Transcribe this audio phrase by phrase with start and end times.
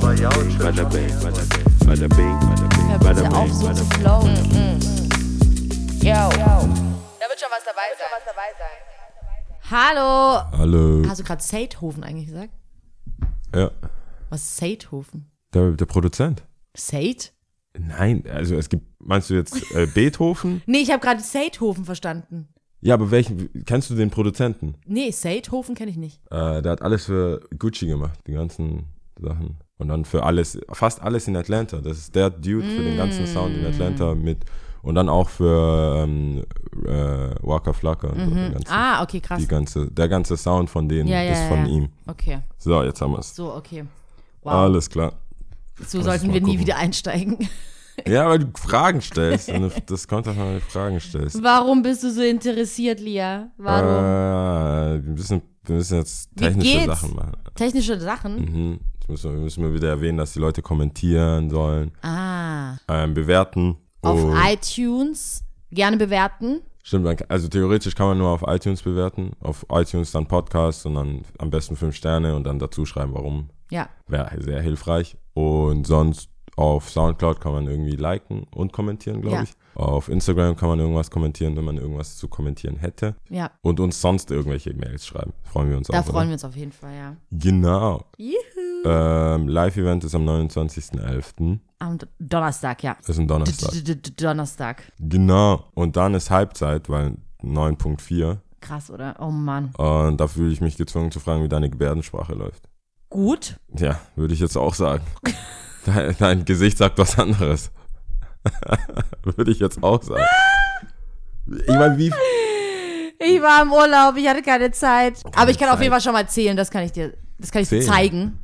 [0.00, 2.38] bing, bada bing, bada bing, bada bing,
[3.00, 4.00] bada bitte auf, bing, bada zu bing.
[4.00, 4.36] flowen.
[6.00, 6.28] Yo.
[6.30, 8.08] Da wird schon was dabei sein.
[9.70, 10.42] Hallo.
[10.58, 11.08] Hallo.
[11.08, 12.50] Hast du gerade Seithofen eigentlich gesagt?
[13.54, 13.70] Ja,
[14.30, 15.30] Was ist Seithofen?
[15.54, 16.42] der, der Produzent.
[16.74, 17.32] Seit?
[17.78, 20.62] Nein, also es gibt, meinst du jetzt äh, Beethoven?
[20.66, 22.48] Nee, ich habe gerade Seithofen verstanden.
[22.80, 24.74] Ja, aber welchen, kennst du den Produzenten?
[24.86, 26.20] Nee, Seithofen kenne ich nicht.
[26.30, 28.86] Äh, der hat alles für Gucci gemacht, die ganzen
[29.20, 29.58] Sachen.
[29.82, 31.78] Und dann für alles, fast alles in Atlanta.
[31.80, 34.38] Das ist der Dude für den ganzen Sound in Atlanta mit.
[34.82, 36.42] Und dann auch für ähm,
[36.84, 38.30] äh, Waka Flocka und so.
[38.34, 39.38] Ganzen, Ah, okay, krass.
[39.40, 41.72] die ganze, der ganze Sound von denen Ja, ja, ist von ja.
[41.72, 41.88] ihm.
[42.06, 43.36] Okay, So, jetzt haben wir es.
[43.36, 43.84] so, okay.
[44.42, 44.52] Wow.
[44.54, 45.12] Alles klar.
[45.86, 46.60] so ich sollten wir nie gucken.
[46.60, 47.38] wieder einsteigen.
[48.08, 49.50] Ja, weil du Fragen stellst.
[49.50, 51.40] Und das kommt davon, wenn du Fragen stellst.
[51.42, 53.50] Warum bist du so interessiert, Lia?
[53.58, 53.86] Warum?
[53.88, 56.86] Äh, wir, müssen, wir müssen jetzt technische?
[56.86, 57.32] Sachen machen.
[57.54, 58.34] Technische Sachen?
[58.36, 58.80] Mhm.
[59.02, 62.76] Jetzt müssen wir, müssen wir wieder erwähnen, dass die Leute kommentieren sollen, Ah.
[62.88, 63.76] ähm, bewerten.
[64.00, 66.60] Auf Und- iTunes gerne bewerten.
[66.84, 69.32] Stimmt, also theoretisch kann man nur auf iTunes bewerten.
[69.40, 73.50] Auf iTunes dann Podcast und dann am besten fünf Sterne und dann dazu schreiben, warum.
[73.70, 73.88] Ja.
[74.08, 75.16] Wäre sehr hilfreich.
[75.34, 79.42] Und sonst auf Soundcloud kann man irgendwie liken und kommentieren, glaube Ja.
[79.42, 79.52] ich.
[79.74, 83.16] Auf Instagram kann man irgendwas kommentieren, wenn man irgendwas zu kommentieren hätte.
[83.30, 85.32] Ja, Und uns sonst irgendwelche Mails schreiben.
[85.44, 86.04] Freuen wir uns da auch.
[86.04, 86.26] freuen oder?
[86.28, 87.16] wir uns auf jeden Fall, ja.
[87.30, 88.04] Genau.
[88.18, 88.34] Juhu.
[88.84, 91.58] Ähm, Live-Event ist am 29.11.
[91.78, 92.96] Am Donnerstag, ja.
[92.98, 93.70] Das ist ein Donnerstag.
[93.72, 94.92] -d -d -d Donnerstag.
[94.98, 95.64] Genau.
[95.74, 98.38] Und dann ist Halbzeit, weil 9.4.
[98.60, 99.16] Krass, oder?
[99.20, 99.70] Oh Mann.
[99.76, 102.68] Und da fühle ich mich gezwungen zu fragen, wie deine Gebärdensprache läuft.
[103.08, 103.58] Gut.
[103.76, 105.04] Ja, würde ich jetzt auch sagen.
[105.84, 107.70] Dein, dein Gesicht sagt was anderes.
[109.22, 110.24] würde ich jetzt auch sagen.
[111.46, 112.12] Ich meine, wie.
[113.18, 115.22] Ich war im Urlaub, ich hatte keine Zeit.
[115.36, 115.82] Aber ich kann auf Zeit.
[115.82, 117.92] jeden Fall schon mal zählen, das kann ich dir, das kann ich dir Zählen?
[117.92, 118.38] zeigen.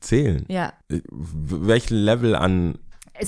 [0.00, 0.44] Zählen.
[0.48, 0.72] Ja.
[0.88, 2.78] Welchen Level an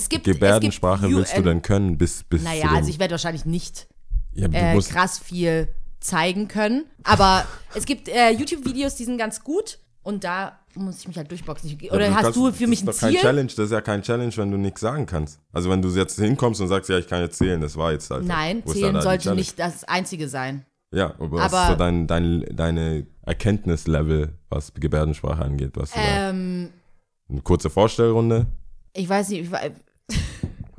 [0.09, 3.87] gibt Gebärdensprache willst du denn können bis, bis Naja, also ich werde wahrscheinlich nicht
[4.33, 5.67] ja, äh, krass viel
[5.99, 6.85] zeigen können.
[7.03, 9.79] Aber es gibt äh, YouTube-Videos, die sind ganz gut.
[10.01, 11.69] Und da muss ich mich halt durchboxen.
[11.69, 13.19] Ich, Ja, oder aber hast kannst- du für mich ein Das ist kein Ziel?
[13.21, 15.39] Challenge, das ist ja kein Challenge, wenn du nichts sagen kannst.
[15.51, 18.09] Also wenn du jetzt hinkommst und sagst, ja, ich kann jetzt zählen, das war jetzt
[18.09, 18.25] halt.
[18.25, 20.65] Nein, da zählen die sollte nicht das Einzige sein.
[20.91, 25.71] Ja, aber, was aber- ist so dein, dein, deine Erkenntnislevel, was Gebärdensprache angeht?
[25.75, 26.69] Was du Ähm,
[27.29, 28.47] eine kurze Vorstellrunde?
[28.93, 29.51] ich weiß nicht, ich,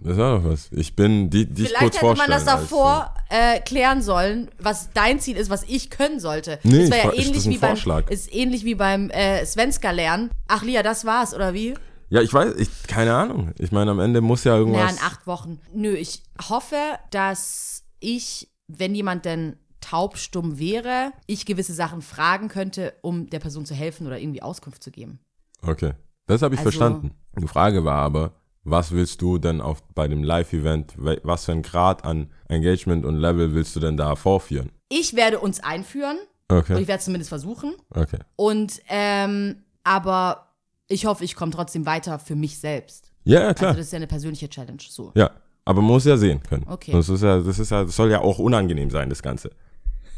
[0.02, 0.68] Das war doch was.
[0.72, 4.90] Ich bin, die, die ich kurz vielleicht hätte man das davor äh, klären sollen, was
[4.94, 6.58] dein Ziel ist, was ich können sollte.
[6.62, 8.10] Nee, das ich- ja ist ähnlich ein wie beim, Vorschlag.
[8.10, 10.30] ist ähnlich wie beim äh, Svenska lernen.
[10.48, 11.74] Ach Lia, das war's, oder wie?
[12.08, 13.52] ja, ich weiß, ich, keine Ahnung.
[13.58, 14.90] Ich meine, am Ende muss ja irgendwas.
[14.92, 15.60] in acht Wochen.
[15.72, 16.76] Nö, ich hoffe,
[17.10, 23.64] dass ich, wenn jemand denn taubstumm wäre, ich gewisse Sachen fragen könnte, um der Person
[23.66, 25.20] zu helfen oder irgendwie Auskunft zu geben.
[25.62, 25.92] Okay,
[26.26, 27.12] das habe ich Also- verstanden.
[27.38, 28.32] Die Frage war aber,
[28.64, 33.16] was willst du denn auf, bei dem Live-Event, was für ein Grad an Engagement und
[33.16, 34.70] Level willst du denn da vorführen?
[34.88, 37.74] Ich werde uns einführen, und Okay, ich werde es zumindest versuchen.
[37.94, 38.18] okay.
[38.36, 40.48] Und, ähm, aber
[40.88, 43.12] ich hoffe, ich komme trotzdem weiter für mich selbst.
[43.24, 43.68] Ja, ja, klar.
[43.68, 45.12] Also das ist ja eine persönliche Challenge, so.
[45.14, 45.30] Ja,
[45.64, 46.66] aber man muss ja sehen können.
[46.66, 46.92] Okay.
[46.92, 49.50] Das ist ja, das ist ja, das soll ja auch unangenehm sein, das Ganze.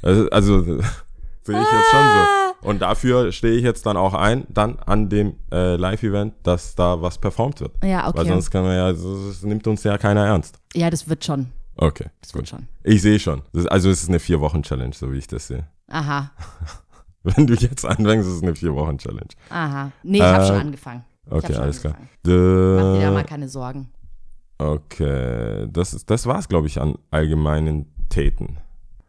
[0.02, 0.81] Also, also
[1.44, 2.69] sehe ich jetzt schon so.
[2.69, 7.03] Und dafür stehe ich jetzt dann auch ein, dann an dem äh, Live-Event, dass da
[7.03, 7.72] was performt wird.
[7.82, 8.19] Ja, okay.
[8.19, 10.58] Weil sonst kann man ja, das nimmt uns ja keiner ernst.
[10.75, 11.48] Ja, das wird schon.
[11.76, 12.69] Okay, Das wird schon.
[12.84, 13.42] Ich sehe schon.
[13.52, 15.66] Das, also es ist eine Vier-Wochen-Challenge, so wie ich das sehe.
[15.88, 16.31] Aha,
[17.25, 19.28] Wenn du jetzt anfängst, ist es eine Vier-Wochen-Challenge.
[19.50, 19.91] aha.
[20.02, 21.04] Nee, ich habe Äh, schon angefangen.
[21.26, 21.94] Ich Okay, schon alles klar.
[21.94, 22.76] angefangen.
[22.76, 23.88] Mach dir da mal keine Sorgen.
[24.58, 28.58] Okay, das, das war's, glaube ich, an allgemeinen Täten.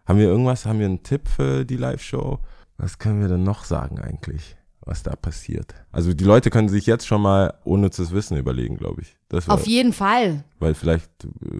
[0.06, 2.40] Haben wir irgendwas, haben wir einen Tipp für die Live-Show?
[2.78, 5.74] Was können wir denn noch sagen eigentlich, was da passiert?
[5.91, 9.16] Also die Leute können sich jetzt schon mal unnützes Wissen überlegen, glaube ich.
[9.30, 10.44] Das war, Auf jeden Fall.
[10.59, 11.09] weil vielleicht,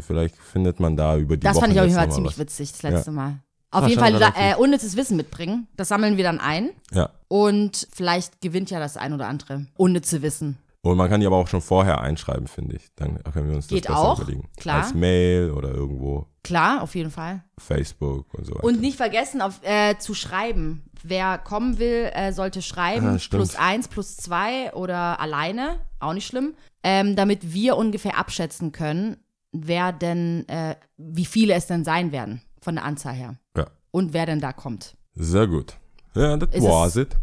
[0.02, 2.12] vielleicht findet man da über die Das Wochen fand ich auf jeden jetzt Fall noch
[2.12, 2.40] mal ziemlich was.
[2.40, 3.40] witzig, das letzte Mal.
[3.72, 5.68] Auf War jeden Fall äh, unnützes Wissen mitbringen.
[5.78, 6.70] Das sammeln wir dann ein.
[6.92, 7.10] Ja.
[7.28, 10.58] Und vielleicht gewinnt ja das ein oder andere unnütze Wissen.
[10.86, 12.90] Und man kann die aber auch schon vorher einschreiben, finde ich.
[12.98, 14.50] Dann können wir uns Geht das besser auch, überlegen.
[14.58, 14.84] klar.
[14.84, 17.42] Als Mail oder irgendwo Klar, auf jeden Fall.
[17.58, 18.66] Facebook und so weiter.
[18.66, 20.84] Und nicht vergessen, auf, äh, zu schreiben.
[21.02, 23.08] Wer kommen will, äh, sollte schreiben.
[23.16, 25.80] Ah, plus eins, plus zwei oder alleine.
[26.02, 26.54] Auch nicht schlimm.
[26.84, 29.16] Ähm, damit wir ungefähr abschätzen können,
[29.54, 32.42] wer denn, äh, wie viele es denn sein werden.
[32.62, 33.36] Von der Anzahl her.
[33.56, 33.68] Ja.
[33.92, 34.98] Und wer denn da kommt.
[35.16, 35.78] Sehr gut.
[36.14, 37.16] Ja, das es- it.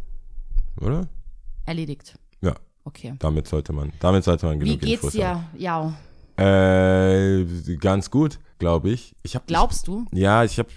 [0.81, 1.09] Oder?
[1.67, 2.15] Erledigt.
[2.91, 3.15] Okay.
[3.19, 5.29] Damit sollte man, damit sollte man Wie genug geht's Infos dir?
[5.29, 5.45] haben.
[5.57, 5.95] Ja.
[6.37, 7.45] Äh,
[7.77, 9.15] ganz gut, glaube ich.
[9.23, 10.07] ich hab, Glaubst du?
[10.13, 10.69] Ja, ich habe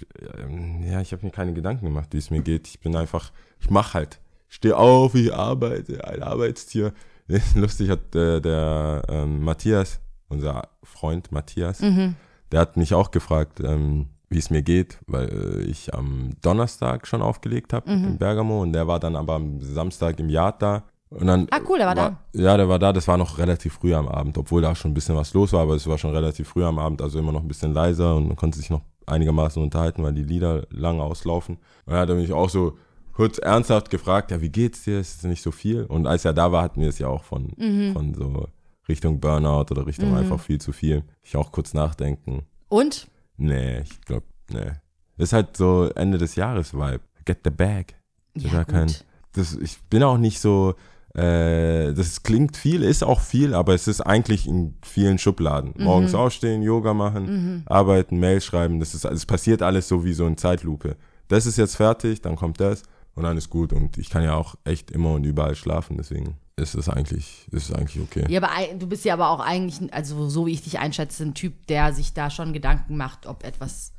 [0.86, 2.68] ja, ich habe mir keine Gedanken gemacht, wie es mir geht.
[2.68, 4.20] Ich bin einfach, ich mache halt.
[4.50, 6.94] Ich stehe auf, ich arbeite, ein Arbeitstier.
[7.56, 12.16] lustig hat äh, der ähm, Matthias, unser Freund Matthias, Mhm.
[12.52, 17.08] der hat mich auch gefragt, ähm, wie es mir geht, weil äh, ich am Donnerstag
[17.08, 18.04] schon aufgelegt habe Mhm.
[18.06, 20.84] in Bergamo und der war dann aber am Samstag im Yard da.
[21.20, 22.18] Und dann, Ah, cool, der war da.
[22.34, 24.94] Ja, der war da, das war noch relativ früh am Abend, obwohl da schon ein
[24.94, 27.42] bisschen was los war, aber es war schon relativ früh am Abend, also immer noch
[27.42, 31.58] ein bisschen leiser und man konnte sich noch einigermaßen unterhalten, weil die Lieder lang auslaufen.
[31.86, 32.78] Und dann hat er mich auch so
[33.14, 35.00] kurz ernsthaft gefragt, ja, wie geht's dir?
[35.00, 35.84] Ist es nicht so viel?
[35.84, 37.94] Und als er da war, hatten wir es ja auch von, Mhm.
[37.94, 38.48] von so
[38.90, 41.04] Richtung Burnout oder Richtung einfach viel zu viel.
[41.22, 42.44] Ich auch kurz nachdenken.
[42.70, 43.08] Und?
[43.38, 44.72] Nee, ich glaube, nee.
[45.18, 47.02] Ist halt so Ende des Jahres Vibe.
[47.26, 47.94] Get the bag.
[48.36, 48.92] Ja kein-
[49.34, 50.76] Das, ich bin auch nicht so,
[51.16, 55.74] äh, das klingt viel, ist auch viel, aber es ist eigentlich in vielen Schubladen.
[55.78, 55.84] Mhm.
[55.84, 60.26] Morgens aufstehen, Yoga machen, arbeiten, Mail schreiben, das ist, es passiert alles so wie so
[60.26, 60.96] in Zeitlupe.
[61.28, 62.84] Das ist jetzt fertig, dann kommt das
[63.16, 66.38] und dann ist gut und ich kann ja auch echt immer und überall schlafen, deswegen
[66.56, 68.26] ist es eigentlich, ist es eigentlich okay.
[68.30, 71.34] Ja, aber du bist ja aber auch eigentlich, also so wie ich dich einschätze, ein
[71.34, 73.94] Typ, der sich da schon Gedanken macht, ob etwas,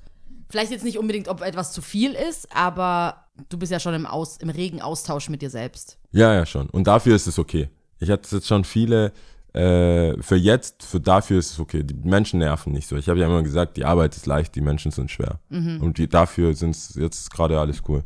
[0.55, 4.07] vielleicht jetzt nicht unbedingt, ob etwas zu viel ist, aber du bist ja schon im,
[4.07, 5.99] Aus, im regen Austausch mit dir selbst.
[6.13, 6.71] Ja, ja, schon.
[6.71, 7.71] Und dafür ist es okay.
[7.99, 9.13] Ich hatte jetzt schon viele,
[9.53, 11.83] äh, für jetzt, für dafür ist es okay.
[11.83, 12.95] Die Menschen nerven nicht so.
[12.95, 15.41] Ich habe ja immer gesagt, die Arbeit ist leicht, die Menschen sind schwer.
[15.81, 18.05] Und die, dafür sind es jetzt gerade alles cool.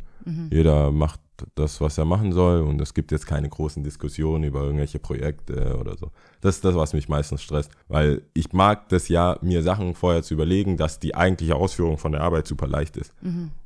[0.49, 1.19] Jeder macht
[1.55, 5.77] das, was er machen soll und es gibt jetzt keine großen Diskussionen über irgendwelche Projekte
[5.79, 6.11] oder so.
[6.41, 10.23] Das ist das, was mich meistens stresst, weil ich mag das ja, mir Sachen vorher
[10.23, 13.13] zu überlegen, dass die eigentliche Ausführung von der Arbeit super leicht ist.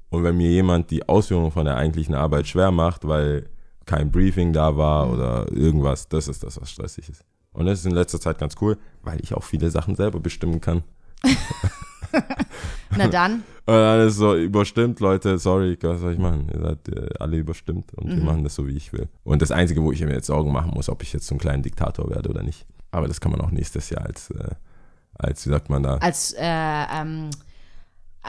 [0.10, 3.50] Und wenn mir jemand die Ausführung von der eigentlichen Arbeit schwer macht, weil
[3.86, 7.24] kein Briefing da war oder irgendwas, das ist das, was stressig ist.
[7.52, 10.62] Und das ist in letzter Zeit ganz cool, weil ich auch viele Sachen selber bestimmen
[10.62, 10.84] kann.
[12.96, 16.50] Na dann, Und dann ist so überstimmt, Leute, sorry, was soll ich machen?
[16.54, 19.08] Ihr seid äh, alle überstimmt und wir machen das so, wie ich will.
[19.24, 21.64] Und das Einzige, wo ich mir jetzt Sorgen machen muss, ob ich jetzt zum kleinen
[21.64, 22.66] Diktator werde oder nicht.
[22.92, 24.50] Aber das kann man auch nächstes Jahr als, äh,
[25.16, 25.98] als wie sagt man da?
[25.98, 27.30] als äh, ähm,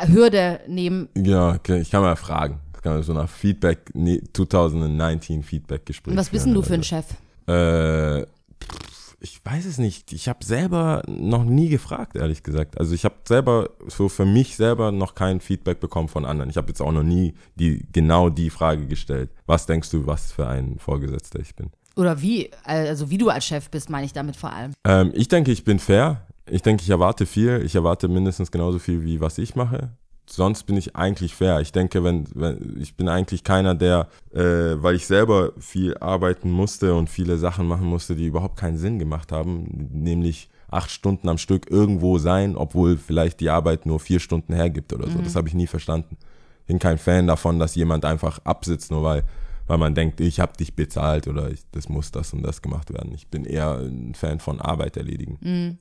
[0.07, 2.61] Hürde nehmen, Ja, okay, ich kann mal fragen.
[2.73, 6.13] Das kann man so nach Feedback, nee, 2019 Feedback-Gespräch.
[6.13, 7.07] und was bist denn du für ein Chef?
[7.47, 10.13] Äh, pff, ich weiß es nicht.
[10.13, 12.79] Ich habe selber noch nie gefragt, ehrlich gesagt.
[12.79, 16.51] Also ich habe selber, so für mich selber noch kein Feedback bekommen von anderen.
[16.51, 19.31] Ich habe jetzt auch noch nie die, genau die Frage gestellt.
[19.47, 21.71] Was denkst du, was für ein Vorgesetzter ich bin?
[21.97, 24.73] Oder wie, also wie du als Chef bist, meine ich damit vor allem.
[24.85, 26.27] Ähm, ich denke, ich bin fair.
[26.51, 27.63] Ich denke, ich erwarte viel.
[27.65, 29.97] Ich erwarte mindestens genauso viel, wie was ich mache.
[30.27, 31.61] Sonst bin ich eigentlich fair.
[31.61, 34.41] Ich denke, wenn, wenn ich bin eigentlich keiner, der, äh,
[34.83, 38.99] weil ich selber viel arbeiten musste und viele Sachen machen musste, die überhaupt keinen Sinn
[38.99, 44.19] gemacht haben, nämlich acht Stunden am Stück irgendwo sein, obwohl vielleicht die Arbeit nur vier
[44.19, 45.19] Stunden hergibt oder so.
[45.21, 46.17] Das habe ich nie verstanden.
[46.61, 49.23] Ich bin kein Fan davon, dass jemand einfach absitzt, nur weil,
[49.67, 52.93] weil man denkt, ich habe dich bezahlt oder ich, das muss das und das gemacht
[52.93, 53.13] werden.
[53.15, 55.79] Ich bin eher ein Fan von Arbeit erledigen.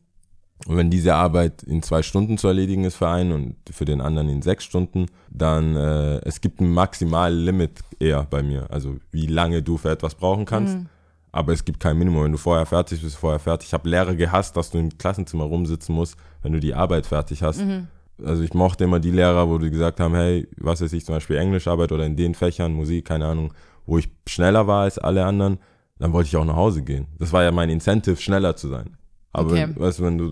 [0.66, 4.00] Und wenn diese Arbeit in zwei Stunden zu erledigen ist für einen und für den
[4.00, 8.68] anderen in sechs Stunden, dann äh, es gibt ein Maximallimit eher bei mir.
[8.72, 10.78] Also wie lange du für etwas brauchen kannst.
[11.34, 12.26] Aber es gibt kein Minimum.
[12.26, 13.68] Wenn du vorher fertig bist, vorher fertig.
[13.70, 17.42] Ich habe Lehrer gehasst, dass du im Klassenzimmer rumsitzen musst, wenn du die Arbeit fertig
[17.44, 17.60] hast.
[18.24, 21.16] Also ich mochte immer die Lehrer, wo die gesagt haben, hey, was weiß ich, zum
[21.16, 23.52] Beispiel Englischarbeit oder in den Fächern, Musik, keine Ahnung,
[23.88, 25.58] wo ich schneller war als alle anderen,
[25.98, 27.08] dann wollte ich auch nach Hause gehen.
[27.18, 28.96] Das war ja mein Incentive, schneller zu sein.
[29.34, 29.68] Aber Okay.
[29.76, 30.32] weißt du, wenn du,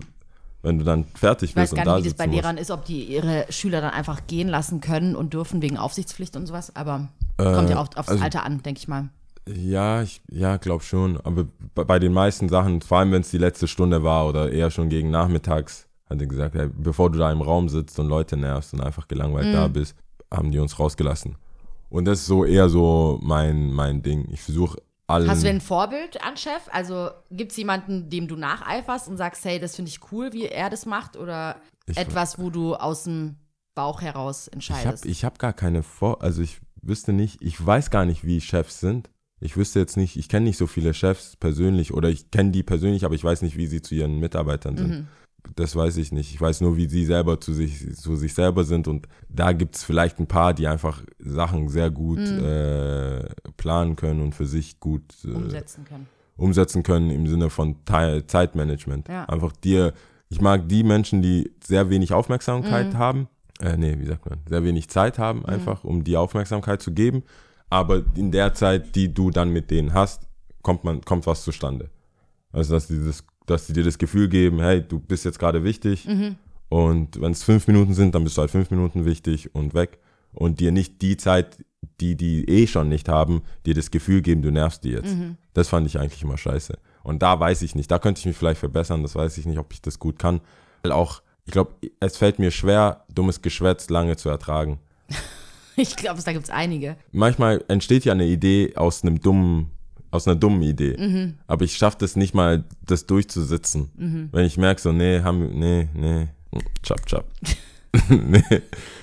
[0.62, 2.56] wenn du dann fertig Ich weiß bist gar und da nicht, wie das bei Lehrern
[2.56, 6.46] ist, ob die ihre Schüler dann einfach gehen lassen können und dürfen wegen Aufsichtspflicht und
[6.46, 9.08] sowas, aber Äh, kommt ja auch aufs also- Alter an, denke ich mal.
[9.48, 11.20] Ja, ich, ja, glaub schon.
[11.22, 14.52] Aber bei, bei den meisten Sachen, vor allem wenn es die letzte Stunde war oder
[14.52, 18.06] eher schon gegen nachmittags, hat er gesagt, hey, bevor du da im Raum sitzt und
[18.06, 19.52] Leute nervst und einfach gelangweilt Mhm.
[19.52, 19.96] da bist,
[20.30, 21.36] haben die uns rausgelassen.
[21.90, 24.28] Und das ist so eher so mein, mein Ding.
[24.30, 25.28] Ich versuche allen.
[25.28, 26.62] Hast du denn ein Vorbild an Chef?
[26.70, 30.46] Also gibt es jemanden, dem du nacheiferst und sagst, hey, das finde ich cool, wie
[30.46, 31.16] er das macht?
[31.16, 31.56] Oder
[31.86, 33.36] Ich- etwas, wo du aus dem
[33.74, 35.06] Bauch heraus Ich habe entscheidest?
[35.06, 36.22] ich hab gar keine Vor...
[36.22, 39.08] Also ich wüsste nicht, ich weiß gar nicht, wie Chefs sind.
[39.40, 42.62] Ich wüsste jetzt nicht, ich kenne nicht so viele Chefs persönlich oder ich kenne die
[42.62, 44.88] persönlich, aber ich weiß nicht, wie sie zu ihren Mitarbeitern sind.
[44.90, 45.08] Mhm.
[45.56, 46.32] Das weiß ich nicht.
[46.32, 49.76] Ich weiß nur, wie sie selber zu sich, zu sich selber sind und da gibt
[49.76, 52.44] es vielleicht ein paar, die einfach Sachen sehr gut Mhm.
[52.44, 53.24] äh,
[53.56, 56.06] planen können und für sich gut äh, umsetzen können.
[56.36, 59.08] umsetzen können im Sinne von Teil- Zeitmanagement.
[59.08, 59.24] Ja.
[59.26, 59.92] Einfach dir,
[60.28, 62.98] ich mag die Menschen, die sehr wenig Aufmerksamkeit Mhm.
[62.98, 63.28] haben,
[63.60, 67.24] äh, nee, wie sagt man, sehr wenig Zeit haben, einfach um die Aufmerksamkeit zu geben.
[67.68, 70.28] Aber in der Zeit, die du dann mit denen hast,
[70.62, 71.90] kommt man, kommt was zustande.
[72.52, 75.64] Also, dass die, das, dass die dir das Gefühl geben, hey, du bist jetzt gerade
[75.64, 76.06] wichtig.
[76.06, 76.36] Mhm.
[76.68, 79.98] Und wenn es fünf Minuten sind, dann bist du halt fünf Minuten wichtig und weg.
[80.32, 81.58] Und dir nicht die Zeit,
[82.00, 85.14] die die eh schon nicht haben, dir das Gefühl geben, du nervst die jetzt.
[85.52, 86.78] Das fand ich eigentlich immer scheiße.
[87.02, 89.58] Und da weiß ich nicht, da könnte ich mich vielleicht verbessern, das weiß ich nicht,
[89.58, 90.40] ob ich das gut kann.
[90.82, 94.78] Weil auch, ich glaube, es fällt mir schwer, dummes Geschwätz lange zu ertragen.
[95.74, 96.96] Ich glaube, da gibt es einige.
[97.12, 99.70] Manchmal entsteht ja eine Idee aus einem dummen,
[100.12, 100.96] aus einer dummen Idee.
[100.96, 101.34] Mhm.
[101.48, 104.28] Aber ich schaffe das nicht mal, das durchzusitzen.
[104.30, 106.28] Wenn ich merke, so, nee, haben, nee, nee,
[106.84, 107.24] chap, chap.
[108.08, 108.42] nee.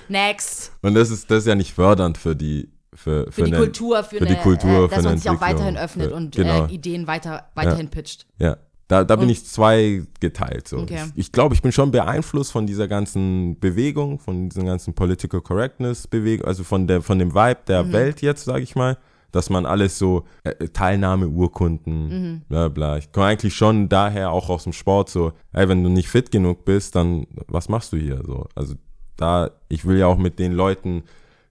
[0.08, 0.72] Next.
[0.82, 3.56] Und das ist, das ist ja nicht fördernd für die, für, für, Für die eine-
[3.58, 6.34] Kultur, für, für eine, die Kultur, äh, dass man sich auch weiterhin öffnet Für- und
[6.34, 6.66] genau.
[6.66, 8.26] äh, Ideen weiter, weiterhin pitcht.
[8.38, 8.56] Ja,
[8.88, 10.66] da, da bin ich zwei geteilt.
[10.66, 10.78] So.
[10.78, 10.98] Okay.
[11.14, 15.40] Ich, ich glaube, ich bin schon beeinflusst von dieser ganzen Bewegung, von dieser ganzen Political
[15.40, 17.92] Correctness Bewegung, also von der von dem Vibe der Mhm.
[17.92, 18.98] Welt jetzt, sage ich mal,
[19.32, 22.42] dass man alles so äh, Teilnahmeurkunden, Mhm.
[22.48, 22.98] bla bla.
[22.98, 26.30] Ich komme eigentlich schon daher auch aus dem Sport so, ey, wenn du nicht fit
[26.30, 28.46] genug bist, dann was machst du hier so?
[28.54, 28.74] Also
[29.16, 31.02] da, ich will ja auch mit den Leuten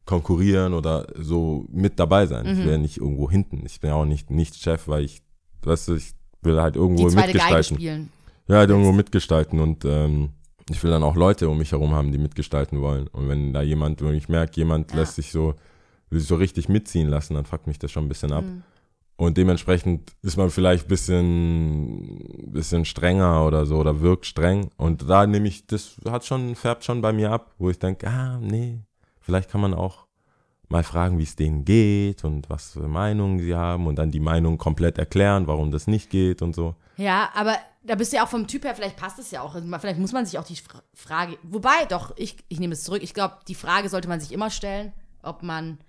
[0.05, 2.45] konkurrieren oder so mit dabei sein.
[2.45, 2.51] Mhm.
[2.53, 3.63] Ich will ja nicht irgendwo hinten.
[3.65, 5.21] Ich bin ja auch nicht, nicht Chef, weil ich,
[5.63, 7.75] weißt du, ich will halt irgendwo Die zweite Geige mitgestalten.
[7.77, 8.09] spielen.
[8.47, 10.29] Ja, halt irgendwo mitgestalten und ähm,
[10.71, 13.07] ich will dann auch Leute um mich herum haben, die mitgestalten wollen.
[13.07, 14.97] Und wenn da jemand, wenn ich merke, jemand Ja.
[14.99, 15.53] lässt sich so,
[16.09, 18.43] will sich so richtig mitziehen lassen, dann fuckt mich das schon ein bisschen ab.
[18.43, 18.63] Mhm.
[19.15, 24.69] Und dementsprechend ist man vielleicht ein bisschen, bisschen strenger oder so oder wirkt streng.
[24.77, 28.07] Und da nehme ich, das hat schon, färbt schon bei mir ab, wo ich denke,
[28.07, 28.79] ah, nee,
[29.19, 30.07] vielleicht kann man auch
[30.69, 34.19] mal fragen, wie es denen geht und was für Meinungen sie haben und dann die
[34.19, 36.75] Meinung komplett erklären, warum das nicht geht und so.
[36.95, 39.55] Ja, aber da bist du ja auch vom Typ her, vielleicht passt es ja auch.
[39.55, 42.83] Also vielleicht muss man sich auch die Fra- Frage, wobei doch, ich, ich nehme es
[42.83, 43.01] zurück.
[43.03, 45.79] Ich glaube, die Frage sollte man sich immer stellen, ob man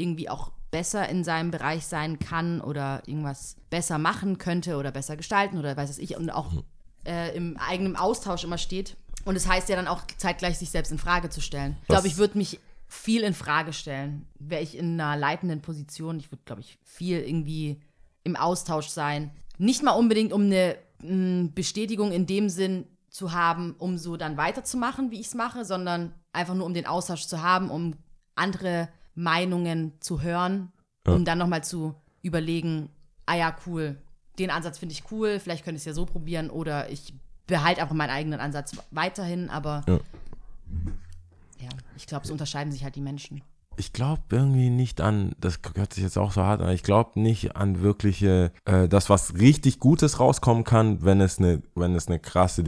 [0.00, 5.16] irgendwie auch besser in seinem Bereich sein kann oder irgendwas besser machen könnte oder besser
[5.16, 6.52] gestalten oder weiß es ich und auch
[7.04, 8.96] äh, im eigenen Austausch immer steht.
[9.24, 11.76] Und es heißt ja dann auch zeitgleich, sich selbst in Frage zu stellen.
[11.82, 14.26] Ich glaube, ich würde mich viel in Frage stellen.
[14.38, 17.80] Wäre ich in einer leitenden Position, ich würde, glaube ich, viel irgendwie
[18.24, 19.30] im Austausch sein.
[19.58, 24.36] Nicht mal unbedingt, um eine mh, Bestätigung in dem Sinn zu haben, um so dann
[24.36, 27.94] weiterzumachen, wie ich es mache, sondern einfach nur um den Austausch zu haben, um
[28.34, 28.88] andere
[29.20, 30.72] Meinungen zu hören,
[31.06, 32.88] um dann nochmal zu überlegen,
[33.26, 33.96] ah ja, cool,
[34.38, 37.14] den Ansatz finde ich cool, vielleicht könnte ich es ja so probieren oder ich
[37.46, 39.98] behalte einfach meinen eigenen Ansatz weiterhin, aber Ja.
[41.58, 43.42] ja, ich glaube, so unterscheiden sich halt die Menschen.
[43.76, 47.20] Ich glaube irgendwie nicht an, das hört sich jetzt auch so hart an, ich glaube
[47.20, 52.08] nicht an wirkliche, äh, das, was richtig Gutes rauskommen kann, wenn es eine, wenn es
[52.08, 52.62] eine krasse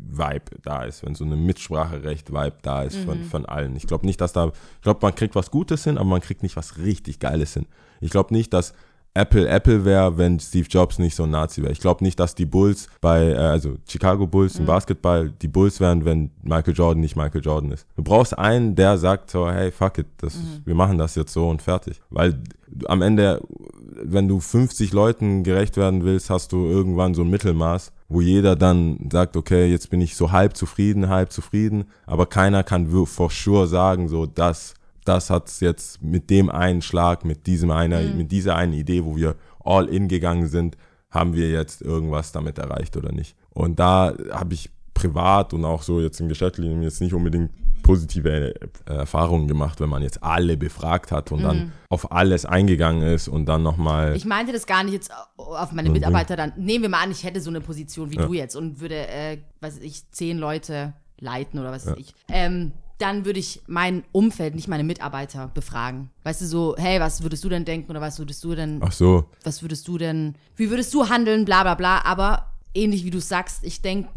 [0.00, 3.76] Demokratie-Vibe da ist, wenn so eine Mitspracherecht-Vibe da ist von, von allen.
[3.76, 6.42] Ich glaube nicht, dass da, ich glaube, man kriegt was Gutes hin, aber man kriegt
[6.42, 7.66] nicht was richtig Geiles hin.
[8.00, 8.74] Ich glaube nicht, dass
[9.14, 11.72] Apple Apple wäre, wenn Steve Jobs nicht so ein Nazi wäre.
[11.72, 15.80] Ich glaube nicht, dass die Bulls bei, äh, also Chicago Bulls im Basketball, die Bulls
[15.80, 17.86] wären, wenn Michael Jordan nicht Michael Jordan ist.
[17.96, 21.48] Du brauchst einen, der sagt so, hey, fuck it, das, wir machen das jetzt so
[21.48, 22.00] und fertig.
[22.10, 22.40] Weil
[22.86, 23.42] am Ende,
[24.00, 28.54] wenn du 50 Leuten gerecht werden willst, hast du irgendwann so ein Mittelmaß, wo jeder
[28.54, 33.30] dann sagt, okay, jetzt bin ich so halb zufrieden, halb zufrieden, aber keiner kann for
[33.30, 34.74] sure sagen, so, das
[35.10, 39.16] das hat's jetzt mit dem einen Schlag, mit diesem einer, mit dieser einen Idee, wo
[39.16, 40.76] wir all in gegangen sind,
[41.10, 43.34] haben wir jetzt irgendwas damit erreicht oder nicht.
[43.50, 47.50] Und da habe ich privat und auch so jetzt im Geschäftlichen jetzt nicht unbedingt
[47.82, 53.02] positive äh, Erfahrungen gemacht, wenn man jetzt alle befragt hat und dann auf alles eingegangen
[53.02, 54.14] ist und dann nochmal.
[54.14, 55.94] Ich meinte das gar nicht jetzt auf meine Mhm.
[55.94, 56.52] Mitarbeiter dann.
[56.56, 58.26] Nehmen wir mal an, ich hätte so eine Position wie Ja.
[58.26, 62.14] du jetzt und würde, äh, was weiß ich, zehn Leute leiten oder was weiß ich.
[62.28, 66.10] Ähm, dann würde ich mein Umfeld, nicht meine Mitarbeiter, befragen.
[66.22, 68.92] Weißt du, so, hey, was würdest du denn denken oder was würdest du denn, Ach
[68.92, 72.04] so, was würdest du denn, wie würdest du handeln, bla bla bla.
[72.04, 74.10] Aber ähnlich wie du sagst, ich denke,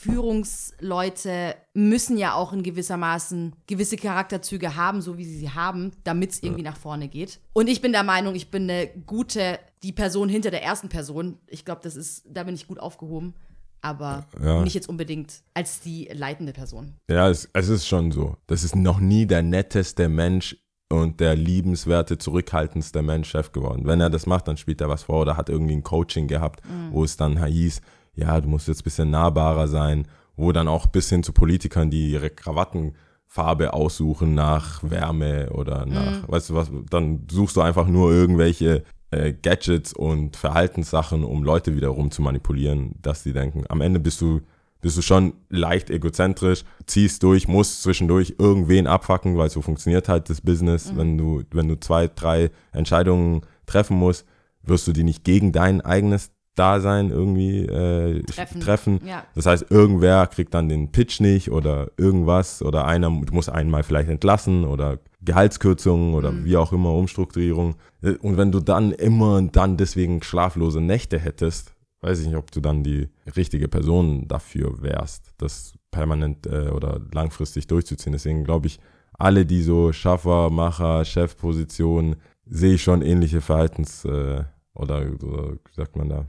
[0.00, 6.30] Führungsleute müssen ja auch in gewissermaßen gewisse Charakterzüge haben, so wie sie sie haben, damit
[6.30, 7.38] es irgendwie nach vorne geht.
[7.52, 11.36] Und ich bin der Meinung, ich bin eine gute, die Person hinter der ersten Person.
[11.48, 13.34] Ich glaube, das ist, da bin ich gut aufgehoben.
[13.82, 14.62] Aber Ja.
[14.62, 16.94] nicht jetzt unbedingt als die leitende Person.
[17.10, 18.36] Ja, es, es ist schon so.
[18.46, 20.56] Das ist noch nie der netteste Mensch
[20.92, 23.82] und der liebenswerte, zurückhaltendste Mensch Chef geworden.
[23.86, 26.60] Wenn er das macht, dann spielt er was vor oder hat irgendwie ein Coaching gehabt,
[26.90, 27.80] wo es dann hieß,
[28.16, 30.06] ja, du musst jetzt ein bisschen nahbarer sein,
[30.36, 36.28] wo dann auch bis hin zu Politikern, die ihre Krawattenfarbe aussuchen nach Wärme oder nach,
[36.28, 41.76] weißt du was, dann suchst du einfach nur irgendwelche äh, Gadgets und Verhaltenssachen, um Leute
[41.76, 44.40] wiederum zu manipulieren, dass sie denken, am Ende bist du
[44.82, 50.30] bist du schon leicht egozentrisch, ziehst durch, musst zwischendurch irgendwen abfacken, weil so funktioniert halt
[50.30, 50.96] das Business.
[50.96, 54.26] Wenn du, wenn du zwei, drei Entscheidungen treffen musst,
[54.62, 58.60] wirst du die nicht gegen dein eigenes, Dasein irgendwie äh, Treffen.
[58.60, 59.00] treffen.
[59.06, 59.24] Ja.
[59.34, 63.82] Das heißt, irgendwer kriegt dann den Pitch nicht oder irgendwas oder einer muss einen mal
[63.82, 66.44] vielleicht entlassen oder Gehaltskürzungen oder Mhm.
[66.44, 67.76] wie auch immer, Umstrukturierung.
[68.02, 72.36] Äh, Und wenn du dann immer und dann deswegen schlaflose Nächte hättest, weiß ich nicht,
[72.36, 78.12] ob du dann die richtige Person dafür wärst, das permanent äh, oder langfristig durchzuziehen.
[78.12, 78.80] Deswegen glaube ich,
[79.12, 85.74] alle, die so Schaffer, Macher, Chefpositionen, sehe ich schon ähnliche Verhaltens- äh, oder, oder wie
[85.74, 86.24] sagt man da, äh,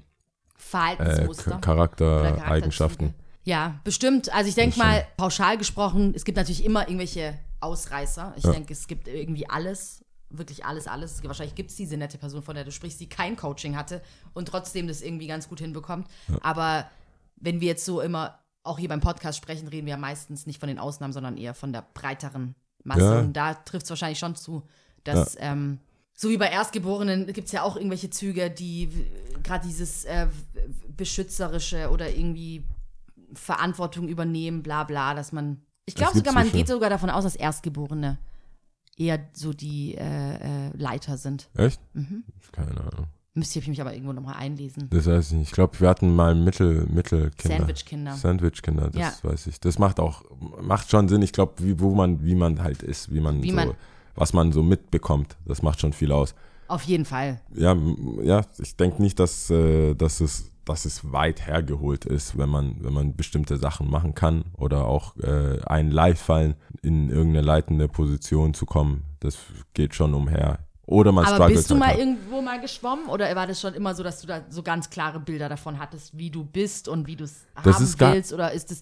[0.58, 1.52] Verhaltensmuster.
[1.52, 3.14] Oder Charaktereigenschaften.
[3.44, 4.32] Ja, bestimmt.
[4.34, 8.34] Also ich denke mal, pauschal gesprochen, es gibt natürlich immer irgendwelche Ausreißer.
[8.38, 8.52] Ich Ja.
[8.52, 11.24] denke, es gibt irgendwie alles, wirklich alles, alles.
[11.24, 14.02] Wahrscheinlich gibt es diese nette Person, von der du sprichst, die kein Coaching hatte
[14.34, 16.08] und trotzdem das irgendwie ganz gut hinbekommt.
[16.42, 16.90] Aber
[17.36, 20.60] wenn wir jetzt so immer auch hier beim Podcast sprechen, reden wir ja meistens nicht
[20.60, 23.02] von den Ausnahmen, sondern eher von der breiteren Masse.
[23.02, 23.20] Ja.
[23.20, 24.64] Und da trifft es wahrscheinlich schon zu,
[25.04, 25.80] dass ähm,
[26.14, 28.90] so wie bei Erstgeborenen gibt es ja auch irgendwelche Züge, die
[29.44, 30.28] gerade dieses äh,
[30.96, 32.64] beschützerische oder irgendwie
[33.34, 35.62] Verantwortung übernehmen, bla bla, dass man.
[35.92, 38.18] Ich glaube sogar, man geht sogar davon aus, dass Erstgeborene
[38.98, 40.36] eher so die äh,
[40.68, 41.50] äh, Leiter sind.
[41.56, 41.82] Echt?
[41.94, 42.24] Mhm.
[42.54, 43.08] Keine Ahnung.
[43.34, 44.90] Müsste ich mich aber irgendwo nochmal einlesen.
[44.90, 45.48] Das weiß ich nicht.
[45.50, 47.58] Ich glaube, wir hatten mal Mittel, Mittelkinder.
[47.60, 48.14] Sandwich-Kinder.
[48.16, 49.30] Sandwich-Kinder, das Ja.
[49.30, 49.60] weiß ich.
[49.60, 50.24] Das macht auch,
[50.62, 51.22] macht schon Sinn.
[51.22, 53.74] Ich glaube, wie, wo man, wie man halt ist, wie man Wie so, man-
[54.16, 56.36] was man so mitbekommt, das macht schon viel aus.
[56.68, 57.40] Auf jeden Fall.
[57.56, 57.76] Ja,
[58.24, 62.78] ja, ich denke nicht, dass, äh, dass, es, dass es weit hergeholt ist, wenn man,
[62.80, 67.88] wenn man bestimmte Sachen machen kann oder auch äh, einen leicht fallen, in irgendeine leitende
[67.88, 69.04] Position zu kommen.
[69.20, 69.38] Das
[69.74, 70.60] geht schon umher.
[70.86, 72.00] Oder man Aber bist du halt mal hart.
[72.00, 75.20] irgendwo mal geschwommen oder war das schon immer so, dass du da so ganz klare
[75.20, 78.34] Bilder davon hattest, wie du bist und wie du es haben willst?
[78.34, 78.82] Oder ist es,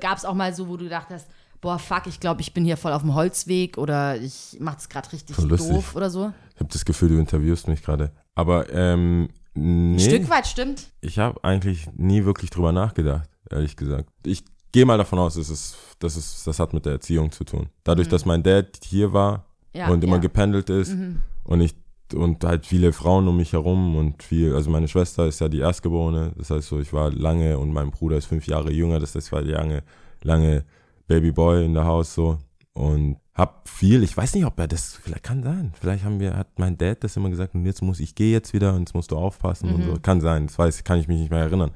[0.00, 1.28] gab es auch mal so, wo du gedacht hast,
[1.60, 4.88] boah, fuck, ich glaube, ich bin hier voll auf dem Holzweg oder ich mach das
[4.88, 6.32] gerade richtig doof oder so?
[6.54, 8.10] Ich habe das Gefühl, du interviewst mich gerade.
[8.34, 9.94] Aber ähm, nee.
[9.96, 10.88] Ein Stück weit stimmt.
[11.00, 14.08] Ich habe eigentlich nie wirklich drüber nachgedacht, ehrlich gesagt.
[14.24, 17.44] Ich gehe mal davon aus, es ist, das, ist, das hat mit der Erziehung zu
[17.44, 17.68] tun.
[17.84, 19.46] Dadurch, dass mein Dad hier war
[19.76, 19.80] Mhm.
[19.80, 20.18] Ja, und immer ja.
[20.18, 20.22] Mhm.
[20.22, 20.96] gependelt ist
[21.44, 21.74] und ich
[22.14, 25.58] und halt viele Frauen um mich herum und viel, also meine Schwester ist ja die
[25.58, 29.16] Erstgeborene, das heißt so, ich war lange und mein Bruder ist fünf Jahre jünger, das
[29.16, 29.82] heißt, ich war lange,
[30.22, 30.64] lange
[31.08, 32.38] Babyboy in der Haus so
[32.74, 36.36] und hab viel, ich weiß nicht, ob er das, vielleicht kann sein, vielleicht haben wir,
[36.36, 38.94] hat mein Dad das immer gesagt und jetzt muss, ich gehe jetzt wieder und jetzt
[38.94, 39.94] musst du aufpassen und Mhm.
[39.94, 41.70] so, kann sein, das weiß, kann ich mich nicht mehr erinnern,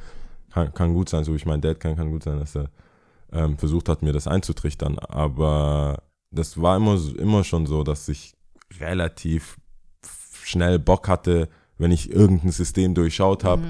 [0.50, 2.70] kann, kann gut sein, so wie ich meinen Dad kann, kann gut sein, dass er
[3.32, 8.34] ähm, versucht hat, mir das einzutrichtern, aber das war immer, immer schon so, dass ich
[8.80, 9.58] relativ
[10.44, 13.62] schnell Bock hatte, wenn ich irgendein System durchschaut habe,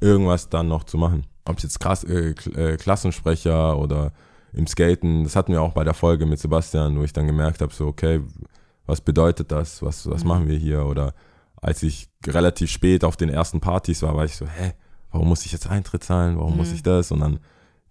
[0.00, 1.24] irgendwas dann noch zu machen.
[1.44, 4.12] Ob es jetzt krass, äh, Kl- äh, Klassensprecher oder
[4.56, 7.60] im Skaten, das hatten wir auch bei der Folge mit Sebastian, wo ich dann gemerkt
[7.60, 8.22] habe, so, okay,
[8.86, 9.82] was bedeutet das?
[9.82, 10.86] Was, was machen wir hier?
[10.86, 11.12] Oder
[11.60, 14.72] als ich relativ spät auf den ersten Partys war, war ich so, hä,
[15.10, 16.38] warum muss ich jetzt Eintritt zahlen?
[16.38, 17.12] Warum muss ich das?
[17.12, 17.38] Und dann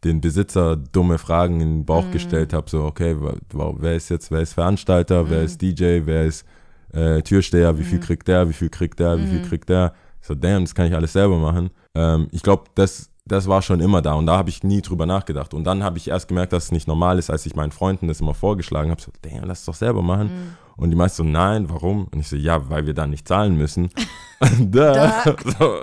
[0.04, 3.16] den Besitzer dumme Fragen in den Bauch gestellt habe, so, okay,
[3.52, 6.46] wer ist jetzt, wer ist Veranstalter, wer ist DJ, wer ist
[6.94, 9.94] äh, Türsteher, wie viel kriegt der, wie viel kriegt der, wie viel kriegt der?
[10.22, 11.70] So, damn, das kann ich alles selber machen.
[11.94, 15.08] Ähm, ich glaube, das, das war schon immer da und da habe ich nie drüber
[15.08, 15.54] nachgedacht.
[15.54, 18.08] Und dann habe ich erst gemerkt, dass es nicht normal ist, als ich meinen Freunden
[18.08, 19.02] das immer vorgeschlagen habe.
[19.02, 20.56] So, damn, lass es doch selber machen.
[20.78, 22.06] Und die meisten so, nein, warum?
[22.06, 23.90] Und ich so, ja, weil wir da nicht zahlen müssen.
[24.60, 25.24] da.
[25.24, 25.80] So,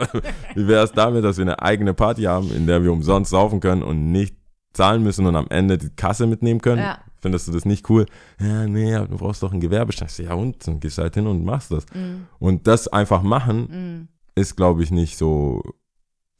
[0.54, 3.60] wie wäre es damit, dass wir eine eigene Party haben, in der wir umsonst saufen
[3.60, 4.36] können und nicht
[4.72, 6.82] zahlen müssen und am Ende die Kasse mitnehmen können?
[6.82, 6.98] Ja.
[7.20, 8.06] Findest du das nicht cool?
[8.40, 10.08] Ja, nee, du brauchst doch einen Gewerbeschein.
[10.08, 10.66] Ich so, ja und?
[10.66, 11.86] Dann gehst du halt hin und machst das.
[12.38, 15.62] Und das einfach machen ist, glaube ich, nicht so,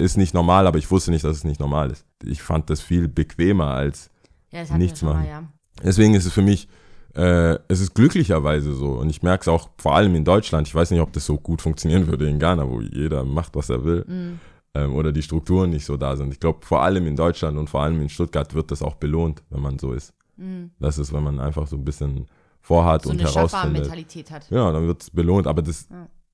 [0.03, 2.05] ist nicht normal, aber ich wusste nicht, dass es nicht normal ist.
[2.25, 4.11] Ich fand das viel bequemer als
[4.51, 5.21] Ja, Nichts machen.
[5.21, 5.43] mal, ja.
[5.83, 6.69] Deswegen ist es für mich,
[7.15, 8.93] äh, es ist glücklicherweise so.
[8.93, 10.67] Und ich merke es auch vor allem in Deutschland.
[10.69, 13.71] Ich weiß nicht, ob das so gut funktionieren würde in Ghana, wo jeder macht, was
[13.71, 14.39] er will.
[14.75, 16.33] Ähm, oder die Strukturen nicht so da sind.
[16.33, 19.43] Ich glaube, vor allem in Deutschland und vor allem in Stuttgart wird das auch belohnt,
[19.51, 20.13] wenn man so ist.
[20.81, 22.27] Das ist, wenn man einfach so ein bisschen
[22.61, 23.51] vorhat So und eine herausfindet.
[23.87, 24.51] Schaffer-Mentalität hat.
[24.51, 25.47] Ja, dann wird es belohnt.
[25.47, 25.87] Aber das,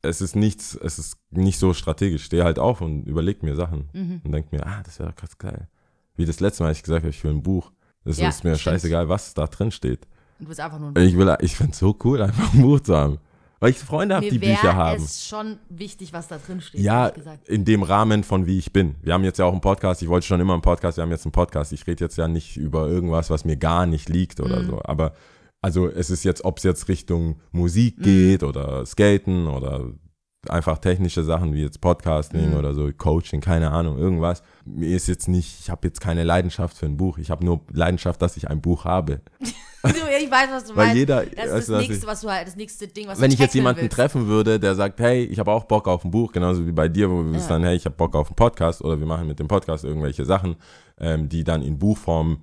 [0.03, 2.23] es ist nichts, es ist nicht so strategisch.
[2.23, 4.21] Ich stehe halt auf und überlege mir Sachen Mhm.
[4.25, 5.69] und denke mir, ah, das wäre krass geil.
[6.17, 7.71] Wie das letzte Mal, als ich gesagt habe, ich will ein Buch.
[8.05, 8.75] Das Ja, ist mir stimmt.
[8.75, 10.07] scheißegal, was da drin steht.
[10.39, 12.63] Und du bist einfach nur ein Ich will, ich finde es so cool, einfach ein
[12.63, 13.19] Buch zu haben.
[13.61, 15.03] Weil ich Freunde habe, die Bücher haben.
[15.03, 17.09] es schon wichtig, was da drin steht, Ja,
[17.47, 18.95] in dem Rahmen von wie ich bin.
[19.03, 20.01] Wir haben jetzt ja auch einen Podcast.
[20.01, 20.97] Ich wollte schon immer einen Podcast.
[20.97, 21.73] Wir haben jetzt einen Podcast.
[21.73, 24.45] Ich rede jetzt ja nicht über irgendwas, was mir gar nicht liegt Mhm.
[24.45, 24.81] oder so.
[24.85, 25.13] Aber
[25.63, 27.35] also es ist jetzt, ob es jetzt Richtung Mhm.
[27.53, 29.93] Musik geht oder Skaten oder
[30.49, 32.57] einfach technische Sachen wie jetzt Podcasting Mhm.
[32.57, 34.43] oder so, Coaching, keine Ahnung, irgendwas.
[34.65, 37.19] Mir ist jetzt nicht, ich habe jetzt keine Leidenschaft für ein Buch.
[37.19, 39.21] Ich habe nur Leidenschaft, dass ich ein Buch habe.
[39.85, 40.97] Du, ich weiß, was du Weil meinst.
[40.99, 43.35] jeder- das ist das nächste, ich- was du halt, das nächste Ding, was Wenn du
[43.35, 43.95] ich jetzt jemanden willst.
[43.95, 46.89] treffen würde, der sagt, hey, ich habe auch Bock auf ein Buch, genauso wie bei
[46.89, 47.47] dir, wo wir Ja.
[47.47, 50.25] dann, hey, ich habe Bock auf einen Podcast oder wir machen mit dem Podcast irgendwelche
[50.25, 50.57] Sachen,
[50.99, 52.43] ähm, die dann in Buchform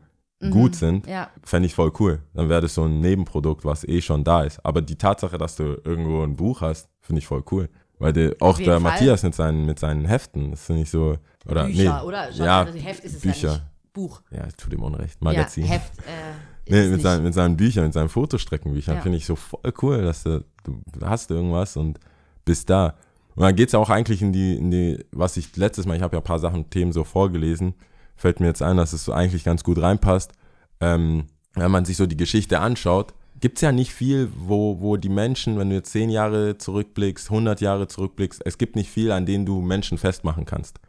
[0.52, 1.12] gut sind, Mhm.
[1.12, 1.30] Ja.
[1.44, 2.20] fände ich voll cool.
[2.34, 4.60] Dann wäre das so ein Nebenprodukt, was eh schon da ist.
[4.66, 7.70] Aber die Tatsache, dass du irgendwo ein Buch hast, finde ich voll cool.
[7.98, 8.80] Weil der, auch der Fall.
[8.82, 11.18] Matthias mit seinen, mit seinen Heften, das finde ich so,
[11.48, 12.32] oder, Bücher, nee, oder?
[12.34, 13.48] Schon, ja, also Heft ist es Bücher.
[13.48, 13.64] ja nicht.
[13.94, 14.22] Buch.
[14.32, 15.22] Ja, tut ihm Unrecht.
[15.24, 15.64] Magazin.
[15.66, 15.98] Ja, Heft.
[16.00, 16.02] Äh,
[16.68, 17.04] Nee, es mit nicht.
[17.04, 19.02] seinen, mit seinen Büchern, mit seinen Fotostreckenbüchern Ja.
[19.02, 22.00] finde ich so voll cool, dass du, du hast irgendwas und
[22.44, 22.96] bist da.
[23.36, 26.02] Und dann geht's ja auch eigentlich in die, in die, was ich letztes Mal, ich
[26.02, 27.76] habe ja ein paar Sachen, Themen so vorgelesen,
[28.16, 30.32] fällt mir jetzt ein, dass es so eigentlich ganz gut reinpasst.
[30.80, 35.10] Ähm, wenn man sich so die Geschichte anschaut, gibt's ja nicht viel, wo, wo die
[35.10, 39.26] Menschen, wenn du jetzt 10 Jahre zurückblickst, 100 Jahre zurückblickst, es gibt nicht viel, an
[39.26, 40.80] denen du Menschen festmachen kannst.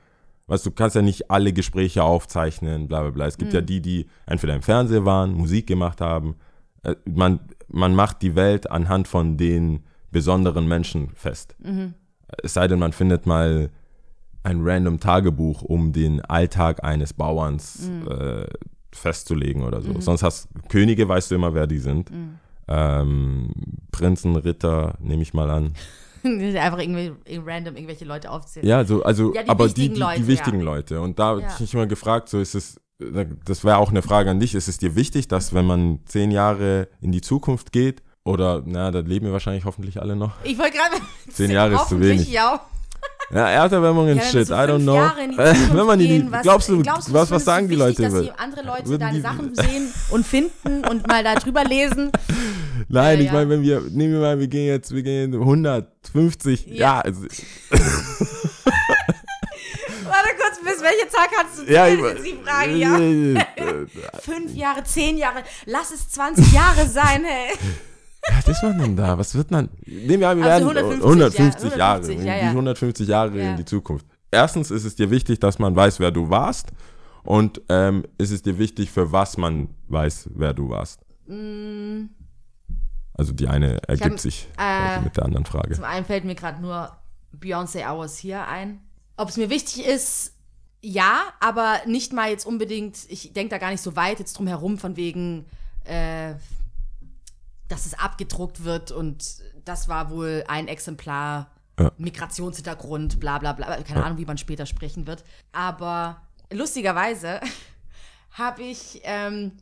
[0.49, 3.27] Weißt du, kannst ja nicht alle Gespräche aufzeichnen, bla bla bla.
[3.27, 6.37] Es gibt ja die, die entweder im Fernsehen waren, Musik gemacht haben.
[6.85, 9.81] Äh, Man, man macht die Welt anhand von den
[10.13, 11.57] besonderen Menschen fest.
[12.43, 13.71] Es sei denn, man findet mal
[14.47, 18.47] ein random Tagebuch, um den Alltag eines Bauerns äh,
[18.93, 20.01] festzulegen oder so.
[20.01, 22.11] Sonst hast Könige, weißt du immer, wer die sind.
[22.69, 23.51] Ähm,
[23.91, 25.75] Prinzen, Ritter, nehme ich mal an.
[26.25, 27.13] Einfach irgendwie
[27.45, 28.67] random irgendwelche Leute aufzählen.
[28.67, 30.65] Ja, so, also, Ja, die aber die, wichtigen die, Leute, die wichtigen ja.
[30.65, 31.01] Leute.
[31.01, 31.43] Und da Ja.
[31.43, 32.81] habe ich mich immer gefragt, so ist es,
[33.45, 36.31] das wäre auch eine Frage an dich, ist es dir wichtig, dass wenn man zehn
[36.31, 40.33] Jahre in die Zukunft geht, oder, na, da leben wir wahrscheinlich hoffentlich alle noch.
[40.43, 40.97] Ich wollte gerade.
[41.31, 42.31] Zehn Jahre ist zu wenig.
[42.33, 42.61] Ja.
[43.33, 45.01] Ja, Erderwärmung in Ja, Shit, so I don't know.
[45.19, 48.15] Die Äh, wenn man die, glaubst du, glaubst du, was, was sagen die wichtig, Leute?
[48.15, 51.65] Dass die andere Leute Würden deine die- Sachen sehen und finden und mal da drüber
[51.65, 52.13] lesen.
[52.89, 53.33] Nein, Ja, ich ja.
[53.33, 57.01] meine, wenn wir, nehmen wir mal, wir gehen jetzt, wir gehen 150, ja, Ja.
[57.01, 57.23] also,
[60.05, 62.17] Warte kurz, bis welche Zahl kannst du ja, zählen?
[62.17, 62.99] ich, die Frage, ja.
[62.99, 63.87] äh,
[64.21, 67.57] Fünf Jahre, zehn Jahre, lass es 20 Jahre sein, hey.
[68.35, 69.19] Was ist man denn da?
[69.19, 69.69] Was wird man?
[69.85, 72.49] Nehmen wir an, wir Also werden 150, 150 ja, Jahre, 150, die ja, ja.
[72.51, 73.51] 150 Jahre Ja.
[73.51, 74.07] in die Zukunft.
[74.31, 76.73] Erstens ist es dir wichtig, dass man weiß, wer du warst.
[77.23, 81.01] Und ähm, ist es dir wichtig, für was man weiß, wer du warst?
[83.15, 85.75] Also die eine ergibt hab, sich äh, mit der anderen Frage.
[85.75, 86.91] Zum einen fällt mir gerade nur
[87.37, 88.81] Beyoncé Hours hier ein.
[89.17, 90.35] Ob es mir wichtig ist,
[90.83, 94.47] ja, aber nicht mal jetzt unbedingt, ich denke da gar nicht so weit jetzt drum
[94.47, 95.47] herum, von wegen,
[95.85, 96.35] äh,
[97.69, 99.25] dass es abgedruckt wird und
[99.65, 101.91] das war wohl ein Exemplar, Ja.
[101.99, 103.83] Migrationshintergrund, bla bla bla.
[103.83, 105.25] Keine Ahnung, wie man später sprechen wird.
[105.53, 107.41] Aber lustigerweise
[108.33, 109.53] habe ich ähm,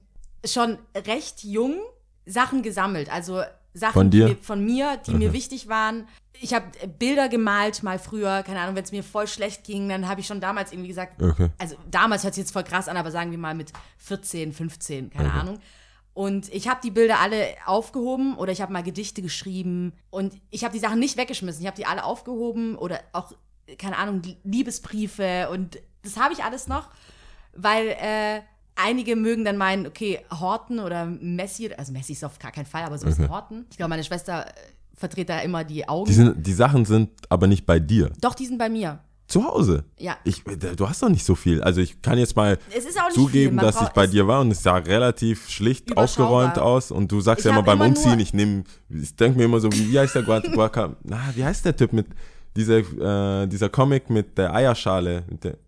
[0.44, 1.80] schon recht jung
[2.26, 3.10] Sachen gesammelt.
[3.10, 6.06] Also Sachen Von die von mir, die mir wichtig waren.
[6.40, 6.66] Ich habe
[6.98, 10.26] Bilder gemalt mal früher, keine Ahnung, wenn es mir voll schlecht ging, dann habe ich
[10.26, 11.50] schon damals irgendwie gesagt, Okay.
[11.58, 15.10] also damals hört sich jetzt voll krass an, aber sagen wir mal mit 14, 15,
[15.10, 15.38] keine Okay.
[15.38, 15.58] Ahnung.
[16.14, 20.62] Und ich habe die Bilder alle aufgehoben oder ich habe mal Gedichte geschrieben und ich
[20.62, 21.60] habe die Sachen nicht weggeschmissen.
[21.60, 23.32] Ich habe die alle aufgehoben oder auch,
[23.78, 26.88] keine Ahnung, Liebesbriefe und das habe ich alles noch,
[27.56, 28.42] weil äh,
[28.76, 32.84] einige mögen dann meinen, okay, Horten oder Messi, also Messi ist auf gar keinen Fall,
[32.84, 33.66] aber so ist ein Horten.
[33.70, 34.50] Ich glaube, meine Schwester äh,
[34.94, 36.06] verdreht da immer die Augen.
[36.06, 38.12] Die, sind, die Sachen sind aber nicht bei dir.
[38.20, 39.00] Doch, die sind bei mir.
[39.34, 39.82] Zu Hause.
[39.98, 40.16] Ja.
[40.22, 41.60] Ich, du hast doch nicht so viel.
[41.60, 43.24] Also ich kann jetzt mal Es ist auch nicht viel.
[43.24, 47.20] zugeben, dass ich bei dir war und es sah relativ schlicht aufgeräumt aus und du
[47.20, 49.90] sagst Ich ja immer beim immer Umziehen, ich nehme, ich denke mir immer so, wie,
[49.90, 52.06] wie heißt der Guac, Guaca, na, wie heißt der Typ mit
[52.56, 52.78] dieser,
[53.42, 55.58] äh, dieser Comic mit der Eierschale, mit der,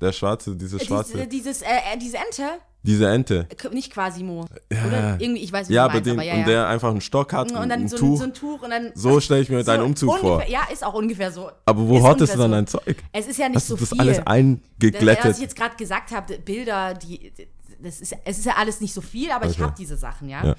[0.00, 2.48] der schwarze, diese schwarze, Diese, dieses, äh, äh, diese Ente,
[2.82, 3.48] diese Ente.
[3.56, 4.46] K- nicht Quasimo.
[4.86, 6.46] Oder irgendwie, ich weiß nicht, Ja, meinst, den, aber ja, und ja.
[6.46, 8.18] der einfach einen Stock hat und, und dann ein so, ein- Tuch.
[8.18, 8.92] so ein Tuch und dann.
[8.94, 10.32] So stelle ich mir so deinen Umzug vor.
[10.34, 11.50] ungefähr, Ja, ist auch ungefähr so.
[11.64, 12.54] Aber wo hortest du dann so.
[12.56, 13.02] dein Zeug?
[13.12, 14.00] Es ist ja nicht Hast so du das viel.
[14.00, 15.36] alles Das, was eingeglättet?
[15.36, 17.32] ich jetzt gerade gesagt habe, Bilder, die,
[17.82, 19.62] das ist, es ist ja alles nicht so viel, aber ich Okay.
[19.62, 20.44] habe diese Sachen, ja.
[20.44, 20.54] Ja.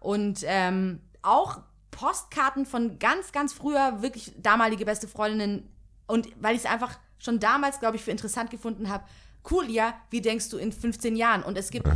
[0.00, 1.58] Und ähm, auch
[1.90, 5.68] Postkarten von ganz, ganz früher, wirklich damalige beste Freundinnen.
[6.06, 9.04] Und weil ich es einfach schon damals, glaube ich, für interessant gefunden habe,
[9.50, 11.42] cool, ja, wie denkst du in 15 Jahren?
[11.42, 11.88] Und es gibt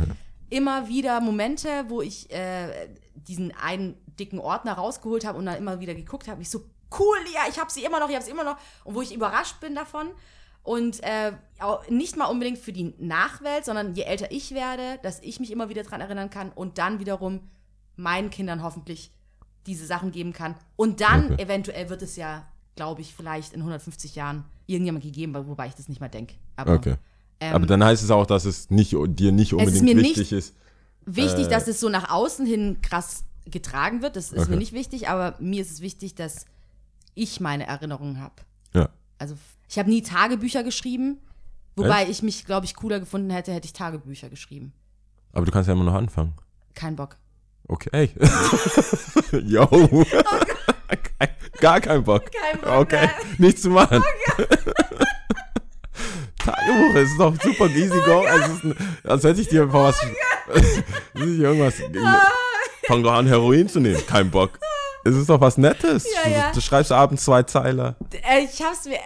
[0.49, 5.79] immer wieder Momente, wo ich äh, diesen einen dicken Ordner rausgeholt habe und dann immer
[5.79, 6.41] wieder geguckt habe.
[6.41, 6.65] Ich so,
[6.99, 8.57] cool, ja, ich habe sie immer noch, ich habe sie immer noch.
[8.83, 10.09] Und wo ich überrascht bin davon.
[10.63, 15.19] Und äh, auch nicht mal unbedingt für die Nachwelt, sondern je älter ich werde, dass
[15.21, 17.49] ich mich immer wieder dran erinnern kann und dann wiederum
[17.95, 19.11] meinen Kindern hoffentlich
[19.65, 20.55] diese Sachen geben kann.
[20.75, 21.43] Und dann Okay.
[21.43, 22.47] eventuell wird es ja,
[22.81, 26.33] glaube ich, vielleicht in 150 Jahren irgendjemand gegeben, wobei ich das nicht mal denke.
[26.55, 26.95] Aber Okay.
[27.39, 30.31] ähm, Aber dann heißt es auch, dass es nicht, dir nicht unbedingt mir wichtig nicht-
[30.31, 30.55] ist.
[31.05, 34.15] wichtig, Äh, dass es so nach außen hin krass getragen wird.
[34.15, 34.49] Das ist Okay.
[34.51, 36.45] mir nicht wichtig, aber mir ist es wichtig, dass
[37.13, 38.33] ich meine Erinnerungen habe.
[38.73, 38.89] Ja.
[39.19, 39.35] Also
[39.69, 41.19] ich habe nie Tagebücher geschrieben,
[41.75, 44.73] wobei ich mich, glaube ich, cooler gefunden hätte, hätte ich Tagebücher geschrieben.
[45.33, 46.33] Aber du kannst ja immer noch anfangen.
[46.73, 47.17] Kein Bock.
[47.67, 48.09] Okay.
[49.45, 49.67] Yo.
[51.19, 52.23] Kein- Gar kein Bock.
[52.31, 53.05] Kein Bock, Okay.
[53.05, 53.11] ne?
[53.37, 54.03] Nichts zu machen.
[56.37, 58.23] Tagebuch, es ist doch super easy go.
[58.25, 59.95] Es ist ein, als hätte ich dir einfach was.
[60.55, 60.83] es ist
[61.15, 61.75] nicht irgendwas.
[62.87, 64.03] Fang doch an, Heroin zu nehmen.
[64.07, 64.59] Kein Bock.
[65.03, 66.05] Es ist doch was Nettes.
[66.25, 66.47] Ja, ja.
[66.49, 67.95] Du, du schreibst abends zwei Zeiler.
[68.11, 68.97] Äh, ich hab's mir.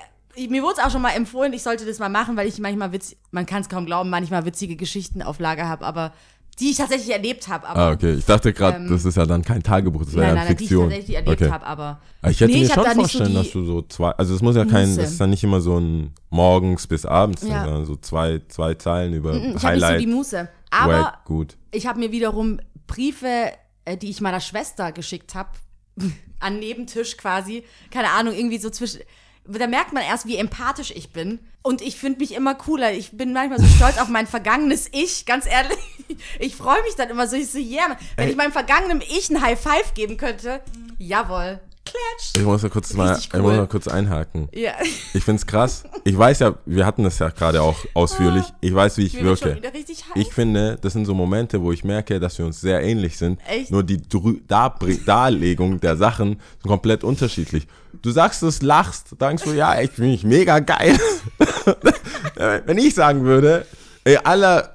[0.50, 2.92] Mir wurde es auch schon mal empfohlen, ich sollte das mal machen, weil ich manchmal
[2.92, 6.12] witz, man kann es kaum glauben, manchmal witzige Geschichten auf Lager habe, aber
[6.60, 7.68] die ich tatsächlich erlebt habe.
[7.68, 8.14] Aber Ah, okay.
[8.14, 10.56] Ich dachte gerade, Ähm, das ist ja dann kein Tagebuch, das wäre ja nein, nein,
[10.58, 10.90] die ich Fiktion.
[10.90, 11.52] tatsächlich erlebt okay.
[11.52, 13.82] habe, aber Aber Ich hätte Nee, mir ich schon so vorstellen, die dass du so
[13.84, 15.02] zwei, also es muss ja kein, Muße.
[15.02, 17.64] das ist dann nicht immer so ein morgens bis abends, Ja.
[17.66, 20.48] sondern so zwei, zwei Zeilen über ich habe nicht so Highlight, die Muße.
[20.72, 21.58] Aber wack, gut.
[21.72, 23.52] ich habe mir wiederum Briefe,
[23.86, 25.50] äh, die ich meiner Schwester geschickt habe,
[26.40, 29.02] an Nebentisch quasi, keine Ahnung, irgendwie so zwischen.
[29.48, 31.40] Da merkt man erst, wie empathisch ich bin.
[31.62, 32.94] Und ich finde mich immer cooler.
[32.94, 35.78] Ich bin manchmal so stolz auf mein vergangenes Ich, ganz ehrlich.
[36.40, 37.98] Ich freue mich dann immer so, ich so, yeah.
[38.16, 38.32] Wenn Ey.
[38.32, 40.62] ich meinem vergangenen Ich ein High Five geben könnte,
[40.98, 41.60] jawohl.
[41.86, 42.32] Klatsch.
[42.36, 43.58] Ich muss mal kurz, mal, Richtig ich muss cool.
[43.58, 44.50] mal kurz einhaken.
[44.54, 44.72] Ja.
[45.14, 45.84] Ich find's krass.
[46.04, 48.44] Ich weiß ja, wir hatten das ja gerade auch ausführlich.
[48.60, 49.62] Ich weiß, wie ich schon wirke.
[50.16, 53.40] Ich finde, das sind so Momente, wo ich merke, dass wir uns sehr ähnlich sind.
[53.48, 53.70] Echt?
[53.70, 57.68] Nur die Drü Darbr- Darlegung der Sachen sind komplett unterschiedlich.
[58.02, 60.98] Du sagst es, lachst, denkst du, ja, ich finde mich mega geil.
[62.66, 63.66] Wenn ich sagen würde,
[64.24, 64.74] aller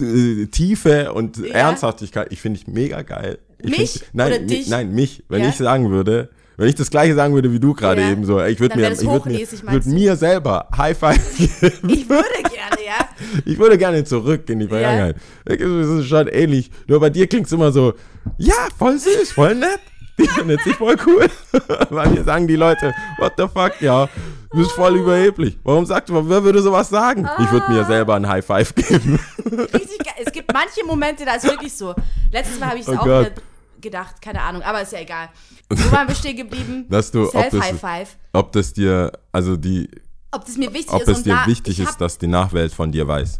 [0.00, 1.54] äh, Tiefe und Ja.
[1.54, 3.38] Ernsthaftigkeit, ich finde ich mega geil.
[3.58, 4.68] Ich Mich find, nein, oder dich?
[4.68, 5.22] nein, mich.
[5.28, 5.48] Wenn Ja?
[5.50, 8.10] ich sagen würde, wenn ich das gleiche sagen würde wie du gerade Ja.
[8.10, 9.38] eben so, ich würde mir, das ich würd mir,
[9.72, 11.90] würd mir selber High Five geben.
[11.90, 13.08] Ich würde gerne, ja.
[13.44, 15.16] Ich würde gerne zurück in die Vergangenheit.
[15.44, 16.70] Es ist schon ähnlich.
[16.86, 17.92] Nur bei dir klingt es immer so,
[18.38, 19.80] ja, voll süß, voll nett.
[20.18, 21.26] Die findet sich voll cool.
[21.90, 24.06] Bei mir sagen die Leute, what the fuck, ja,
[24.52, 25.58] du bist voll überheblich.
[25.64, 27.28] Warum sagt man, wer würde sowas sagen?
[27.38, 29.18] Ich würde mir selber ein High Five geben.
[29.44, 30.14] Richtig geil.
[30.24, 31.94] Es gibt manche Momente, da ist wirklich so.
[32.32, 33.32] Letztes Mal habe ich es Oh auch Gott.
[33.80, 35.28] gedacht, keine Ahnung, aber ist ja egal.
[35.68, 36.86] Wo waren wir stehen geblieben?
[36.88, 38.16] Dass du- ob das- Self-High Five.
[38.32, 39.88] Ob das dir, also die,
[40.32, 42.18] Ob das mir wichtig ob ist es und dir da, wichtig ich ist, hab, dass
[42.18, 43.38] die Nachwelt von dir weiß.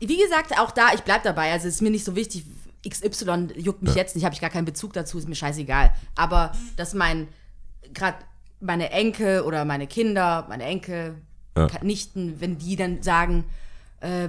[0.00, 1.52] Wie gesagt, auch da, ich bleib dabei.
[1.52, 2.44] Also es ist mir nicht so wichtig.
[2.88, 5.92] XY juckt mich jetzt nicht, habe ich gar keinen Bezug dazu, ist mir scheißegal.
[6.16, 7.28] Aber dass mein,
[7.94, 8.16] gerade
[8.62, 11.16] meine Enkel oder meine Kinder, meine Enkel,
[11.56, 11.68] Ja.
[11.82, 13.44] Nichten, wenn die dann sagen,
[14.00, 14.28] äh,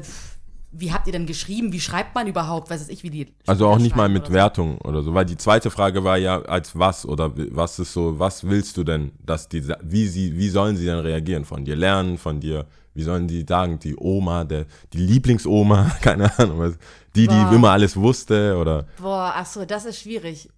[0.75, 1.71] wie habt ihr denn geschrieben?
[1.71, 2.69] Wie schreibt man überhaupt?
[2.69, 3.27] Weiß ich, wie die.
[3.45, 4.33] Also auch nicht mal mit oder so.
[4.33, 8.17] Wertung oder so, weil die zweite Frage war ja als was oder was ist so,
[8.17, 11.45] was willst du denn, dass die, wie sie, wie sollen sie denn reagieren?
[11.45, 12.65] Von dir lernen, von dir,
[12.95, 16.73] wie sollen die sagen, die Oma, der, die Lieblingsoma, keine Ahnung, was,
[17.15, 17.53] die, die Boah.
[17.53, 20.49] immer alles wusste oder, Boah, ach so, das ist schwierig.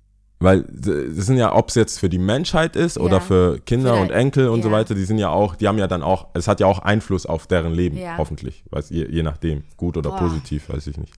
[0.46, 3.20] Weil das sind ja, ob es jetzt für die Menschheit ist oder Ja.
[3.20, 4.76] für Kinder Für und Enkel und so ja.
[4.76, 7.26] weiter, die sind ja auch, die haben ja dann auch, es hat ja auch Einfluss
[7.26, 8.18] auf deren Leben, Ja.
[8.18, 10.20] hoffentlich, weiß, je, je nachdem, gut oder Boah.
[10.20, 11.14] positiv, weiß ich nicht.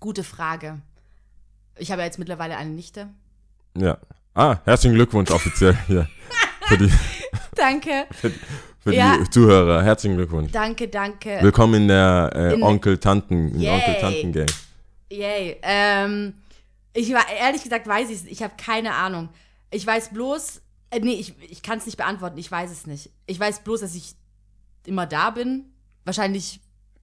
[0.00, 0.78] Gute Frage.
[1.76, 3.08] Ich habe ja jetzt mittlerweile eine Nichte.
[3.76, 3.98] Ja.
[4.34, 6.08] Ah, herzlichen Glückwunsch offiziell hier.
[6.62, 6.90] Für die,
[7.56, 9.16] Danke, für Ja.
[9.18, 10.52] die Zuhörer, herzlichen Glückwunsch.
[10.52, 11.38] danke, danke.
[11.42, 13.74] Willkommen in der äh, In- Onkel-Tanten, in Yay.
[13.74, 14.46] Onkel-Tanten-Gang.
[15.10, 15.56] Yay.
[15.62, 16.34] Ähm,
[16.98, 18.24] ich war, ehrlich gesagt weiß ich es.
[18.24, 19.28] Ich habe keine Ahnung.
[19.70, 22.38] Ich weiß bloß, äh, nee, ich, ich kann es nicht beantworten.
[22.38, 23.10] Ich weiß es nicht.
[23.26, 24.14] Ich weiß bloß, dass ich
[24.86, 25.64] immer da bin.
[26.04, 26.60] Wahrscheinlich,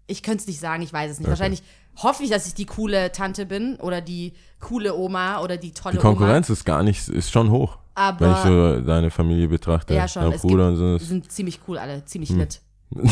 [0.08, 1.28] ich könnte es nicht sagen, ich weiß es nicht.
[1.28, 1.32] Okay.
[1.32, 1.64] Wahrscheinlich
[1.98, 5.96] hoffe ich, dass ich die coole Tante bin oder die coole Oma oder die tolle
[5.96, 8.20] Die Konkurrenz ist gar nicht, ist schon hoch, Oma.
[8.20, 9.94] wenn ich Aber so deine Familie betrachte.
[9.94, 10.30] ja, schon.
[10.30, 10.98] Dein Bruder gibt, und so.
[10.98, 12.40] die sind ziemlich cool alle, ziemlich Hm.
[12.40, 12.62] lit.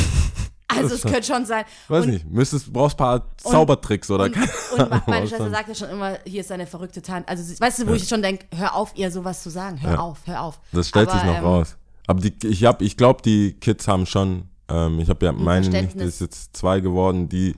[0.77, 1.63] Also es könnte schon sein.
[1.87, 5.49] Weiß und, nicht, müsstest, brauchst ein paar Zaubertricks oder Und, keine und ma- meine Schwester
[5.49, 7.27] sagt ja schon immer, hier ist eine verrückte Tante.
[7.29, 7.95] Also, weißt du, wo Ja.
[7.97, 9.81] ich schon denke, hör auf, ihr sowas zu sagen.
[9.81, 9.99] Hör Ja.
[9.99, 10.59] auf, hör auf.
[10.71, 11.77] Das stellt Aber, sich noch ähm, raus.
[12.07, 15.67] Aber die, ich, hab- ich glaube, die Kids haben schon, ähm, ich habe ja, meine
[15.69, 17.55] Nichte ist jetzt zwei geworden, die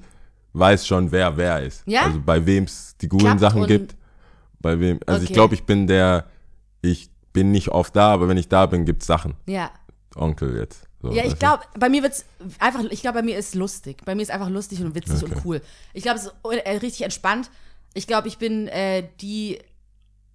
[0.54, 1.84] weiß schon, wer wer ist.
[1.86, 2.04] Ja?
[2.04, 3.96] Also bei wem es die guten Klappt Sachen und- gibt.
[4.60, 5.34] Bei wem, also ich Okay.
[5.34, 6.26] glaube, ich bin der,
[6.82, 9.34] ich bin nicht oft da, aber wenn ich da bin, gibt's Sachen.
[9.46, 9.70] Ja.
[10.16, 10.88] Onkel jetzt.
[11.10, 11.40] So, Ja, ich du?
[11.40, 12.26] glaube, bei mir wird's
[12.60, 14.04] einfach, ich glaube, bei mir ist lustig.
[14.06, 15.34] Bei mir ist einfach lustig und witzig Okay.
[15.36, 15.62] und cool.
[15.94, 17.50] Ich glaube, es ist äh, richtig entspannt.
[17.94, 19.60] Ich glaube, ich bin äh, die,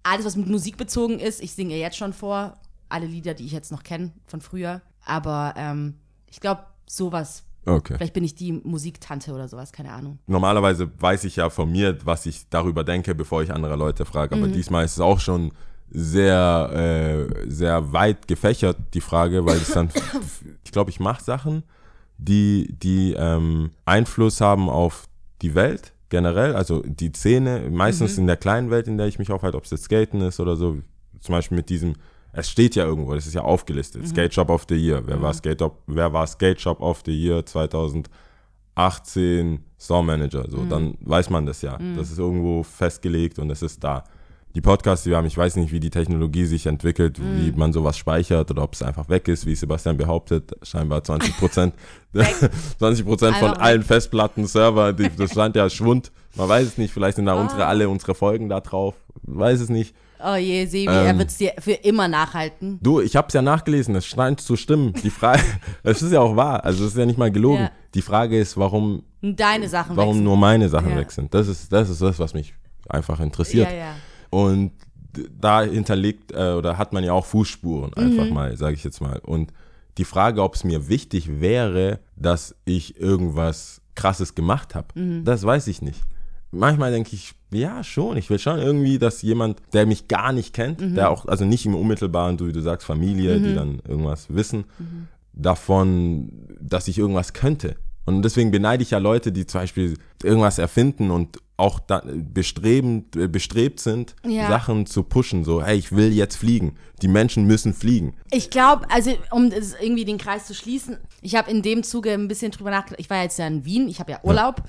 [0.03, 2.57] alles, was mit Musik bezogen ist, ich singe jetzt schon vor.
[2.89, 4.81] Alle Lieder, die ich jetzt noch kenne von früher.
[5.05, 5.95] Aber ähm,
[6.29, 7.43] ich glaube, sowas.
[7.65, 7.93] Okay.
[7.95, 10.17] Vielleicht bin ich die Musiktante oder sowas, keine Ahnung.
[10.25, 14.35] Normalerweise weiß ich ja von mir, was ich darüber denke, bevor ich andere Leute frage.
[14.35, 14.43] Mhm.
[14.43, 15.51] Aber diesmal ist es auch schon
[15.93, 19.89] sehr, äh, sehr weit gefächert, die Frage, weil es dann,
[20.63, 21.63] ich glaube, ich mache Sachen,
[22.17, 25.05] die, die ähm, Einfluss haben auf
[25.41, 28.21] die Welt generell, also die Szene, meistens Mhm.
[28.21, 30.55] in der kleinen Welt, in der ich mich aufhalte, ob es jetzt Skaten ist oder
[30.55, 30.77] so,
[31.19, 31.93] zum Beispiel mit diesem,
[32.33, 33.47] es steht ja irgendwo, das ist ja Mhm.
[33.47, 37.11] aufgelistet, Skate Shop of the Year, wer, war Skate, wer war Skate Shop of the
[37.11, 37.45] Year
[38.75, 40.45] 2018, Store Manager.
[40.49, 41.77] So, dann weiß man das ja.
[41.95, 44.03] Das ist irgendwo festgelegt und es ist da.
[44.53, 47.71] Die Podcasts, die wir haben, ich weiß nicht, wie die Technologie sich entwickelt, wie man
[47.71, 51.73] sowas speichert oder ob es einfach weg ist, wie Sebastian behauptet, scheinbar 20 Prozent,
[52.79, 56.11] 20 Prozent von allen Festplatten, Server, die, das scheint ja Schwund.
[56.35, 57.41] Man weiß es nicht, vielleicht sind da Ah.
[57.41, 59.95] unsere, alle unsere Folgen da drauf, weiß es nicht.
[60.23, 61.17] Oh je, Sebi, er Ähm.
[61.17, 62.77] wird es dir für immer nachhalten.
[62.81, 64.93] Du, ich habe es ja nachgelesen, es scheint zu stimmen.
[65.01, 65.41] Die Frage,
[65.83, 67.63] es ist ja auch wahr, also es ist ja nicht mal gelogen.
[67.63, 67.71] Ja.
[67.95, 70.97] Die Frage ist, warum, Deine Sachen warum nur meine Sachen Ja.
[70.97, 71.33] weg sind.
[71.33, 72.53] Das ist, das ist das, was mich
[72.89, 73.69] einfach interessiert.
[73.71, 73.95] Ja, ja.
[74.31, 74.71] Und
[75.39, 78.33] da hinterlegt äh, oder hat man ja auch Fußspuren, einfach Mhm.
[78.33, 79.19] mal, sage ich jetzt mal.
[79.19, 79.51] Und
[79.97, 85.25] die Frage, ob es mir wichtig wäre, dass ich irgendwas Krasses gemacht habe, Mhm.
[85.25, 86.01] das weiß ich nicht.
[86.53, 88.15] Manchmal denke ich, ja, schon.
[88.17, 90.95] Ich will schon irgendwie, dass jemand, der mich gar nicht kennt, Mhm.
[90.95, 94.63] der auch, also nicht im unmittelbaren, du, wie du sagst, Familie, die dann irgendwas wissen,
[94.79, 95.07] Mhm.
[95.33, 97.75] davon, dass ich irgendwas könnte.
[98.05, 103.15] Und deswegen beneide ich ja Leute, die zum Beispiel irgendwas erfinden und auch da bestrebend,
[103.15, 104.47] äh, bestrebt sind, Ja.
[104.49, 105.43] Sachen zu pushen.
[105.43, 106.75] So, hey, ich will jetzt fliegen.
[107.03, 108.15] Die Menschen müssen fliegen.
[108.31, 112.27] Ich glaube, also um irgendwie den Kreis zu schließen, ich habe in dem Zuge ein
[112.27, 112.99] bisschen drüber nachgedacht.
[112.99, 114.63] Ich war jetzt ja in Wien, ich habe ja Urlaub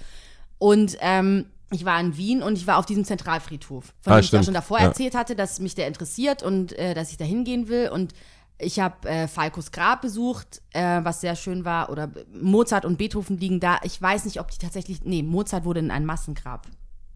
[0.59, 4.21] und ähm, ich war in Wien und ich war auf diesem Zentralfriedhof, von Ah, dem
[4.21, 4.45] ich ja stimmt.
[4.45, 4.85] schon davor Ja.
[4.89, 7.89] erzählt hatte, dass mich der interessiert und äh, dass ich da hingehen will.
[7.89, 8.13] Und
[8.59, 11.91] ich habe äh, Falkos Grab besucht, äh, was sehr schön war.
[11.91, 13.79] Oder Mozart und Beethoven liegen da.
[13.83, 15.03] Ich weiß nicht, ob die tatsächlich.
[15.05, 16.67] Nee, Mozart wurde in ein Massengrab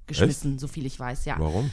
[0.06, 1.36] geschmissen, so viel ich weiß, ja.
[1.38, 1.70] Warum?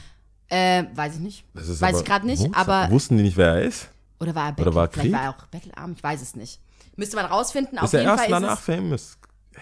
[0.48, 1.44] Äh, weiß ich nicht.
[1.54, 2.68] Weiß ich gerade nicht, Mozart.
[2.68, 2.90] aber.
[2.90, 3.88] Wussten die nicht, wer er ist?
[4.20, 5.12] Oder war er Oder Bettel, war er vielleicht Krieg?
[5.12, 6.60] war er auch bettelarm, ich weiß es nicht.
[6.96, 7.78] Müsste man rausfinden.
[7.78, 9.18] Auf ist er jeden erst Fall danach famous?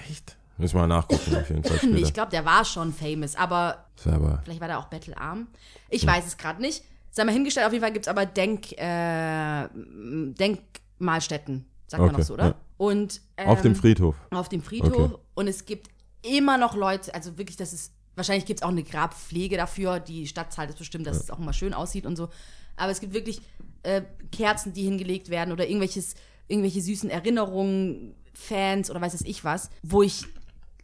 [0.09, 0.37] Echt?
[0.59, 1.97] Müssen wir nachgucken, auf jeden Fall später.
[1.97, 5.49] ich glaube, der war schon famous, aber aber- vielleicht war der auch bettelarm.
[5.89, 6.85] Ich weiß es gerade nicht.
[7.15, 12.19] Sei mal hingestellt, auf jeden Fall gibt es aber Denk, äh, Denkmalstätten, sagt man Okay,
[12.19, 12.47] noch so, oder?
[12.47, 12.55] ja.
[12.79, 14.17] Und ähm, Auf dem Friedhof.
[14.31, 15.13] auf dem Friedhof.
[15.13, 15.23] Okay.
[15.35, 15.89] Und es gibt
[16.23, 20.01] immer noch Leute, also wirklich, das ist, wahrscheinlich gibt es auch eine Grabpflege dafür.
[20.01, 22.29] Die Stadt zahlt es bestimmt, dass es auch immer schön aussieht und so.
[22.77, 23.41] Aber es gibt wirklich
[23.83, 26.15] äh, Kerzen, die hingelegt werden oder irgendwelches,
[26.49, 30.25] irgendwelche süßen Erinnerungen, Fans oder weiß es ich was, wo ich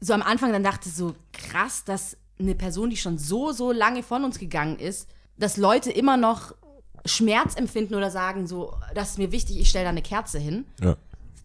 [0.00, 4.02] so am Anfang dann dachte, so krass, dass eine Person, die schon so, so lange
[4.02, 5.08] von uns gegangen ist,
[5.38, 6.55] dass Leute immer noch
[7.05, 10.66] Schmerz empfinden oder sagen, so, das ist mir wichtig, ich stelle da eine Kerze hin
[10.83, 10.96] Ja.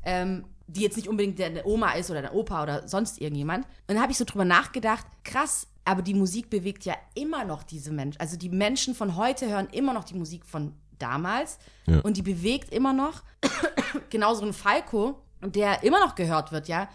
[0.04, 3.66] ähm, die jetzt nicht unbedingt eine Oma ist oder eine Opa oder sonst irgendjemand.
[3.66, 7.64] Und dann habe ich so drüber nachgedacht, krass, aber die Musik bewegt ja immer noch
[7.64, 8.20] diese Menschen.
[8.20, 12.00] Also die Menschen von heute hören immer noch die Musik von damals Ja.
[12.00, 13.22] und die bewegt immer noch.
[14.10, 16.88] Genauso ein Falco, der immer noch gehört wird, ja.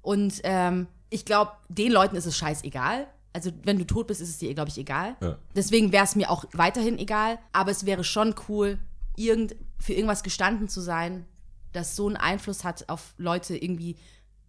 [0.00, 3.08] Und ähm, ich glaube, den Leuten ist es scheißegal.
[3.38, 5.14] Also wenn du tot bist, ist es dir, glaube ich, egal.
[5.20, 5.38] Ja.
[5.54, 7.38] Deswegen wäre es mir auch weiterhin egal.
[7.52, 8.80] Aber es wäre schon cool,
[9.14, 11.24] irgend, für irgendwas gestanden zu sein,
[11.72, 13.94] das so einen Einfluss hat auf Leute irgendwie,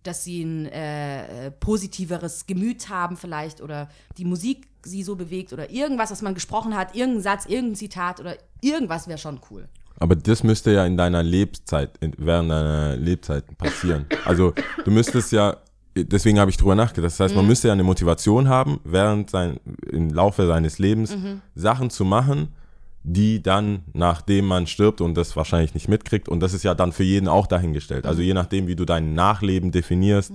[0.01, 5.69] dass sie ein äh, positiveres Gemüt haben vielleicht oder die Musik sie so bewegt oder
[5.69, 9.67] irgendwas, was man gesprochen hat, irgendein Satz, irgendein Zitat oder irgendwas wäre schon cool.
[9.99, 14.07] Aber das müsste ja in deiner Lebenszeit, in, während deiner Lebzeit passieren.
[14.25, 15.57] Also du müsstest ja,
[16.05, 17.11] deswegen habe ich drüber nachgedacht.
[17.11, 19.59] Das heißt, man müsste ja eine Motivation haben, während sein,
[19.91, 21.15] im Laufe seines Lebens
[21.55, 22.49] Sachen zu machen,
[23.03, 26.91] die dann, nachdem man stirbt und das wahrscheinlich nicht mitkriegt, und das ist ja dann
[26.91, 28.05] für jeden auch dahingestellt.
[28.05, 30.33] Also je nachdem, wie du dein Nachleben definierst,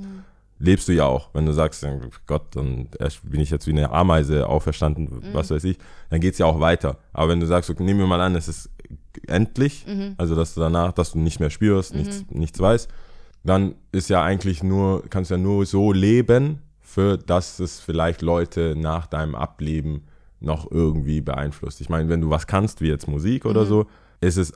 [0.59, 1.29] lebst du ja auch.
[1.35, 1.87] Wenn du sagst,
[2.27, 2.88] Gott, dann
[3.22, 5.79] bin ich jetzt wie eine Ameise auferstanden, was weiß ich,
[6.11, 6.98] dann geht's ja auch weiter.
[7.12, 8.70] Aber wenn du sagst, okay, nehmen wir mal an, es ist
[9.27, 9.85] endlich,
[10.16, 12.88] also dass du danach, dass du nicht mehr spürst, nichts, nichts weißt,
[13.44, 18.74] dann ist ja eigentlich nur, kannst ja nur so leben, für dass es vielleicht Leute
[18.76, 20.04] nach deinem Ableben
[20.40, 21.80] noch irgendwie beeinflusst.
[21.80, 23.87] Ich meine, wenn du was kannst, wie jetzt Musik oder so,
[24.20, 24.52] ist es,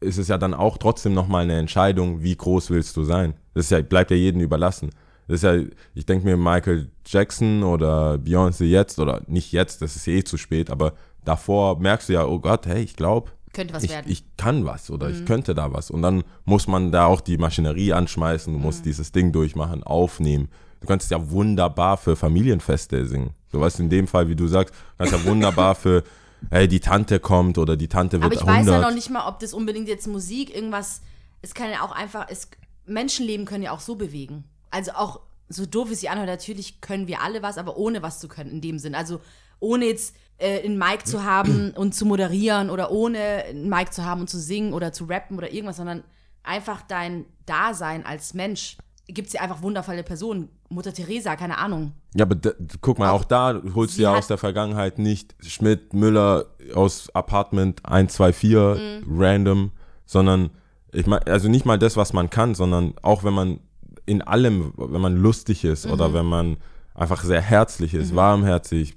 [0.00, 3.34] ist es ja dann auch trotzdem nochmal eine Entscheidung, wie groß willst du sein.
[3.54, 4.90] Das ist ja, bleibt ja jedem überlassen.
[5.28, 5.56] Das ist ja,
[5.94, 10.36] ich denke mir, Michael Jackson oder Beyoncé jetzt, oder nicht jetzt, das ist eh zu
[10.36, 14.10] spät, aber davor merkst du ja, oh Gott, hey, ich glaube, Könnte was ich, werden.
[14.10, 15.90] ich kann was oder ich könnte da was.
[15.90, 20.48] Und dann muss man da auch die Maschinerie anschmeißen, du musst dieses Ding durchmachen, aufnehmen.
[20.80, 23.34] Du kannst ja wunderbar für Familienfeste singen.
[23.52, 26.02] Du weißt in dem Fall, wie du sagst, kannst ja wunderbar für,
[26.50, 28.66] hey, die Tante kommt oder die Tante wird Aber ich 100.
[28.66, 31.02] weiß ja noch nicht mal, ob das unbedingt jetzt Musik irgendwas.
[31.42, 32.26] Es kann ja auch einfach.
[32.28, 32.48] Es,
[32.86, 34.44] Menschenleben können ja auch so bewegen.
[34.70, 38.18] Also auch so doof es sich anhört, natürlich können wir alle was, aber ohne was
[38.18, 38.94] zu können in dem Sinn.
[38.94, 39.20] Also
[39.62, 44.04] ohne jetzt äh, einen Mic zu haben und zu moderieren oder ohne einen Mic zu
[44.04, 46.02] haben und zu singen oder zu rappen oder irgendwas, sondern
[46.42, 48.76] einfach dein Dasein als Mensch.
[49.06, 50.48] Gibt es ja einfach wundervolle Personen.
[50.68, 51.92] Mutter Teresa, keine Ahnung.
[52.14, 52.50] Ja, aber da,
[52.80, 57.84] guck mal, auch da holst du ja aus der Vergangenheit nicht Schmidt, Müller aus Apartment
[57.84, 59.20] 124 Mhm.
[59.22, 59.70] random,
[60.06, 60.50] sondern
[60.92, 63.60] ich meine, also nicht mal das, was man kann, sondern auch wenn man
[64.06, 65.92] in allem, wenn man lustig ist Mhm.
[65.92, 66.56] oder wenn man
[66.94, 68.96] einfach sehr herzlich ist, warmherzig,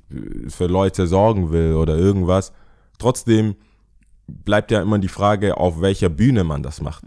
[0.49, 2.53] für Leute sorgen will oder irgendwas.
[2.97, 3.55] Trotzdem
[4.27, 7.03] bleibt ja immer die Frage, auf welcher Bühne man das macht.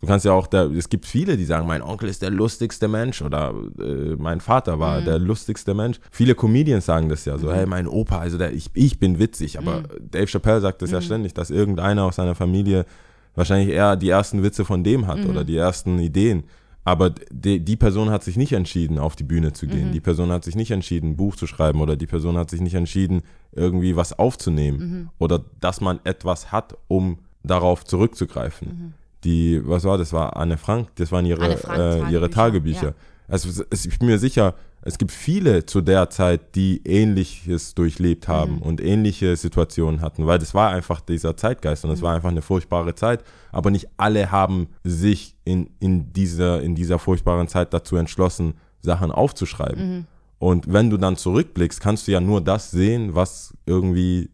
[0.00, 2.86] Du kannst ja auch, da, es gibt viele, die sagen, mein Onkel ist der lustigste
[2.86, 5.98] Mensch oder äh, mein Vater war der lustigste Mensch.
[6.12, 9.58] Viele Comedians sagen das ja so, hey, mein Opa, also der, ich, ich bin witzig,
[9.58, 12.86] aber Dave Chappelle sagt das ja ständig, dass irgendeiner aus seiner Familie
[13.34, 16.44] wahrscheinlich eher die ersten Witze von dem hat oder die ersten Ideen.
[16.88, 19.92] Aber die, die Person hat sich nicht entschieden, auf die Bühne zu gehen.
[19.92, 22.62] Die Person hat sich nicht entschieden, ein Buch zu schreiben oder die Person hat sich
[22.62, 23.20] nicht entschieden,
[23.52, 28.94] irgendwie was aufzunehmen oder dass man etwas hat, um darauf zurückzugreifen.
[29.24, 30.14] Die, was war das?
[30.14, 32.94] War Anne Frank, das waren ihre, Frank, äh, ihre Tagebücher, ja.
[33.28, 38.56] Also ich bin mir sicher, es gibt viele zu der Zeit, die Ähnliches durchlebt haben
[38.56, 38.62] Mhm.
[38.62, 42.04] und ähnliche Situationen hatten, weil das war einfach dieser Zeitgeist und es Mhm.
[42.04, 43.22] war einfach eine furchtbare Zeit.
[43.52, 49.10] Aber nicht alle haben sich in, in, dieser, in dieser furchtbaren Zeit dazu entschlossen, Sachen
[49.10, 49.96] aufzuschreiben.
[49.98, 50.06] Mhm.
[50.38, 54.30] Und wenn du dann zurückblickst, kannst du ja nur das sehen, was irgendwie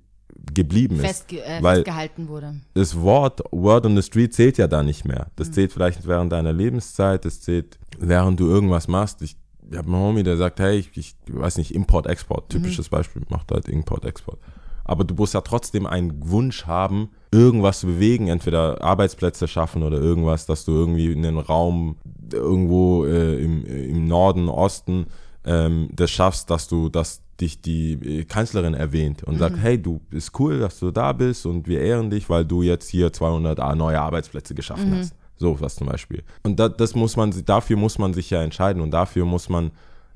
[0.53, 1.07] geblieben ist.
[1.07, 2.57] Festge äh, weil festgehalten wurde.
[2.75, 5.21] das Wort Word on the Street zählt ja da nicht mehr.
[5.29, 5.33] Mhm.
[5.37, 9.23] Das zählt vielleicht während deiner Lebenszeit, das zählt während du irgendwas machst.
[9.23, 9.37] Ich,
[9.71, 12.59] ich habe einen Homie, der sagt, hey, ich, ich weiß nicht, Import, Export, Mhm.
[12.59, 14.39] typisches Beispiel, macht halt Import, Export.
[14.87, 19.99] Aber du musst ja trotzdem einen Wunsch haben, irgendwas zu bewegen, entweder Arbeitsplätze schaffen oder
[19.99, 21.97] irgendwas, dass du irgendwie in den Raum
[22.33, 25.07] irgendwo äh, im, im Norden, Osten
[25.47, 30.01] ähm, das schaffst, dass du, dass dich die äh, Kanzlerin erwähnt und sagt, hey, du
[30.11, 33.59] ist cool, dass du da bist und wir ehren dich, weil du jetzt hier 200
[33.61, 35.15] A- neue Arbeitsplätze geschaffen hast.
[35.45, 36.23] So was zum Beispiel.
[36.43, 39.73] Und da, das muss man, dafür muss man sich ja entscheiden und dafür muss man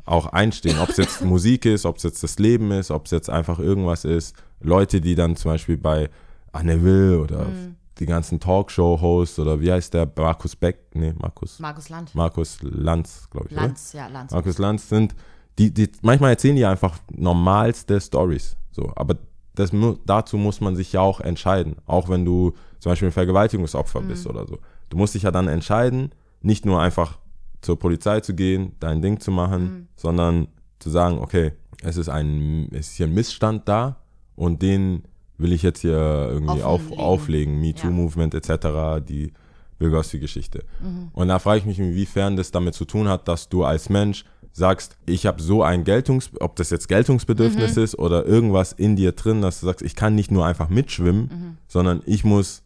[0.06, 3.10] auch einstehen, ob es jetzt Musik ist, ob es jetzt das Leben ist, ob es
[3.10, 4.34] jetzt einfach irgendwas ist.
[4.60, 6.08] Leute, die dann zum Beispiel bei
[6.52, 7.46] Anne Will oder
[7.98, 12.14] die ganzen Talkshow-Hosts oder wie heißt der, Markus Beck, nee, Markus, Markus Land.
[12.14, 13.62] Markus Lanz, glaube ich, oder?
[13.66, 14.32] Lanz, ja, Lanz.
[14.32, 15.14] Markus Lanz sind,
[15.58, 18.56] die, die, manchmal erzählen die einfach normalste Stories.
[18.70, 19.16] So, aber
[19.54, 19.72] das,
[20.06, 21.76] dazu muss man sich ja auch entscheiden.
[21.86, 24.58] Auch wenn du zum Beispiel ein Vergewaltigungsopfer bist oder so.
[24.88, 26.10] Du musst dich ja dann entscheiden,
[26.40, 27.18] nicht nur einfach
[27.60, 32.68] zur Polizei zu gehen, dein Ding zu machen, sondern zu sagen, okay, es ist ein,
[32.72, 33.96] es ist hier ein Missstand da
[34.36, 35.02] und den
[35.36, 35.96] will ich jetzt hier
[36.30, 37.60] irgendwie auf, auflegen, Ja.
[37.60, 39.32] MeToo-Movement etc., die
[39.78, 40.64] Bürgergeschichte.
[41.12, 44.24] Und da frage ich mich, inwiefern das damit zu tun hat, dass du als Mensch
[44.52, 49.12] sagst, ich habe so ein Geltungs, ob das jetzt Geltungsbedürfnis ist oder irgendwas in dir
[49.12, 52.64] drin, dass du sagst, ich kann nicht nur einfach mitschwimmen, sondern ich muss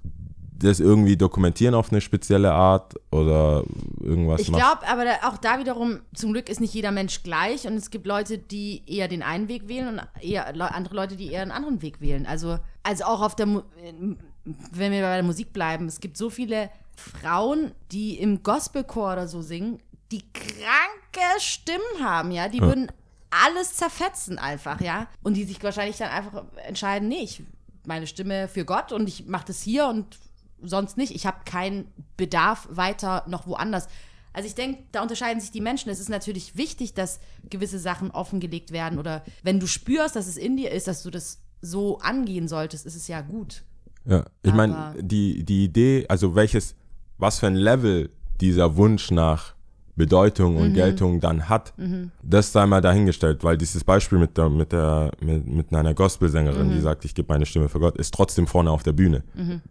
[0.62, 3.64] das irgendwie dokumentieren auf eine spezielle Art oder
[4.00, 7.66] irgendwas Ich glaube, aber da, auch da wiederum, zum Glück ist nicht jeder Mensch gleich
[7.66, 11.30] und es gibt Leute, die eher den einen Weg wählen und eher andere Leute, die
[11.30, 12.26] eher einen anderen Weg wählen.
[12.26, 16.70] Also, also auch auf der, wenn wir bei der Musik bleiben, es gibt so viele
[16.96, 19.78] Frauen, die im Gospelchor oder so singen,
[20.10, 22.90] die kranke Stimmen haben, ja, die würden
[23.30, 27.42] alles zerfetzen einfach, ja, und die sich wahrscheinlich dann einfach entscheiden, nee, ich
[27.86, 30.18] meine Stimme für Gott und ich mache das hier und
[30.62, 31.14] sonst nicht.
[31.14, 31.86] Ich habe keinen
[32.16, 33.88] Bedarf weiter noch woanders.
[34.32, 35.90] Also ich denke, da unterscheiden sich die Menschen.
[35.90, 40.36] Es ist natürlich wichtig, dass gewisse Sachen offengelegt werden oder wenn du spürst, dass es
[40.36, 43.62] in dir ist, dass du das so angehen solltest, ist es ja gut.
[44.04, 46.74] Ja, ich meine, die, die Idee, also welches,
[47.18, 48.10] was für ein Level
[48.40, 49.54] dieser Wunsch nach
[49.94, 50.60] Bedeutung Mhm.
[50.60, 51.74] und Geltung dann hat,
[52.22, 56.68] das sei mal dahingestellt, weil dieses Beispiel mit der, mit der, mit, mit einer Gospelsängerin,
[56.68, 56.72] Mhm.
[56.72, 59.22] die sagt, ich gebe meine Stimme für Gott, ist trotzdem vorne auf der Bühne.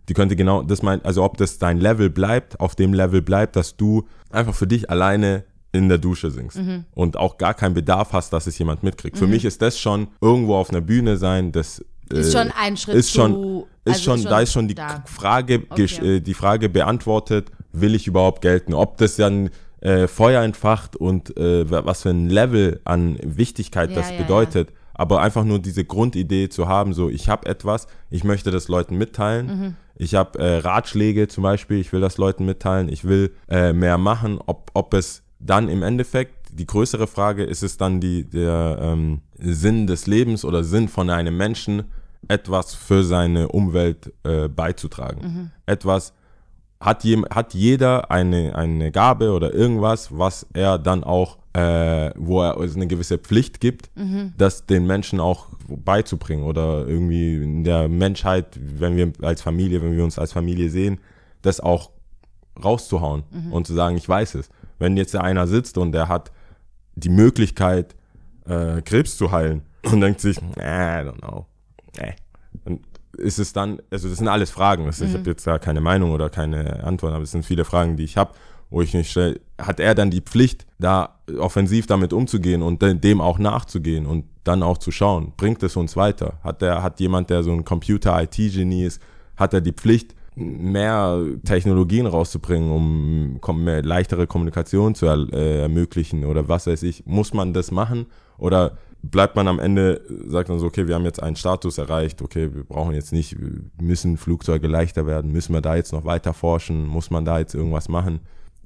[0.07, 3.55] Die könnte genau, das meint, also ob das dein Level bleibt, auf dem Level bleibt,
[3.55, 6.83] dass du einfach für dich alleine in der Dusche singst Mhm.
[6.93, 9.17] und auch gar keinen Bedarf hast, dass es jemand mitkriegt.
[9.17, 12.75] Für mich ist das schon irgendwo auf einer Bühne sein, das Ist äh, schon ein
[12.77, 15.03] Schritt ist schon, zu- ist also schon, ist da schon ist schon die da.
[15.05, 15.85] Frage, Okay.
[16.17, 18.73] äh, die Frage beantwortet, will ich überhaupt gelten?
[18.73, 19.49] Ob das dann
[19.81, 24.17] äh, Feuer entfacht und äh, wa- was für ein Level an Wichtigkeit Ja, das ja,
[24.17, 24.73] bedeutet.
[24.93, 28.97] Aber einfach nur diese Grundidee zu haben, so ich habe etwas, ich möchte das Leuten
[28.97, 29.45] mitteilen.
[29.47, 29.75] Mhm.
[29.95, 33.97] Ich habe äh, Ratschläge zum Beispiel, ich will das Leuten mitteilen, ich will äh, mehr
[33.97, 34.39] machen.
[34.45, 39.21] Ob, ob es dann im Endeffekt, die größere Frage, ist es dann die, der ähm,
[39.39, 41.85] Sinn des Lebens oder Sinn von einem Menschen,
[42.27, 45.51] etwas für seine Umwelt äh, beizutragen.
[45.65, 46.13] Etwas,
[46.81, 52.41] hat, jem, hat jeder eine, eine Gabe oder irgendwas, was er dann auch, äh, wo
[52.41, 53.89] er es eine gewisse Pflicht gibt,
[54.37, 59.95] das den Menschen auch beizubringen oder irgendwie in der Menschheit, wenn wir als Familie, wenn
[59.95, 60.99] wir uns als Familie sehen,
[61.43, 61.91] das auch
[62.61, 64.49] rauszuhauen und zu sagen, ich weiß es.
[64.79, 66.31] Wenn jetzt einer sitzt und der hat
[66.95, 67.95] die Möglichkeit,
[68.47, 71.45] äh, Krebs zu heilen und denkt sich, "Nah, I don't know.
[71.99, 72.15] Nee.
[72.65, 72.81] Und
[73.17, 74.85] ist es dann, also das sind alles Fragen.
[74.85, 77.97] Das, Ich habe jetzt da keine Meinung oder keine Antwort, aber es sind viele Fragen,
[77.97, 78.31] die ich habe.
[78.73, 82.93] wo ich nicht stelle, hat er dann die Pflicht, da offensiv damit umzugehen und de-
[82.93, 86.39] dem auch nachzugehen und dann auch zu schauen, bringt es uns weiter?
[86.41, 89.01] Hat der, hat jemand, der so ein Computer-IT-Genie ist,
[89.35, 96.23] hat er die Pflicht, mehr Technologien rauszubringen, um mehr leichtere Kommunikation zu er, äh, ermöglichen
[96.23, 97.05] oder was weiß ich?
[97.05, 98.05] Muss man das machen
[98.37, 102.21] oder bleibt man am Ende, sagt man so, okay, wir haben jetzt einen Status erreicht,
[102.21, 103.35] okay, wir brauchen jetzt nicht,
[103.81, 107.55] müssen Flugzeuge leichter werden, müssen wir da jetzt noch weiter forschen, muss man da jetzt
[107.55, 108.19] irgendwas machen?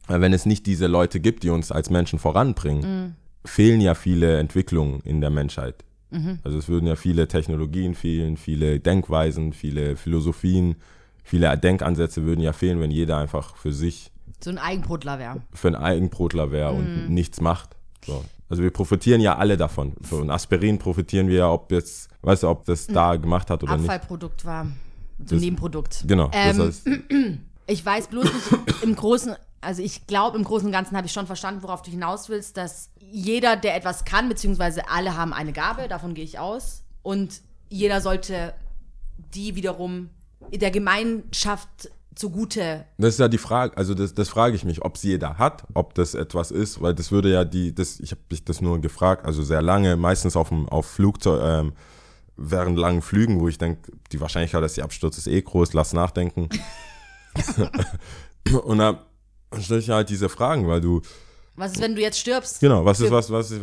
[0.08, 3.16] Weil wenn es nicht diese Leute gibt, die uns als Menschen voranbringen,
[3.46, 5.84] fehlen ja viele Entwicklungen in der Menschheit.
[6.46, 10.76] Also es würden ja viele Technologien fehlen, viele Denkweisen, viele Philosophien,
[11.24, 14.12] viele Denkansätze würden ja fehlen, wenn jeder einfach für sich
[14.42, 15.42] So ein Eigenbrotler wäre.
[15.54, 16.80] für ein Eigenbrotler wäre Mhm.
[16.80, 17.76] und nichts macht.
[18.06, 18.24] So.
[18.50, 19.94] Also wir profitieren ja alle davon.
[20.02, 23.78] Von Aspirin profitieren wir ja, ob jetzt, weißt du, ob das da gemacht hat oder
[23.78, 23.90] nicht.
[23.90, 24.68] Abfallprodukt war.
[25.26, 26.04] So ein Nebenprodukt.
[26.08, 26.30] Genau.
[26.34, 26.90] Ähm, das heißt,
[27.68, 31.14] Ich weiß bloß nicht im Großen, also ich glaube, im Großen und Ganzen habe ich
[31.14, 35.52] schon verstanden, worauf du hinaus willst, dass jeder, der etwas kann, beziehungsweise alle haben eine
[35.52, 36.84] Gabe, davon gehe ich aus.
[37.02, 38.54] Und jeder sollte
[39.34, 40.10] die wiederum
[40.54, 42.86] der Gemeinschaft zugute.
[42.98, 45.64] das ist ja die Frage, also das, das frage ich mich, ob es jeder hat,
[45.74, 48.80] ob das etwas ist, weil das würde ja die, das, ich habe mich das nur
[48.80, 51.74] gefragt, also sehr lange, meistens auf, dem, auf Flugzeug, ähm,
[52.38, 55.94] während langen Flügen, wo ich denke, die Wahrscheinlichkeit, dass sie abstürzt, ist eh groß, lass
[55.94, 56.50] nachdenken.
[58.64, 59.06] und da
[59.60, 61.02] stelle ich halt diese Fragen, weil du,
[61.56, 62.60] Was ist, wenn du jetzt stirbst?
[62.60, 63.54] Genau, was ist was, was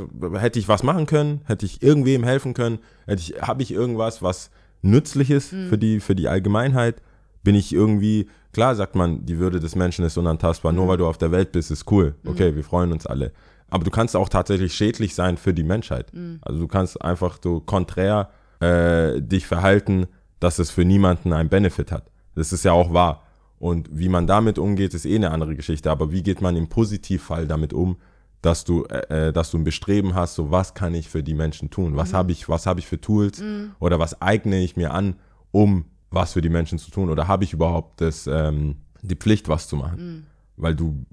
[0.40, 1.42] hätte ich was machen können?
[1.44, 2.78] Hätte ich irgendwem helfen können?
[3.06, 4.50] Hätte ich, habe ich irgendwas, was
[4.82, 5.68] nützlich ist Mhm.
[5.68, 7.02] für die, für die Allgemeinheit?
[7.44, 10.78] Bin ich irgendwie, klar sagt man, die Würde des Menschen ist unantastbar, Mhm.
[10.78, 12.14] nur weil du auf der Welt bist, ist cool.
[12.26, 13.32] Okay, wir freuen uns alle.
[13.70, 16.12] Aber du kannst auch tatsächlich schädlich sein für die Menschheit.
[16.12, 16.38] Mhm.
[16.42, 18.30] Also du kannst einfach so konträr
[18.60, 20.06] äh, dich verhalten,
[20.40, 22.10] dass es für niemanden einen Benefit hat.
[22.34, 23.22] Das ist ja auch wahr.
[23.58, 25.90] Und wie man damit umgeht, ist eh eine andere Geschichte.
[25.90, 27.96] Aber wie geht man im Positivfall damit um,
[28.42, 31.34] dass du, äh, äh, dass du ein Bestreben hast, so was kann ich für die
[31.34, 31.96] Menschen tun?
[31.96, 33.42] Was habe ich, was habe ich für Tools?
[33.78, 35.14] Oder was eigne ich mir an,
[35.52, 37.10] um was für die Menschen zu tun?
[37.10, 40.26] Oder habe ich überhaupt das, ähm, die Pflicht, was zu machen?
[40.56, 41.04] Weil du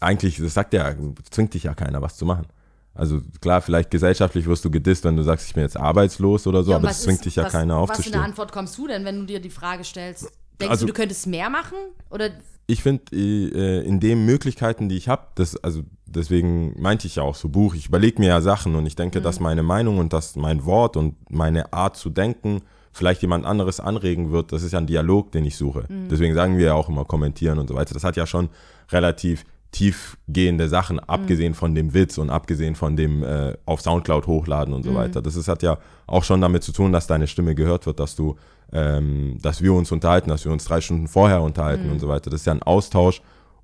[0.00, 0.94] eigentlich, das sagt ja,
[1.30, 2.46] zwingt dich ja keiner, was zu machen.
[2.94, 6.64] Also klar, vielleicht gesellschaftlich wirst du gedisst, wenn du sagst, ich bin jetzt arbeitslos oder
[6.64, 8.14] so, Ja, aber das zwingt ist- dich ja was, keiner Was für aufzustehen.
[8.16, 10.24] eine Antwort kommst du denn, wenn du dir die Frage stellst?
[10.60, 11.76] Denkst Also- du, du könntest mehr machen?
[12.10, 12.30] Oder
[12.66, 17.22] ich finde, äh, in den Möglichkeiten, die ich habe, das, also deswegen meinte ich ja
[17.22, 20.12] auch so Buch, ich überlege mir ja Sachen und ich denke, dass meine Meinung und
[20.12, 22.60] dass mein Wort und meine Art zu denken
[22.92, 24.52] vielleicht jemand anderes anregen wird.
[24.52, 25.84] Das ist ja ein Dialog, den ich suche.
[26.10, 27.94] Deswegen sagen wir ja auch immer kommentieren und so weiter.
[27.94, 28.48] Das hat ja schon
[28.90, 34.74] relativ tiefgehende Sachen, abgesehen von dem Witz und abgesehen von dem äh, auf Soundcloud hochladen
[34.74, 35.22] und so weiter.
[35.22, 35.78] Das ist, hat ja
[36.08, 38.36] auch schon damit zu tun, dass deine Stimme gehört wird, dass du,
[38.72, 42.30] ähm, dass wir uns unterhalten, dass wir uns drei Stunden vorher unterhalten und so weiter.
[42.30, 43.22] Das ist ja ein Austausch,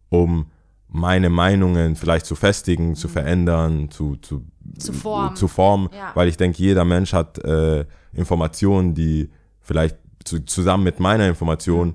[0.09, 0.47] um
[0.89, 4.45] meine Meinungen vielleicht zu festigen, zu verändern, zu, zu,
[4.79, 5.35] Zu formen.
[5.37, 6.13] zu formen Ja.
[6.15, 7.85] weil ich denke, jeder Mensch hat äh,
[8.17, 11.95] Informationen, die vielleicht zu, zusammen mit meiner Information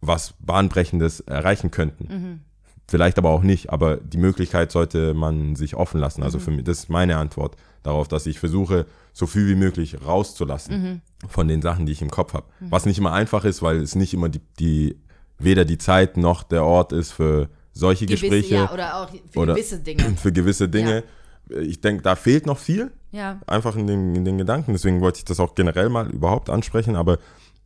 [0.00, 2.42] was Bahnbrechendes erreichen könnten.
[2.86, 6.22] Vielleicht aber auch nicht, aber die Möglichkeit sollte man sich offen lassen.
[6.22, 8.84] Also für mich, das ist meine Antwort darauf, dass ich versuche,
[9.14, 12.44] so viel wie möglich rauszulassen von den Sachen, die ich im Kopf habe.
[12.60, 14.96] Was nicht immer einfach ist, weil es nicht immer die, die
[15.38, 19.38] weder die Zeit noch der Ort ist für solche gewisse, Gespräche ja, oder auch für
[19.40, 20.02] oder- gewisse Dinge.
[20.16, 21.02] für gewisse Dinge.
[21.48, 23.40] Ich denke, da fehlt noch viel Ja.
[23.46, 24.72] einfach in den, in den Gedanken.
[24.72, 26.96] Deswegen wollte ich das auch generell mal überhaupt ansprechen.
[26.96, 27.18] Aber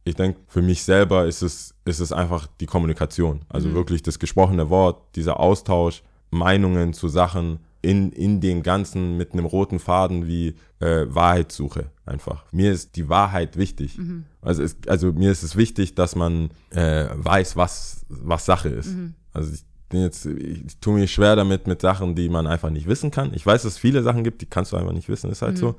[0.05, 3.41] ich denke, für mich selber ist es, ist es einfach die Kommunikation.
[3.49, 9.33] Also wirklich das gesprochene Wort, dieser Austausch, Meinungen zu Sachen in, in den Ganzen mit
[9.33, 12.45] einem roten Faden wie äh, Wahrheitssuche einfach.
[12.53, 13.99] Mir ist die Wahrheit wichtig.
[14.43, 18.91] Also, es, also mir ist es wichtig, dass man äh, weiß, was, was Sache ist.
[19.33, 22.87] Also ich bin jetzt, ich, tue mir schwer damit mit Sachen, die man einfach nicht
[22.87, 23.33] wissen kann.
[23.35, 25.59] Ich weiß, dass es viele Sachen gibt, die kannst du einfach nicht wissen, ist halt
[25.59, 25.77] so.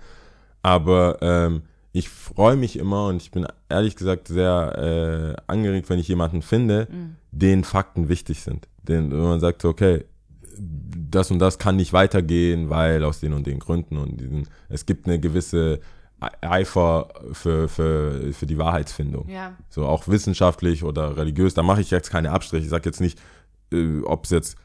[0.62, 6.00] Aber ähm, ich freue mich immer und ich bin ehrlich gesagt sehr äh, angeregt, wenn
[6.00, 6.88] ich jemanden finde,
[7.32, 8.68] den Fakten wichtig sind.
[8.84, 10.06] Den, wenn man sagt, so, okay,
[10.60, 14.86] das und das kann nicht weitergehen, weil aus den und den Gründen und diesen, es
[14.86, 15.80] gibt eine gewisse
[16.22, 19.30] E- Eifer für, für, für die Wahrheitsfindung.
[19.30, 19.54] Ja.
[19.70, 22.66] So auch wissenschaftlich oder religiös, da mache ich jetzt keine Abstriche.
[22.66, 23.20] Ich sage jetzt nicht,
[23.72, 24.58] äh, ob es jetzt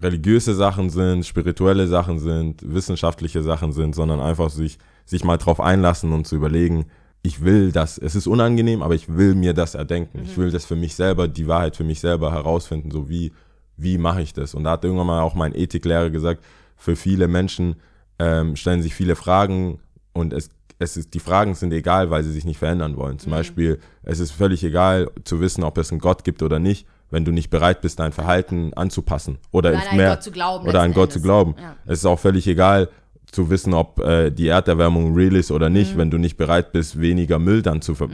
[0.00, 5.60] religiöse Sachen sind, spirituelle Sachen sind, wissenschaftliche Sachen sind, sondern einfach sich, sich mal drauf
[5.60, 6.86] einlassen und zu überlegen,
[7.22, 10.20] ich will das, es ist unangenehm, aber ich will mir das erdenken.
[10.22, 13.32] Ich will das für mich selber, die Wahrheit für mich selber herausfinden, so wie,
[13.76, 14.54] wie mache ich das?
[14.54, 16.44] Und da hat irgendwann mal auch mein Ethiklehrer gesagt,
[16.76, 17.76] für viele Menschen
[18.18, 19.80] ähm, stellen sich viele Fragen
[20.12, 23.18] und es, es ist, die Fragen sind egal, weil sie sich nicht verändern wollen.
[23.18, 26.86] Zum Beispiel, es ist völlig egal zu wissen, ob es einen Gott gibt oder nicht,
[27.16, 30.68] wenn du nicht bereit bist, dein Verhalten anzupassen oder, Oder an mehr Gott zu glauben,
[30.68, 31.54] oder an Gott zu glauben.
[31.58, 31.74] Ja.
[31.86, 32.90] Es ist auch völlig egal
[33.32, 35.98] zu wissen, ob äh, die Erderwärmung real ist oder nicht, Mhm.
[35.98, 38.10] wenn du nicht bereit bist, weniger Müll dann zu, ver-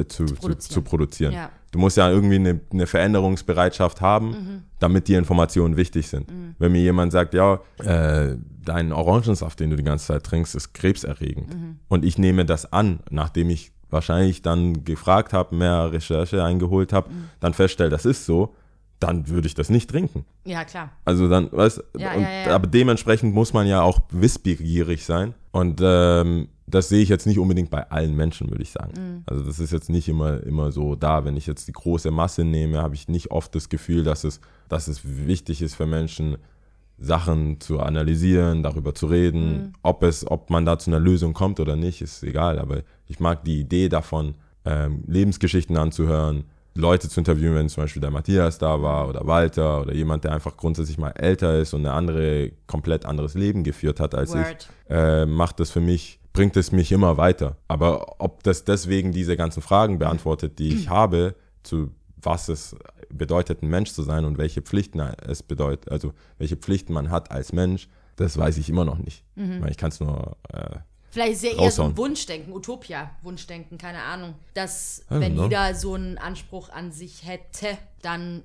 [0.00, 0.60] äh, zu, zu, produzieren.
[0.74, 1.32] zu produzieren.
[1.34, 1.50] Ja.
[1.70, 4.62] Du musst ja irgendwie eine, eine Veränderungsbereitschaft haben, Mhm.
[4.80, 6.26] damit die Informationen wichtig sind.
[6.58, 10.74] Wenn mir jemand sagt, ja, äh, dein Orangensaft, den du die ganze Zeit trinkst, ist
[10.74, 11.48] krebserregend.
[11.54, 11.76] Mhm.
[11.88, 17.10] Und ich nehme das an, nachdem ich wahrscheinlich dann gefragt habe, mehr Recherche eingeholt habe,
[17.10, 17.28] Mhm.
[17.40, 18.54] dann feststelle, das ist so,
[18.98, 20.24] dann würde ich das nicht trinken.
[20.44, 20.90] Ja, klar.
[21.04, 22.54] Also dann, weißt Ja, und, ja, ja.
[22.54, 25.34] aber dementsprechend muss man ja auch wissbegierig sein.
[25.50, 28.92] Und ähm, das sehe ich jetzt nicht unbedingt bei allen Menschen, würde ich sagen.
[28.96, 29.22] Mhm.
[29.26, 31.24] Also das ist jetzt nicht immer, immer so da.
[31.24, 34.40] Wenn ich jetzt die große Masse nehme, habe ich nicht oft das Gefühl, dass es,
[34.68, 36.36] dass es wichtig ist für Menschen,
[37.02, 39.50] Sachen zu analysieren, darüber zu reden.
[39.50, 39.72] Mhm.
[39.82, 42.58] Ob es, ob man da zu einer Lösung kommt oder nicht, ist egal.
[42.58, 46.44] Aber ich mag die Idee davon, ähm, Lebensgeschichten anzuhören,
[46.74, 50.32] Leute zu interviewen, wenn zum Beispiel der Matthias da war oder Walter oder jemand, der
[50.32, 54.68] einfach grundsätzlich mal älter ist und ein andere, komplett anderes Leben geführt hat als Word.
[54.88, 57.56] ich, äh, macht das für mich, bringt es mich immer weiter.
[57.68, 61.90] Aber ob das deswegen diese ganzen Fragen beantwortet, die ich habe, zu
[62.22, 62.76] was es
[63.10, 67.30] bedeutet, ein Mensch zu sein und welche Pflichten es bedeutet, also welche Pflichten man hat
[67.30, 69.24] als Mensch, das weiß ich immer noch nicht.
[69.34, 70.78] Weil Ich kann es nur äh,
[71.12, 74.34] Vielleicht ist ja eher so ein Wunschdenken, Utopia, Wunschdenken, keine Ahnung.
[74.54, 75.44] Dass, wenn know.
[75.44, 78.42] jeder so einen Anspruch an sich hätte, dann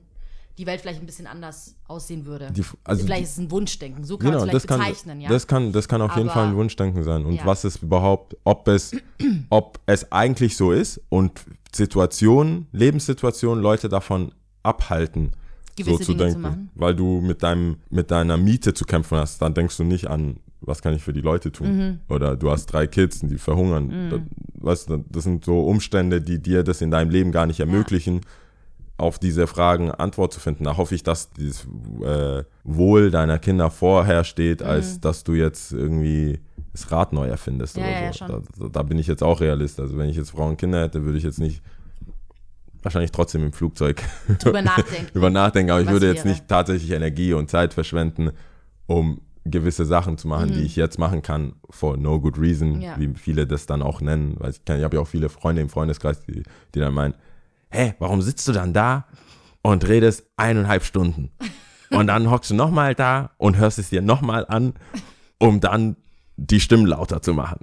[0.58, 2.52] die Welt vielleicht ein bisschen anders aussehen würde.
[2.52, 4.80] Die- also vielleicht die- ist es ein Wunschdenken, so kann Genau, man es das vielleicht
[4.82, 5.30] kann, bezeichnen, ja.
[5.30, 7.26] das kann, das kann auf jeden Aber- Fall ein Wunschdenken sein.
[7.26, 7.46] Und Ja.
[7.46, 8.92] was ist überhaupt, ob es,
[9.50, 11.42] ob es eigentlich so ist und
[11.74, 14.32] Situationen, Lebenssituationen Leute davon
[14.64, 15.32] abhalten,
[15.76, 16.42] Gewisse so zu Dinge zu denken.
[16.42, 16.70] machen.
[16.76, 20.38] Weil du mit deinem, mit deiner Miete zu kämpfen hast, dann denkst du nicht an,
[20.62, 21.78] was kann ich für die Leute tun?
[21.78, 22.00] Mhm.
[22.10, 24.10] Oder du hast drei Kids und die verhungern.
[24.10, 24.20] Das,
[24.56, 28.22] weißt du, das sind so Umstände, die dir das in deinem Leben gar nicht ermöglichen
[28.98, 30.64] auf diese Fragen Antwort zu finden.
[30.64, 31.68] Da hoffe ich, dass dieses
[32.04, 34.68] äh, Wohl deiner Kinder vorher steht, Mhm.
[34.68, 36.40] als dass du jetzt irgendwie
[36.72, 38.18] das Rad neu erfindest Ja, oder ja, ja, so.
[38.26, 38.44] schon.
[38.60, 39.80] Da, da bin ich jetzt auch Realist.
[39.80, 41.62] Also wenn ich jetzt Frauen und Kinder hätte, würde ich jetzt nicht
[42.84, 44.02] wahrscheinlich trotzdem im Flugzeug
[44.40, 45.10] Drüber nachdenken.
[45.18, 46.30] über nachdenken, aber ich würde jetzt wäre?
[46.30, 48.32] nicht tatsächlich Energie und Zeit verschwenden,
[48.86, 52.82] um gewisse Sachen zu machen, die ich jetzt machen kann, for no good reason, Mhm.
[52.82, 52.96] Ja.
[53.00, 54.36] wie viele das dann auch nennen.
[54.40, 56.44] Weil ich, ich habe ja auch viele Freunde im Freundeskreis, die,
[56.76, 57.14] die dann meinen,
[57.70, 59.06] hä, warum sitzt du dann da
[59.62, 61.32] und redest eineinhalb Stunden?
[61.90, 64.74] Und dann hockst du nochmal da und hörst es dir nochmal an,
[65.40, 65.96] um dann
[66.36, 67.60] die Stimmen lauter zu machen.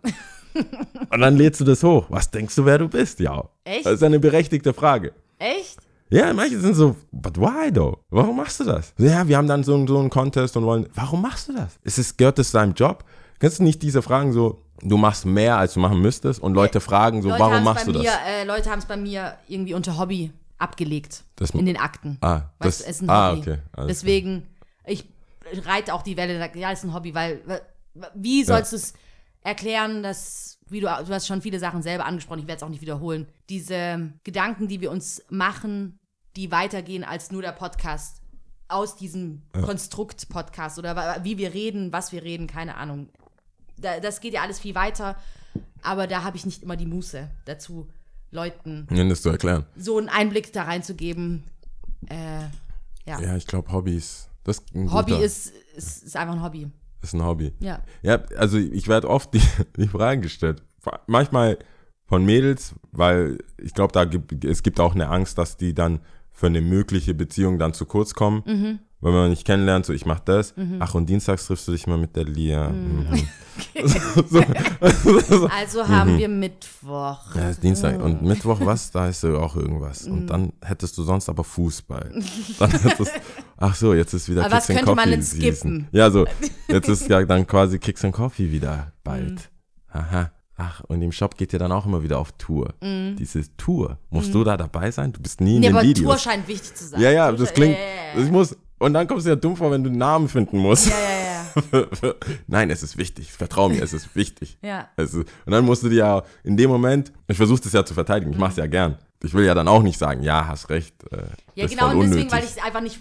[1.10, 2.06] Und dann lädst du das hoch.
[2.08, 3.20] Was denkst du, wer du bist?
[3.20, 3.44] Ja.
[3.64, 3.84] Echt?
[3.86, 5.12] Das ist eine berechtigte Frage.
[5.38, 5.78] Echt?
[6.10, 7.98] Ja, manche sind so, but why though?
[8.10, 8.94] Warum machst du das?
[8.98, 11.78] Ja, wir haben dann so, einen- so einen Contest und wollen, warum machst du das?
[11.82, 13.04] Ist es, gehört das deinem Job?
[13.40, 16.80] Kennst du nicht diese Fragen so, du machst mehr, als du machen müsstest und Leute
[16.80, 18.18] fragen so, Leute warum haben's machst bei du mir, das?
[18.28, 21.24] Äh, Leute haben es bei mir irgendwie unter Hobby abgelegt.
[21.36, 22.18] Das- in den Akten.
[22.20, 23.40] Ah, das- du, es ist ein ah, Hobby.
[23.40, 24.46] okay, alles Deswegen,
[24.86, 25.04] ich
[25.64, 27.40] reite auch die Welle, sag, ja, es ist ein Hobby, weil,
[28.14, 28.92] wie sollst du es
[29.42, 32.68] erklären, dass, wie du, du hast schon viele Sachen selber angesprochen, ich werde es auch
[32.70, 35.98] nicht wiederholen, diese Gedanken, die wir uns machen,
[36.36, 38.20] die weitergehen als nur der Podcast
[38.68, 43.08] aus diesem Konstrukt-Podcast oder wa- wie wir reden, was wir reden, keine Ahnung.
[43.76, 45.16] Da, das geht ja alles viel weiter,
[45.82, 47.88] aber da habe ich nicht immer die Muße dazu,
[48.30, 49.64] Leuten das zu erklären.
[49.76, 51.44] so einen Einblick da reinzugeben.
[52.08, 52.40] Äh,
[53.06, 53.20] ja.
[53.20, 56.68] Ja, ich glaube, Hobbys, das ist ein Hobby ist, ist, ist einfach ein Hobby.
[57.02, 57.52] ist ein Hobby.
[57.60, 57.82] Ja.
[58.02, 59.42] Ja, also ich werde oft die,
[59.76, 60.62] die Fragen gestellt.
[61.06, 61.58] Manchmal
[62.06, 66.00] von Mädels, weil ich glaube, da gibt, es gibt auch eine Angst, dass die dann
[66.32, 68.42] für eine mögliche Beziehung dann zu kurz kommen.
[68.46, 68.78] Mhm.
[69.04, 70.54] Wenn man nicht kennenlernt, so ich mach das.
[70.80, 72.70] Ach, und dienstags triffst du dich mal mit der Lia.
[72.70, 73.06] Mhm.
[73.84, 74.40] so,
[75.20, 75.48] so.
[75.56, 77.34] Also haben wir Mittwoch.
[77.36, 78.02] Ja, Dienstag.
[78.02, 78.90] Und Mittwoch was?
[78.90, 80.06] Da ist so auch irgendwas.
[80.06, 82.12] Und dann hättest du sonst aber Fußball.
[82.58, 83.12] Dann hättest,
[83.58, 85.52] ach so, jetzt ist wieder Aber was Kicks and könnte man denn Season.
[85.54, 85.88] skippen?
[85.92, 86.26] Ja, so,
[86.68, 89.32] jetzt ist ja dann quasi Kicks and Coffee wieder bald.
[89.32, 89.38] Mhm.
[89.92, 90.30] Aha.
[90.56, 92.74] Ach, und im Shop geht ihr dann auch immer wieder auf Tour.
[92.80, 93.98] Diese Tour.
[94.10, 95.12] Musst du da dabei sein?
[95.12, 95.60] Du bist nie in Mhm.
[95.60, 96.06] Nee, den aber Videos.
[96.10, 97.00] Tour scheint wichtig zu sein.
[97.00, 97.74] ja, ja, das klingt.
[97.74, 98.24] Ja, ja, ja.
[98.24, 100.88] Ich muss, und dann kommst du ja dumm vor, wenn du einen Namen finden musst.
[100.88, 102.14] Ja, ja, ja.
[102.46, 103.32] Nein, es ist wichtig.
[103.32, 104.58] Vertrau mir, es ist wichtig.
[104.62, 104.88] Ja.
[104.96, 107.94] Ist, und dann musst du dir ja in dem Moment, ich versuche das ja zu
[107.94, 108.98] verteidigen, ich mache es ja gern.
[109.22, 110.94] Ich will ja dann auch nicht sagen, ja, hast recht.
[111.10, 111.16] Äh,
[111.54, 113.00] Ja, das genau, und deswegen, weil ich einfach nicht.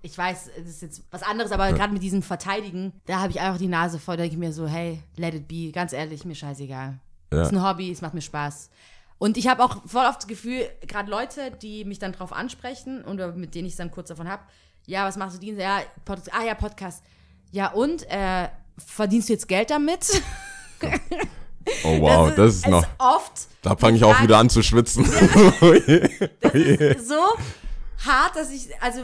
[0.00, 3.40] Ich weiß, es ist jetzt was anderes, aber gerade mit diesem Verteidigen, da habe ich
[3.40, 6.24] einfach die Nase voll, da denke ich mir so, hey, let it be, ganz ehrlich,
[6.24, 6.98] mir scheißegal.
[7.32, 7.40] Ja.
[7.40, 8.70] Es ist ein Hobby, es macht mir Spaß.
[9.18, 13.04] Und ich habe auch voll oft das Gefühl, gerade Leute, die mich dann drauf ansprechen
[13.04, 14.42] oder mit denen ich es dann kurz davon habe,
[14.86, 15.60] ja, was machst du Dienst?
[15.60, 17.02] Ja, Podcast, ah ja, Podcast.
[17.50, 20.22] Ja, und äh, verdienst du jetzt Geld damit?
[21.84, 25.04] oh wow, das ist, es noch, oft da fange ich auch wieder an zu schwitzen.
[26.40, 27.22] das ist so.
[28.04, 29.00] hart, dass ich, also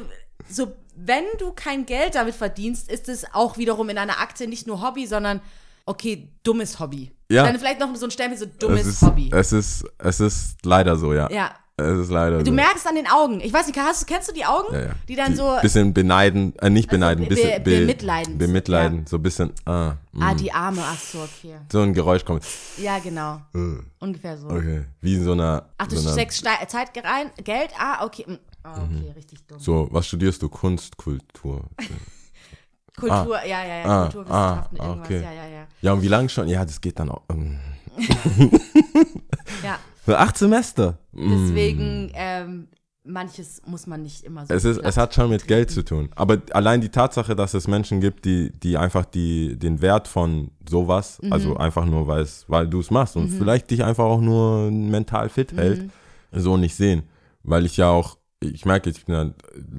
[0.48, 4.66] so, wenn du kein Geld damit verdienst, ist es auch wiederum in einer Akte nicht
[4.66, 5.40] nur Hobby, sondern
[5.86, 7.10] okay, dummes Hobby.
[7.30, 7.44] Ja.
[7.44, 9.30] Dann vielleicht noch so ein Stempel, so Es dummes ist, Hobby.
[9.32, 11.30] es ist, es ist leider so, ja.
[11.30, 11.54] ja.
[11.80, 12.52] Es ist leider Du so.
[12.52, 13.40] merkst an den Augen.
[13.40, 14.72] Ich weiß nicht, hast, kennst du die Augen?
[14.74, 14.90] ja, ja.
[15.08, 18.38] Die dann so, Bisschen beneiden, äh, nicht beneiden, be- bisschen be- bemitleidend.
[18.38, 20.22] Bemitleiden, so ein bisschen, ah, mm.
[20.22, 21.56] ah, die Arme, ach so, okay.
[21.70, 22.44] so ein Geräusch kommt.
[22.78, 23.40] Ja, genau.
[23.54, 24.48] Äh, Ungefähr so.
[24.48, 28.04] Okay, wie in so einer, Ach, du so, einer steckst Ste- Zeit rein, Geld, ah,
[28.04, 28.24] okay.
[28.26, 28.98] mm, Ah, Mhm.
[28.98, 29.58] okay, richtig dumm.
[29.58, 30.48] so, was studierst du?
[30.50, 31.64] Kunst, Kultur.
[32.98, 35.22] Kultur, ja, ja, ja, Ah, Kulturwissenschaften, ah, irgendwas, okay.
[35.22, 35.66] ja, ja, ja.
[35.80, 36.46] Ja, und wie lange schon?
[36.48, 37.22] Ja, das geht dann auch.
[37.30, 37.58] ähm,
[39.64, 39.78] Ja,
[40.10, 40.98] Für acht Semester.
[41.12, 41.30] Mm.
[41.30, 42.68] deswegen, ähm,
[43.04, 44.52] manches muss man nicht immer so.
[44.52, 46.08] Es, ist, es hat schon mit Geld zu tun.
[46.16, 50.50] Aber allein die Tatsache, dass es Menschen gibt, die, die einfach die, den Wert von
[50.68, 51.32] sowas, Mhm.
[51.32, 55.52] also einfach nur, weil du es machst und vielleicht dich einfach auch nur mental fit
[55.52, 55.58] Mhm.
[55.58, 55.90] hält,
[56.32, 57.04] so nicht sehen.
[57.44, 59.30] Weil ich ja auch, ich merke, ich bin ja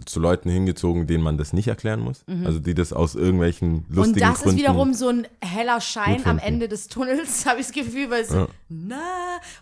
[0.05, 2.23] zu Leuten hingezogen, denen man das nicht erklären muss.
[2.45, 4.05] Also die das aus irgendwelchen lustigen Mhm.
[4.05, 4.49] Und das Gründen.
[4.49, 6.37] ist wiederum so ein heller Schein am.
[6.37, 8.47] Ende des Tunnels, habe ich das Gefühl, weil so, Ja.
[8.69, 9.01] na,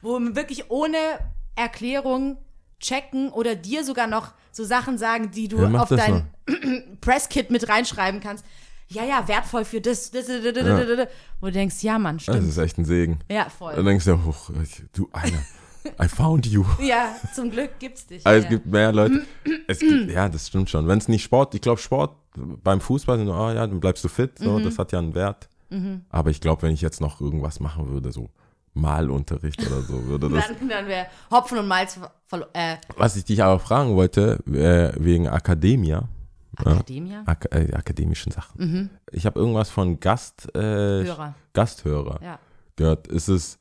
[0.02, 0.98] wo man wirklich ohne
[1.56, 2.38] Erklärung
[2.80, 6.28] checken oder dir sogar noch so Sachen sagen, die du macht auf das dein
[7.02, 8.44] Presskit mit reinschreiben kannst.
[8.90, 11.08] Ja, ja, wertvoll für das, das, das, das, das, das, das.
[11.40, 12.50] wo du denkst, ja, Mann, das stimmt.
[12.50, 13.20] ist echt ein Segen.
[13.30, 13.84] Ja, Dann voll.
[13.84, 14.36] denkst du, oh,
[14.94, 15.38] du einer,
[16.02, 16.66] I found you.
[16.82, 18.26] Ja, zum Glück gibt's dich.
[18.26, 19.26] Aber es gibt mehr Leute.
[19.68, 20.88] Es gibt, ja, das stimmt schon.
[20.88, 24.08] Wenn es nicht Sport, ich glaube Sport beim Fußball sind, oh ja, dann bleibst du
[24.08, 24.64] fit, so, Mhm.
[24.64, 25.48] das hat ja einen Wert.
[26.10, 28.30] Aber ich glaube, wenn ich jetzt noch irgendwas machen würde, so
[28.74, 30.48] Malunterricht oder so, würde das.
[30.48, 32.00] dann, dann wäre Hopfen und Malz
[32.54, 36.08] äh, Was ich dich aber fragen wollte, äh, wegen Akademia,
[36.58, 37.24] Akademia.
[37.26, 38.90] Ak äh, akademischen Sachen.
[39.12, 41.36] Ich habe irgendwas von Gast, äh, Hörer.
[41.54, 42.40] Gasthörer Ja.
[42.76, 43.08] gehört.
[43.08, 43.59] Ist es,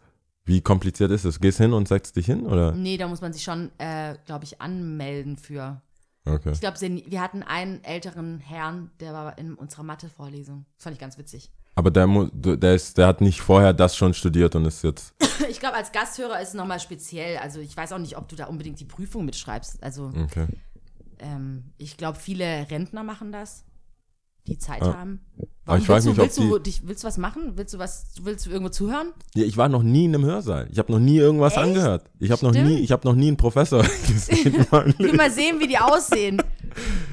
[0.48, 1.40] wie kompliziert ist es?
[1.40, 2.72] Gehst hin und setzt dich hin, oder?
[2.72, 5.80] Nee, da muss man sich schon, äh, glaube ich, anmelden für.
[6.24, 6.50] Okay.
[6.52, 10.64] Ich glaube, wir hatten einen älteren Herrn, der war in unserer Mathe-Vorlesung.
[10.76, 11.50] Das fand ich ganz witzig.
[11.74, 15.14] Aber der, der, ist, der hat nicht vorher das schon studiert und ist jetzt.
[15.48, 17.38] Ich glaube, als Gasthörer ist es nochmal speziell.
[17.38, 19.82] Also ich weiß auch nicht, ob du da unbedingt die Prüfung mitschreibst.
[19.82, 20.46] Also Okay.
[21.20, 23.64] ähm, ich glaube, viele Rentner machen das,
[24.46, 24.94] die Zeit Ja.
[24.94, 25.20] haben.
[25.68, 27.52] Aber ich willst, weiß du, nicht, ob willst, du, die- dich, willst du was machen?
[27.56, 28.06] Willst du was?
[28.22, 29.08] Willst du irgendwo zuhören?
[29.34, 30.66] Ja, ich war noch nie in einem Hörsaal.
[30.72, 31.62] Ich habe noch nie irgendwas Echt?
[31.62, 32.04] angehört.
[32.18, 34.66] Ich habe noch nie, ich habe noch nie einen Professor gesehen.
[34.88, 36.42] Ich will mal sehen, wie die aussehen.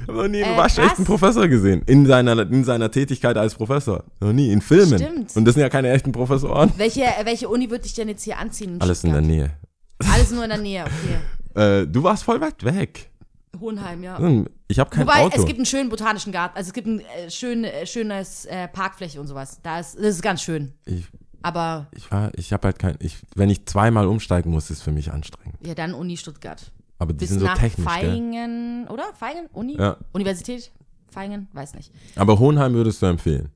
[0.03, 1.06] Ich habe noch nie einen Äh, waschechten.
[1.06, 4.03] Professor gesehen in seiner in seiner Tätigkeit als Professor.
[4.20, 4.99] Noch nie in Filmen.
[4.99, 5.36] Stimmt.
[5.36, 6.72] Und das sind ja keine echten Professoren.
[6.78, 8.78] Welche, äh, welche Uni würde dich denn jetzt hier anziehen?
[8.80, 9.22] Alles in der?
[9.22, 9.51] Nähe.
[10.14, 11.82] Alles nur in der Nähe, okay.
[11.82, 13.10] Äh, du warst voll weit weg.
[13.60, 14.20] Hohenheim, ja.
[14.68, 15.38] Ich habe kein Wobei, Auto.
[15.39, 16.58] es gibt einen schönen botanischen Garten.
[16.58, 19.60] Also es gibt ein äh, schön, äh, schönes äh, Parkfläche und sowas.
[19.64, 20.74] Da ist, das ist ganz schön.
[20.86, 21.06] ich
[21.41, 24.91] Aber ich war, ich habe halt kein, ich, wenn ich zweimal umsteigen muss, ist für
[24.91, 25.58] mich anstrengend.
[25.66, 26.72] ja, dann Uni Stuttgart.
[26.97, 28.10] Aber die Bis sind so nach technisch, gell?
[28.10, 29.03] Feingen, oder?
[29.20, 29.47] Feingen?
[29.53, 29.78] Uni?
[29.78, 29.97] Ja.
[30.14, 30.72] Universität?
[31.10, 31.47] Feingen?
[31.53, 31.91] Weiß nicht.
[32.16, 33.49] Aber Hohenheim würdest du empfehlen.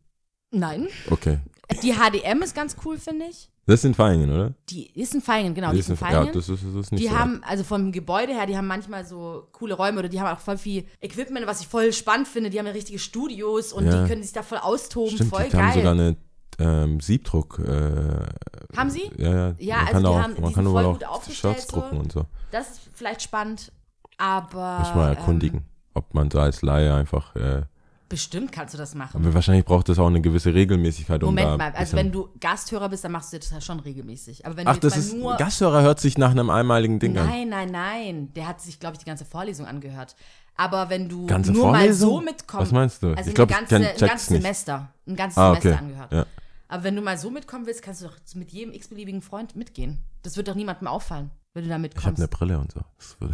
[0.51, 0.87] Nein.
[1.09, 1.39] Okay.
[1.83, 3.49] Die HDM ist ganz cool, finde ich.
[3.69, 4.53] Das sind Feingen, oder?
[4.69, 5.71] Die ist in Feingen, genau.
[5.71, 6.25] Die, ist in Feingen.
[6.25, 8.65] ja, das ist, das ist nicht die so haben, also vom Gebäude her, die haben
[8.67, 12.27] manchmal so coole Räume oder die haben auch voll viel Equipment, was ich voll spannend
[12.27, 12.49] finde.
[12.49, 14.01] Die haben ja richtige Studios und Ja.
[14.03, 15.11] die können sich da voll austoben.
[15.15, 16.15] Stimmt, voll die haben sogar geil.
[16.59, 17.59] eine ähm, Siebdruck.
[17.59, 19.09] Äh, Haben sie?
[19.17, 19.55] ja, ja.
[19.59, 21.79] Ja, man also kann die auch, haben- die man kann voll gut auch Shirts so.
[21.79, 22.25] drucken und so.
[22.51, 23.71] Das ist vielleicht spannend,
[24.17, 24.79] aber.
[24.79, 25.61] Muss mal ähm, erkundigen,
[25.93, 27.35] ob man so als Laie einfach.
[27.35, 27.61] Äh,
[28.09, 29.21] bestimmt kannst du das machen.
[29.23, 31.29] aber wahrscheinlich braucht das auch eine gewisse Regelmäßigkeit, um.
[31.35, 34.45] Moment mal, also wenn du Gasthörer bist, dann machst du das ja schon regelmäßig.
[34.45, 35.13] Aber wenn Ach, du das ist.
[35.13, 35.37] mal nur.
[35.37, 37.27] Gasthörer hört sich nach einem einmaligen Ding an.
[37.27, 38.33] nein, nein, nein.
[38.33, 40.15] Der hat sich, glaube ich, die ganze Vorlesung angehört.
[40.55, 42.09] Aber wenn du Ganze nur mal Vorlesung?
[42.09, 42.65] so mitkommst.
[42.67, 43.13] Was meinst du?
[43.13, 44.27] Also Ich glaub, eine ich ganze, kenn- ein ganzes.
[44.27, 44.89] Semester.
[45.07, 45.77] Ein ganzes Ah, Semester okay.
[45.79, 46.11] angehört.
[46.11, 46.25] Ja.
[46.67, 49.99] Aber wenn du mal so mitkommen willst, kannst du doch mit jedem x-beliebigen Freund mitgehen.
[50.23, 52.19] Das wird doch niemandem auffallen, wenn du da Ich habe mitkommst.
[52.19, 52.81] eine Brille und so.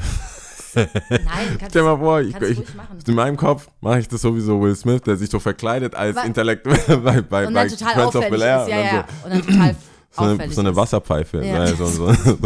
[0.75, 0.87] Nein,
[1.57, 2.61] kannst Stell mal vor, ich, ich,
[3.07, 6.23] in meinem Kopf mache ich das sowieso Will Smith, der sich so verkleidet als Wa-
[6.23, 8.69] Intellektuell bei, bei, bei Friends of Bel Air ist.
[8.69, 9.05] Ja, und ja.
[9.07, 9.25] so.
[9.25, 9.75] Und dann total
[10.11, 10.75] So eine, so eine.
[10.75, 11.45] Wasserpfeife.
[11.45, 11.63] Ja.
[11.63, 12.37] Äh, so, so, so,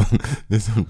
[0.48, 0.86] nee, so, ein,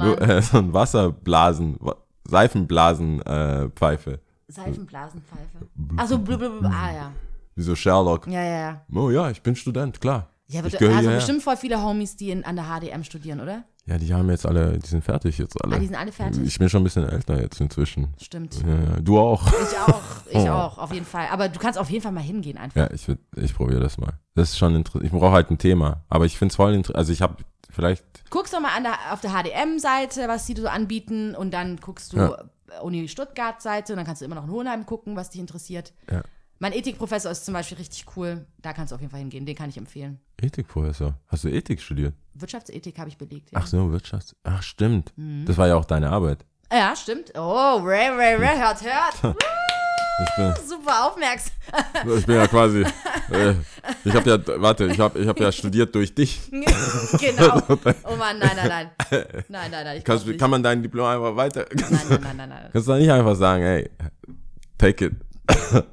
[0.00, 3.64] Oh äh, so ein Wasserblasen, Wa- Seifenblasenpfeife.
[3.66, 4.20] Äh, Pfeife.
[4.48, 5.58] Seifenblasenpfeife.
[5.74, 6.64] Blub.
[6.64, 7.12] ah ja.
[7.54, 8.26] Wie so Sherlock.
[8.26, 8.80] Ja, ja, ja.
[8.94, 10.28] Oh ja, ich bin Student, klar.
[10.48, 11.16] Ja, ich wird, gehöre also hierher.
[11.18, 13.64] bestimmt voll viele Homies, die in, an der HDM studieren, oder?
[13.86, 15.76] Ja, die haben jetzt alle, die sind fertig jetzt alle.
[15.76, 16.42] Ah, die sind alle fertig?
[16.44, 18.14] Ich bin schon ein bisschen älter jetzt inzwischen.
[18.20, 18.54] Stimmt.
[18.66, 19.00] Ja, ja.
[19.00, 19.46] Du auch.
[19.46, 20.48] Ich auch, ich Oh.
[20.50, 21.26] auch, auf jeden Fall.
[21.30, 22.76] Aber du kannst auf jeden Fall mal hingehen einfach.
[22.76, 24.14] Ja, ich, würd- ich probiere das mal.
[24.34, 25.04] Das ist schon interessant.
[25.04, 26.04] Ich brauche halt ein Thema.
[26.08, 26.96] Aber ich finde es voll interessant.
[26.98, 27.36] Also ich habe
[27.70, 31.76] vielleicht, Guckst doch mal an der, auf der HDM-Seite, was die so anbieten und dann
[31.76, 32.36] guckst du Ja.
[32.82, 35.92] Uni Stuttgart-Seite und dann kannst du immer noch in Hohenheim gucken, was dich interessiert.
[36.10, 36.22] Ja.
[36.58, 38.46] Mein Ethikprofessor ist zum Beispiel richtig cool.
[38.62, 39.44] Da kannst du auf jeden Fall hingehen.
[39.44, 40.18] Den kann ich empfehlen.
[40.40, 41.14] Ethikprofessor.
[41.28, 42.14] Hast du Ethik studiert?
[42.34, 43.52] Wirtschaftsethik habe ich belegt.
[43.52, 43.58] Ja.
[43.60, 44.34] Ach so, Wirtschaft.
[44.44, 45.12] Ach, stimmt.
[45.16, 45.44] Mhm.
[45.46, 46.46] Das war ja auch deine Arbeit.
[46.72, 47.32] Ja, stimmt.
[47.36, 49.36] Oh, Ray, Ray, Ray, hört, hört.
[50.18, 51.52] Ich bin, Super aufmerksam.
[52.16, 52.80] ich bin ja quasi,
[53.30, 53.54] äh,
[54.02, 56.40] ich habe ja, warte, ich habe ich hab ja studiert durch dich.
[57.20, 57.60] genau.
[58.02, 58.90] Oh Mann, nein, nein, nein.
[59.50, 60.02] Nein, nein, nein.
[60.02, 62.70] Kannst, kann man dein Diplom einfach weiter, Nein, nein, nein, nein, nein.
[62.72, 63.90] kannst du nicht einfach sagen, ey,
[64.78, 65.86] take it.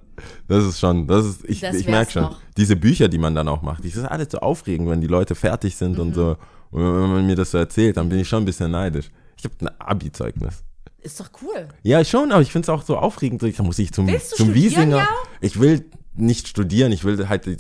[0.47, 2.39] Das ist schon, das ist, ich, Das ich merke schon, noch.
[2.57, 5.35] diese Bücher, die man dann auch macht, das ist alles so aufregend, wenn die Leute
[5.35, 5.99] fertig sind Mhm.
[5.99, 6.37] und so.
[6.71, 9.09] Und wenn man mir das so erzählt, dann bin ich schon ein bisschen neidisch.
[9.37, 10.63] Ich habe ein Abi-Zeugnis.
[11.01, 11.67] Ist doch cool.
[11.83, 13.43] Ja, schon, aber ich finde es auch so aufregend.
[13.43, 14.97] Da muss ich zum, zum Wiesinger.
[14.97, 15.07] ja?
[15.41, 17.51] Ich will nicht studieren, ich will halt die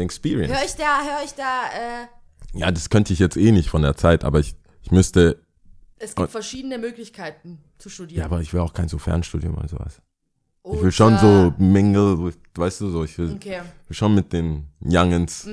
[0.00, 0.52] Experience.
[0.56, 1.64] Hör ich da, hör ich da,
[2.54, 5.42] äh, Ja, das könnte ich jetzt eh nicht von der Zeit, aber ich, ich müsste.
[5.98, 8.20] es gibt verschiedene Möglichkeiten zu studieren.
[8.20, 10.00] Ja, aber ich will auch kein so Fernstudium oder sowas.
[10.64, 14.14] Ich Oder- will schon so mingle, with- weißt du, so, ich will, Okay, will schon
[14.14, 15.46] mit den Youngins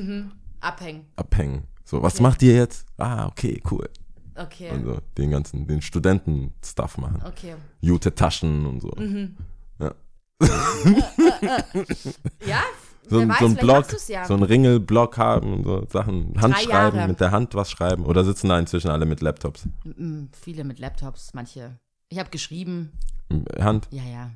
[0.59, 1.05] abhängen.
[1.15, 1.63] abhängen.
[1.83, 2.85] So, was macht ihr jetzt?
[2.97, 3.89] Ah, okay, cool.
[4.35, 7.21] Okay, Und so den ganzen, den Studenten-Stuff machen.
[7.25, 7.55] okay.
[7.81, 8.91] Jute Taschen und so.
[8.97, 9.35] Mhm.
[9.79, 9.93] Ja.
[12.45, 12.61] Ja,
[13.09, 14.25] So, weiß, so ein Blog, ja.
[14.25, 16.39] so ein Ringelblock haben und so Sachen.
[16.39, 18.05] Handschreiben, mit der Hand was schreiben.
[18.05, 19.67] Oder sitzen da inzwischen alle mit Laptops?
[19.83, 21.79] Mm, viele mit Laptops, manche.
[22.09, 22.91] Ich habe geschrieben.
[23.59, 23.87] Hand?
[23.91, 24.31] Ja, ja,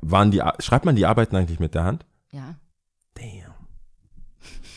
[0.00, 2.04] Waren die, schreibt man die Arbeiten eigentlich mit der Hand?
[2.32, 2.56] ja.
[3.14, 3.54] Damn.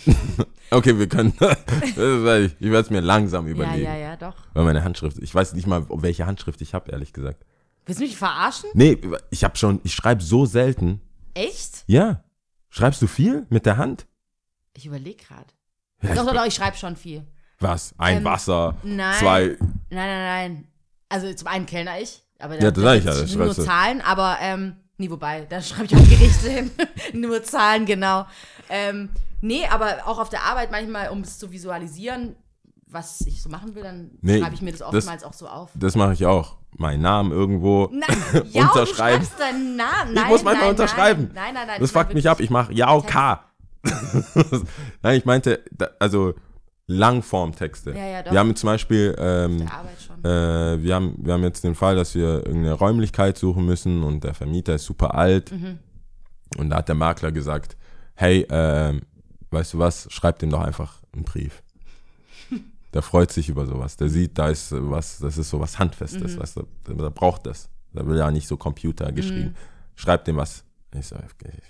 [0.71, 1.33] okay, wir können.
[1.85, 2.49] ich werde
[2.79, 3.83] es mir langsam Ja, überlegen.
[3.83, 4.35] ja, ja, doch.
[4.53, 7.45] Weil meine Handschrift, ich weiß nicht mal, welche Handschrift ich habe, ehrlich gesagt.
[7.85, 8.69] Willst du mich verarschen?
[8.73, 8.97] Nee,
[9.29, 11.01] ich habe schon, ich schreibe so selten.
[11.35, 11.83] Echt?
[11.85, 12.23] Ja.
[12.69, 14.07] Schreibst du viel mit der Hand?
[14.73, 15.45] Ich überlege gerade.
[16.01, 17.27] Ja, Doch, ich- doch, doch, ich schreibe schon viel.
[17.59, 17.93] Was?
[17.99, 19.19] Ein Ähm, Wasser, Nein.
[19.19, 19.45] zwei.
[19.59, 20.67] Nein, nein, nein.
[21.09, 23.53] Also zum einen kellner ich, aber Ja, das ja, das nur.
[23.53, 26.71] Zahlen, aber ähm, nee, wobei, da schreibe ich auch Gerichte hin.
[27.13, 28.25] nur Zahlen, genau.
[28.69, 29.09] Ähm,
[29.41, 32.35] nee, aber auch auf der Arbeit manchmal, um es zu visualisieren,
[32.87, 35.47] was ich so machen will, dann Nee, schreibe ich mir das das- oftmals auch so
[35.47, 35.71] auf.
[35.75, 36.57] Das mache ich auch.
[36.77, 37.89] Mein Namen irgendwo.
[37.91, 39.27] Nein, ja, Unterschreiben.
[39.37, 40.13] du deinen Namen.
[40.13, 41.31] Nein, ich muss manchmal nein, unterschreiben.
[41.33, 41.79] Nein, nein, nein.
[41.81, 42.39] Das ich mein fuckt mich ab.
[42.39, 43.43] Ich mache Yao K.
[45.01, 46.33] Nein, ich meinte, da, also
[46.91, 47.91] Langformtexte.
[47.91, 48.31] Ja, ja, doch.
[48.31, 49.61] Wir haben zum Beispiel, ähm,
[50.23, 50.27] äh,
[50.83, 54.33] wir, haben, wir haben jetzt den Fall, dass wir irgendeine Räumlichkeit suchen müssen und der
[54.33, 55.51] Vermieter ist super alt.
[55.51, 55.79] Mhm.
[56.57, 57.77] Und da hat der Makler gesagt,
[58.15, 59.01] hey, ähm,
[59.51, 61.63] weißt du was, schreib dem doch einfach einen Brief.
[62.93, 63.95] Der freut sich über sowas.
[63.95, 66.39] Der sieht, da ist was, das ist so was Handfestes, Mhm.
[66.41, 67.69] weißt du, der braucht das.
[67.93, 69.55] Der will ja nicht so Computer geschrieben.
[69.95, 70.65] Schreib dem was.
[70.93, 71.23] Ich sag,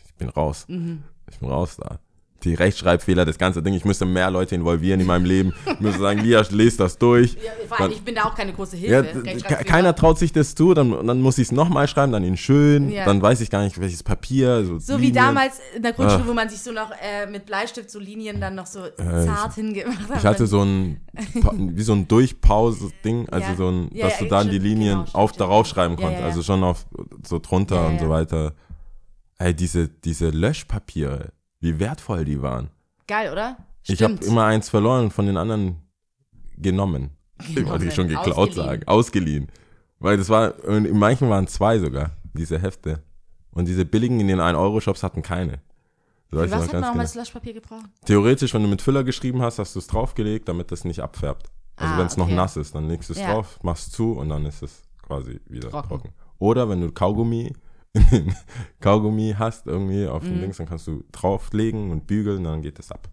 [0.05, 0.65] ich bin raus.
[0.67, 1.03] Mhm.
[1.29, 1.99] Ich bin raus da.
[2.43, 5.53] Die Rechtschreibfehler, das ganze Ding, ich müsste mehr Leute involvieren in meinem Leben.
[5.73, 7.33] Ich müsste sagen, Lia, lest das durch.
[7.33, 9.21] Ja, vor allem, dann- ich bin da auch keine große Ja, Hilfe.
[9.21, 12.37] ke- keiner traut sich das zu, dann, dann muss ich es nochmal schreiben, dann in
[12.37, 13.05] schön, Ja.
[13.05, 14.65] dann weiß ich gar nicht, welches Papier.
[14.65, 16.27] So, So wie damals in der Grundschule, Ah.
[16.27, 20.09] wo man sich so noch äh, mit Bleistift so Linien dann noch so zart hingemacht
[20.09, 20.17] hat.
[20.17, 20.99] Ich hatte so ein,
[21.75, 23.55] wie so ein Durchpause-Ding, also Ja.
[23.55, 25.41] so ein, Ja, dass ja, du dann die Linien genau, auf stimmt.
[25.41, 26.25] darauf schreiben Ja, konntest, ja, ja.
[26.27, 26.85] also schon auf
[27.27, 27.99] so drunter Ja, und ja.
[28.01, 28.53] so weiter.
[29.37, 31.29] Ey, diese, diese Löschpapiere,
[31.61, 32.69] wie wertvoll die waren.
[33.07, 33.57] Geil, oder?
[33.87, 35.77] Ich habe immer eins verloren und von den anderen
[36.57, 37.11] genommen.
[37.41, 37.91] Ich wollte Genommen.
[37.91, 38.65] schon geklaut Ausgeliehen.
[38.67, 38.87] sagen.
[38.87, 39.47] Ausgeliehen.
[39.97, 43.01] Weil das war, in manchen waren zwei sogar, diese Hefte.
[43.51, 45.59] Und diese billigen in den 1-Euro-Shops hatten keine.
[46.29, 47.01] Das was noch hat man auch mal genau.
[47.03, 47.89] das Löschpapier gebraucht?
[48.05, 51.49] Theoretisch, wenn du mit Füller geschrieben hast, hast du es draufgelegt, damit das nicht abfärbt.
[51.77, 52.35] Also Ah, wenn es noch okay.
[52.35, 53.33] nass ist, dann legst du es Ja.
[53.33, 55.87] drauf, machst zu und dann ist es quasi wieder Trocken.
[55.89, 56.09] trocken.
[56.37, 57.53] Oder wenn du Kaugummi
[57.93, 58.35] in den
[58.79, 62.91] Kaugummi hast irgendwie auf dem Dings, dann kannst du drauflegen und bügeln, dann geht es
[62.91, 63.09] ab.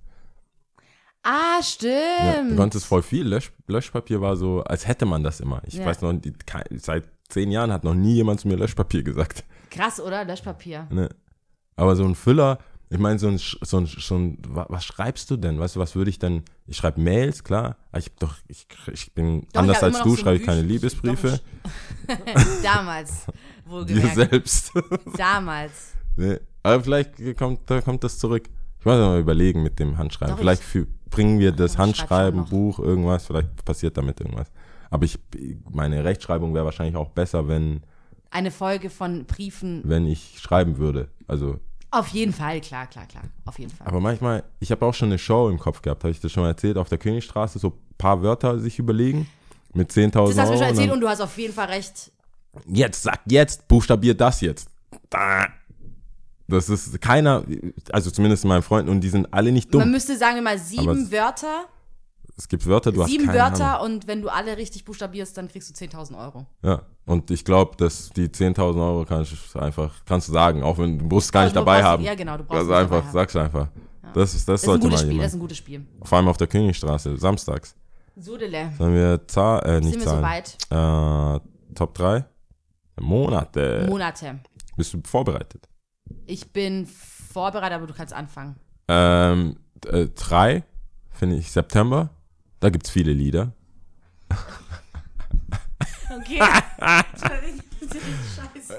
[1.22, 1.92] Ah, stimmt.
[1.92, 3.26] Ja, du konntest voll viel.
[3.26, 5.60] Lösch, Löschpapier war so, als hätte man das immer.
[5.66, 5.84] Ich Ja.
[5.84, 6.32] weiß noch, die,
[6.76, 9.44] seit zehn Jahren hat noch nie jemand zu mir Löschpapier gesagt.
[9.70, 10.24] Krass, oder?
[10.24, 10.86] Löschpapier.
[10.90, 11.08] Ne?
[11.76, 12.58] Aber so ein Füller,
[12.90, 15.58] ich meine, so ein, so ein, so ein, wa- was schreibst du denn?
[15.58, 16.42] Weißt du, was würde ich denn?
[16.66, 17.76] Ich schreibe Mails, klar.
[17.96, 20.62] Ich hab doch, ich, ich bin Doch, anders ich als du, so schreibe ich keine
[20.62, 21.40] Liebesbriefe.
[22.62, 23.26] Damals.
[23.26, 24.14] Dir Wohlgemerkt.
[24.14, 24.72] selbst.
[25.16, 25.92] Damals.
[26.16, 26.40] ne?
[26.62, 28.48] Aber vielleicht kommt, da kommt das zurück.
[28.80, 30.34] Ich muss mal überlegen mit dem Handschreiben.
[30.34, 32.46] Doch, vielleicht ich- für, bringen wir das Handschreiben.
[32.46, 33.26] Buch, irgendwas.
[33.26, 34.50] Vielleicht passiert damit irgendwas.
[34.90, 35.18] Aber ich,
[35.70, 37.82] meine Rechtschreibung wäre wahrscheinlich auch besser, wenn,
[38.30, 39.82] Eine Folge von Briefen.
[39.84, 41.08] wenn ich schreiben würde.
[41.26, 41.60] Also,
[41.90, 43.24] Auf jeden Fall, klar, klar, klar.
[43.46, 43.86] Auf jeden Fall.
[43.86, 46.42] aber manchmal, ich habe auch schon eine Show im Kopf gehabt, habe ich das schon
[46.42, 49.26] mal erzählt, auf der Königstraße so ein paar Wörter sich überlegen
[49.72, 50.28] mit 10.000 Euro.
[50.28, 52.12] das hast du mir schon und erzählt dann- und du hast auf jeden Fall recht.
[52.66, 54.68] jetzt, sag jetzt, buchstabier das jetzt.
[55.10, 55.46] Da.
[56.46, 57.44] Das ist keiner,
[57.92, 59.90] also zumindest meine Freunden, und die sind alle nicht Man dumm.
[59.92, 61.66] müsste, sagen mal, sieben Wörter.
[62.38, 63.94] Es gibt Wörter, du sieben hast keine Wörter Ahnung.
[63.96, 66.46] und wenn du alle richtig buchstabierst, dann kriegst du 10.000 Euro.
[66.62, 70.78] Ja, und ich glaube, dass die 10.000 Euro kannst du einfach, kannst du sagen, auch
[70.78, 72.04] wenn du musst es gar nicht Also dabei brauchst- haben.
[72.04, 73.68] Ja, genau, du brauchst Also einfach, sag's einfach.
[74.14, 75.34] Das, ist, das, Das ist ein sollte gutes mal Spiel, das ist jemand.
[75.34, 75.86] ein gutes Spiel.
[76.04, 77.74] Vor allem auf der Königstraße, samstags.
[78.16, 78.72] Sodele.
[78.78, 80.44] Sollen wir Zahl, äh, nicht Sind wir Zahlen.
[80.70, 81.40] soweit?
[81.40, 82.24] Äh, Top 3?
[83.00, 83.86] Monate.
[83.88, 84.38] Monate.
[84.76, 85.68] Bist du vorbereitet?
[86.26, 88.56] Ich bin vorbereitet, aber du kannst anfangen.
[88.88, 90.64] Ähm, äh, drei
[91.12, 92.10] finde ich September.
[92.60, 93.52] Da gibt es viele Lieder.
[96.10, 96.40] Okay.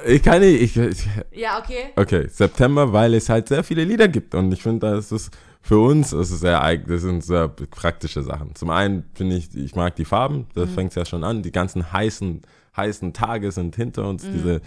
[0.05, 1.91] Ich kann nicht, ich, ich, Ja, okay.
[1.95, 5.79] okay, September, weil es halt sehr viele Lieder gibt und ich finde, das ist für
[5.79, 8.55] uns, das ist sehr das sind sehr praktische Sachen.
[8.55, 11.51] Zum einen finde ich, ich mag die Farben, da fängt es ja schon an, die
[11.51, 12.43] ganzen heißen,
[12.77, 14.61] heißen Tage sind hinter uns, diese,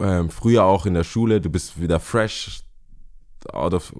[0.00, 2.62] ähm, früher auch in der Schule, du bist wieder fresh
[3.52, 3.92] out of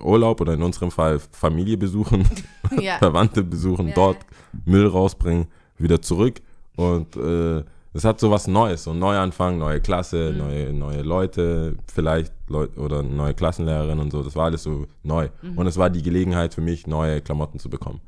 [0.00, 2.24] Urlaub oder in unserem Fall Familie besuchen,
[2.80, 2.98] Ja.
[2.98, 4.18] Verwandte besuchen, Ja, dort
[4.64, 5.46] Müll rausbringen,
[5.78, 6.40] wieder zurück.
[6.76, 10.38] Und äh, es hat so was Neues, so ein Neuanfang, neue Klasse, Mhm.
[10.38, 14.22] neue, neue Leute, vielleicht Leute oder neue Klassenlehrerin und so.
[14.24, 15.28] Das war alles so neu.
[15.42, 15.56] Mhm.
[15.58, 18.00] Und es war die Gelegenheit für mich, neue Klamotten zu bekommen.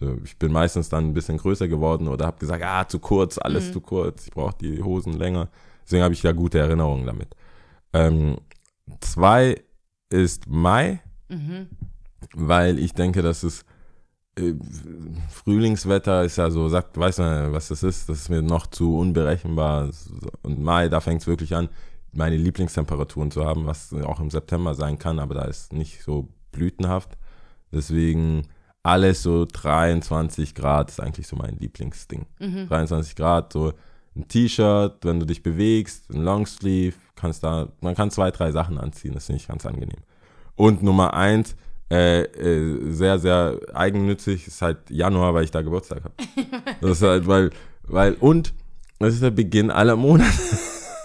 [0.00, 3.36] So, ich bin meistens dann ein bisschen größer geworden oder habe gesagt, ah, zu kurz,
[3.36, 3.42] Mhm.
[3.44, 5.48] alles zu kurz, ich brauche die Hosen länger.
[5.84, 7.28] Deswegen habe ich ja gute Erinnerungen damit.
[7.92, 8.36] Ähm,
[9.00, 9.60] zwei
[10.10, 11.68] ist Mai, Mhm.
[12.34, 13.64] weil ich denke, dass es
[14.38, 14.54] äh,
[15.30, 18.96] Frühlingswetter ist ja so, sagt, weiß man, was das ist, das ist mir noch zu
[18.98, 19.90] unberechenbar.
[20.42, 21.68] Und Mai, da fängt es wirklich an,
[22.12, 26.28] meine Lieblingstemperaturen zu haben, was auch im September sein kann, aber da ist nicht so
[26.52, 27.16] blütenhaft.
[27.72, 28.46] Deswegen
[28.82, 32.26] alles so 23 Grad ist eigentlich so mein Lieblingsding.
[32.68, 33.72] 23 Grad, so
[34.14, 38.78] ein T-Shirt, wenn du dich bewegst, ein Longsleeve, kannst da, man kann zwei, drei Sachen
[38.78, 40.00] anziehen, das finde ich ganz angenehm.
[40.56, 41.54] Und Nummer eins,
[41.90, 46.14] äh, äh, sehr, sehr eigennützig, ist halt Januar, weil ich da Geburtstag habe.
[46.80, 47.50] Das ist halt, weil,
[47.84, 48.52] weil, und
[48.98, 50.30] das ist der Beginn aller Monate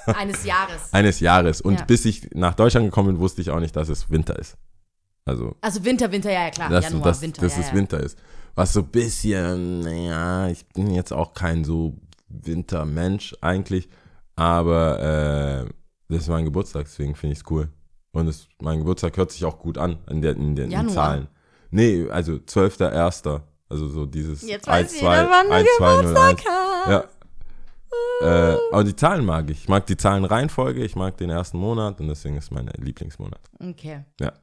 [0.08, 0.82] Eines Jahres.
[0.94, 1.62] eines Jahres.
[1.62, 1.86] Und Ja.
[1.86, 4.58] bis ich nach Deutschland gekommen bin, wusste ich auch nicht, dass es Winter ist.
[5.26, 6.70] Also, Also Winter, Winter, ja, ja klar.
[6.70, 7.42] dass, Januar, dass, Winter.
[7.42, 7.74] dass ja, es ja.
[7.76, 8.18] Winter ist.
[8.56, 11.96] Was so ein bisschen, naja, ich bin jetzt auch kein so
[12.28, 13.88] Wintermensch eigentlich,
[14.36, 15.70] aber äh,
[16.10, 17.70] das ist mein Geburtstag, deswegen finde ich es cool.
[18.14, 20.94] Und es, mein Geburtstag hört sich auch gut an in, der, in den in Januar.
[20.94, 21.28] Zahlen.
[21.70, 23.42] Nee, also 12.01.
[23.70, 26.08] Also so dieses Jetzt 1, weiß 2, jeder, wann du 1, 2, 0, 1.
[26.08, 26.90] Geburtstag hast.
[26.92, 27.04] Ja.
[28.22, 29.62] Äh, aber die Zahlen mag ich.
[29.62, 33.40] Ich mag die Zahlenreihenfolge, ich mag den ersten Monat und deswegen ist mein Lieblingsmonat.
[33.60, 34.04] Okay.
[34.20, 34.34] Ja.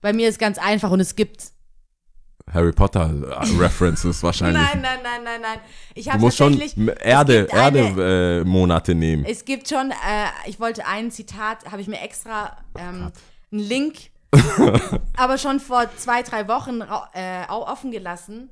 [0.00, 1.52] Bei mir ist ganz einfach und es gibt.
[2.52, 4.62] Harry Potter äh, References wahrscheinlich.
[4.62, 5.58] Nein, nein, nein, nein, nein.
[5.94, 6.60] Ich du habe musst schon
[7.00, 9.24] Erde, gibt eine- Erde äh, Monate nehmen.
[9.24, 9.94] Es gibt schon, äh,
[10.46, 13.12] ich wollte ein Zitat, habe ich mir extra ähm,
[13.52, 14.10] einen Link,
[15.16, 18.48] aber schon vor zwei, drei Wochen äh, offen gelassen.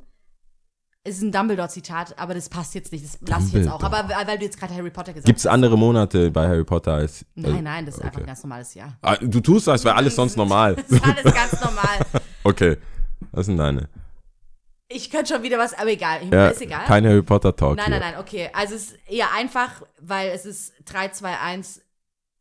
[1.05, 3.03] Es ist ein Dumbledore-Zitat, aber das passt jetzt nicht.
[3.05, 3.83] Das lasse ich jetzt auch.
[3.83, 5.53] Aber weil weil du jetzt gerade Harry Potter gesagt Gibt es hast.
[5.53, 7.25] andere Monate bei Harry Potter als.
[7.35, 8.25] Nein, nein, das ist einfach okay.
[8.25, 8.99] ein ganz normales Jahr.
[9.01, 10.75] Ah, du tust als wäre alles sonst normal.
[10.75, 11.99] Das ist alles ganz normal.
[12.45, 12.77] Okay,
[13.33, 13.89] was sind deine?
[14.89, 16.21] Ich könnte schon wieder was, aber egal.
[16.33, 16.87] Ja, ist egal.
[16.87, 17.77] kein Harry Potter Talk.
[17.77, 18.01] Nein, hier.
[18.01, 18.49] nein, nein, okay.
[18.55, 21.83] Also es ist eher einfach, weil es ist 3, 2, 1,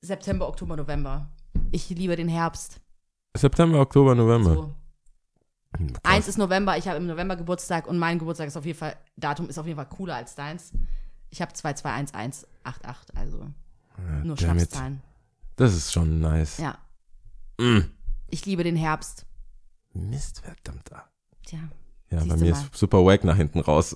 [0.02, 1.30] September, Oktober, November.
[1.72, 2.80] Ich liebe den Herbst.
[3.36, 4.54] September, Oktober, November.
[4.54, 4.76] So.
[6.04, 8.96] Eins ist November, ich habe im November Geburtstag und mein Geburtstag ist auf jeden Fall,
[9.16, 10.72] Datum ist auf jeden Fall cooler als deins.
[11.30, 12.36] Ich habe 2211188,
[13.16, 13.48] also
[14.24, 14.62] nur damn it.
[14.62, 15.02] Schnapszahlen.
[15.56, 16.58] Das ist schon nice.
[16.60, 16.78] Ja.
[17.60, 17.82] Mm.
[18.30, 19.26] Ich liebe den Herbst.
[19.98, 20.90] Mist, verdammt.
[21.46, 21.60] Tja,
[22.12, 22.58] Ja, bei du mir mal.
[22.58, 23.96] ist super wack nach hinten raus.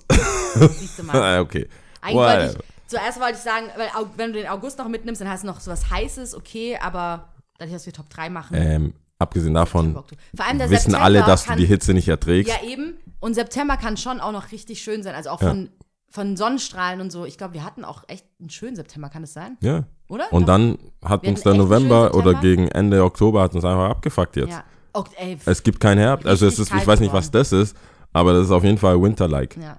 [0.54, 1.16] siehst du mal.
[1.20, 1.68] Ah, okay.
[2.00, 2.58] Eigentlich wollte Whatever.
[2.60, 5.46] ich, zuerst wollte ich sagen, weil wenn du den August noch mitnimmst, dann hast du
[5.46, 7.28] noch so was Heißes, okay, aber
[7.58, 8.56] dadurch, dass wir Top 3 machen.
[8.58, 12.52] Ähm, abgesehen davon wissen September alle, dass du kann, die Hitze nicht erträgst.
[12.52, 12.94] Ja, eben.
[13.20, 15.14] Und September kann schon auch noch richtig schön sein.
[15.14, 15.50] Also auch Ja.
[15.50, 15.70] von,
[16.10, 17.24] von Sonnenstrahlen und so.
[17.24, 19.56] Ich glaube, wir hatten auch echt einen schönen September, kann es sein?
[19.60, 19.84] Ja.
[20.08, 20.32] Oder?
[20.32, 24.34] Und dann hat Wir uns der November oder gegen Ende Oktober hat uns einfach abgefuckt
[24.36, 24.50] jetzt.
[24.50, 24.64] Ja.
[24.94, 26.26] Oh, ey, Es gibt kein Herbst.
[26.26, 27.76] Also es ist, ich weiß nicht, was das ist,
[28.12, 29.56] aber das ist auf jeden Fall Winter-like.
[29.56, 29.78] ja.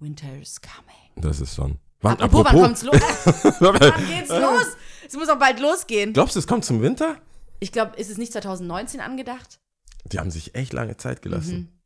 [0.00, 1.24] Winter is coming.
[1.28, 1.78] Das ist schon.
[2.02, 2.94] Wann, Apropos, wann kommt's los?
[3.60, 4.06] wann apropos.
[4.08, 4.66] geht's los?
[5.08, 6.12] Es muss auch bald losgehen.
[6.12, 7.16] Glaubst du, es kommt zum Winter?
[7.58, 9.58] Ich glaube, ist es nicht 2019 angedacht?
[10.04, 11.22] Die haben sich echt lange Zeit Mhm.
[11.22, 11.80] gelassen.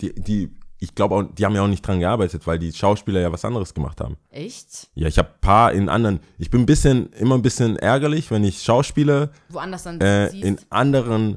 [0.00, 3.30] Die, die, ich glaube die haben ja auch nicht dran gearbeitet, weil die Schauspieler ja
[3.32, 4.16] was anderes gemacht haben.
[4.30, 4.88] Echt?
[4.94, 6.20] Ja, ich habe paar in anderen.
[6.38, 10.58] Ich bin ein bisschen, immer ein bisschen ärgerlich, wenn ich Schauspieler Woanders dann äh, in
[10.70, 11.36] anderen,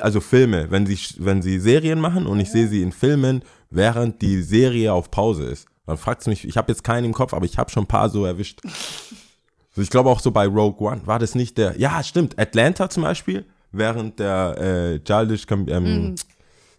[0.00, 4.20] also Filme, wenn sie, wenn sie Serien machen und ich sehe sie in Filmen, während
[4.22, 5.66] die Serie auf Pause ist.
[5.86, 8.08] Dann fragt mich, ich habe jetzt keinen im Kopf, aber ich habe schon ein paar
[8.08, 8.60] so erwischt.
[8.64, 12.88] Also ich glaube auch so bei Rogue One, war das nicht der, ja stimmt, Atlanta
[12.90, 15.68] zum Beispiel, während der äh, Childish, Mhm.
[15.68, 16.14] ähm,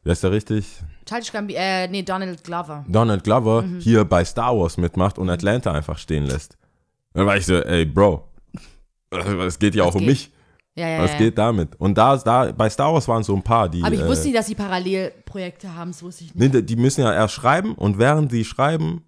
[0.03, 0.65] wie heißt der richtig?
[1.05, 2.85] Childish Gambi, äh, nee, Donald Glover.
[2.87, 3.79] Donald Glover Mhm.
[3.79, 6.57] hier bei Star Wars mitmacht und Atlanta einfach stehen lässt.
[7.13, 8.27] Dann war ich so, ey Bro,
[9.45, 10.09] es geht ja auch um geht?
[10.09, 10.31] mich.
[10.75, 11.17] Ja, ja, Was ja.
[11.17, 11.75] geht damit?
[11.79, 13.83] Und da, da bei Star Wars waren so ein paar, die.
[13.83, 16.53] Aber ich äh, wusste nicht, dass sie Parallelprojekte haben, das wusste ich nicht.
[16.53, 19.03] nee, die müssen ja erst schreiben und während sie schreiben,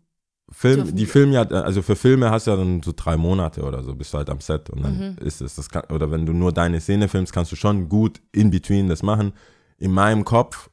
[0.51, 3.64] Film, die die- Filme ja, also für Filme hast du ja dann so drei Monate
[3.64, 5.26] oder so, bist du halt am Set und dann Mhm.
[5.26, 8.22] ist es, das kann, oder wenn du nur deine Szene filmst, kannst du schon gut
[8.34, 9.34] in between das machen.
[9.78, 10.70] In meinem Kopf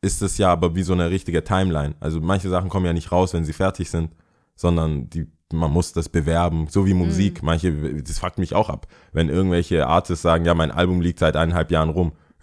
[0.00, 1.94] ist es ja aber wie so eine richtige Timeline.
[2.00, 4.12] Also manche Sachen kommen ja nicht raus, wenn sie fertig sind,
[4.54, 7.06] sondern die, man muss das bewerben, so wie Mhm.
[7.06, 7.42] Musik.
[7.42, 7.72] Manche,
[8.02, 11.70] das fuckt mich auch ab, wenn irgendwelche Artists sagen, ja, mein Album liegt seit eineinhalb
[11.70, 12.12] Jahren rum.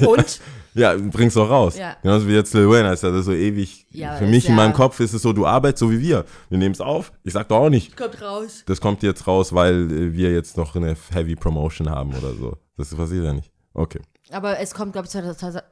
[0.00, 0.40] Und?
[0.78, 1.78] Ja, bring's doch raus.
[1.78, 1.96] Ja.
[2.02, 3.86] Genauso wie jetzt Lil Wayne, ist ja das so ewig.
[3.92, 6.26] Ja, Für mich in ja- meinem Kopf ist es so, du arbeitest so wie wir.
[6.50, 7.12] Wir nehmen es auf.
[7.24, 8.62] Ich sag doch auch nicht, Kommt raus.
[8.66, 12.58] das kommt jetzt raus, weil äh, wir jetzt noch eine Heavy Promotion haben oder so.
[12.76, 13.50] Das passiert ja nicht.
[13.72, 14.00] Okay.
[14.30, 15.64] Aber es kommt, glaube ich, 2000,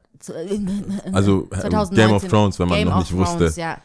[1.13, 1.95] Also äh, 2019.
[1.95, 3.77] Game of Thrones, wenn man Game noch nicht wusste, Thrones, ja.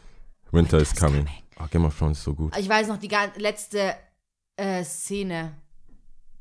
[0.53, 1.27] Winter is coming.
[1.63, 2.57] Oh, Game of Thrones ist so gut.
[2.57, 3.95] Ich weiß noch die letzte
[4.57, 5.55] äh, Szene,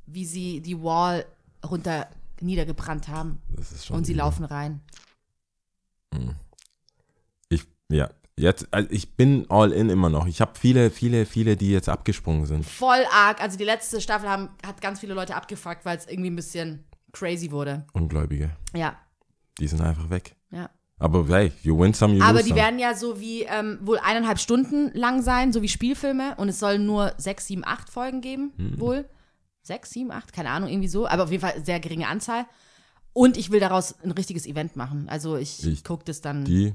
[0.06, 1.26] wie sie die Wall
[1.70, 2.08] runter
[2.42, 4.20] niedergebrannt haben Das ist schon und sie übel.
[4.24, 4.82] laufen rein.
[7.50, 8.10] Ich, ja.
[8.38, 10.26] Jetzt, also ich bin all in immer noch.
[10.26, 12.66] Ich habe viele, viele, viele, die jetzt abgesprungen sind.
[12.66, 13.42] Voll arg.
[13.42, 16.86] Also die letzte Staffel haben, hat ganz viele Leute abgefuckt, weil es irgendwie ein bisschen
[17.12, 17.86] crazy wurde.
[17.92, 18.52] Ungläubige.
[18.74, 18.96] Ja,
[19.60, 20.36] Die sind einfach weg.
[20.52, 20.70] ja.
[21.00, 22.62] Aber hey, you win some, you Aber lose die some.
[22.62, 26.36] werden ja so wie ähm, wohl eineinhalb Stunden lang sein, so wie Spielfilme.
[26.38, 28.80] Und es sollen nur sechs, sieben, acht Folgen geben, Hm.
[28.80, 29.10] wohl.
[29.62, 31.08] Sechs, sieben, acht, keine Ahnung, irgendwie so.
[31.08, 32.46] Aber auf jeden Fall sehr geringe Anzahl.
[33.14, 35.08] Und ich will daraus ein richtiges Event machen.
[35.10, 36.44] Also ich, Ich- gucke das dann.
[36.46, 36.74] Die.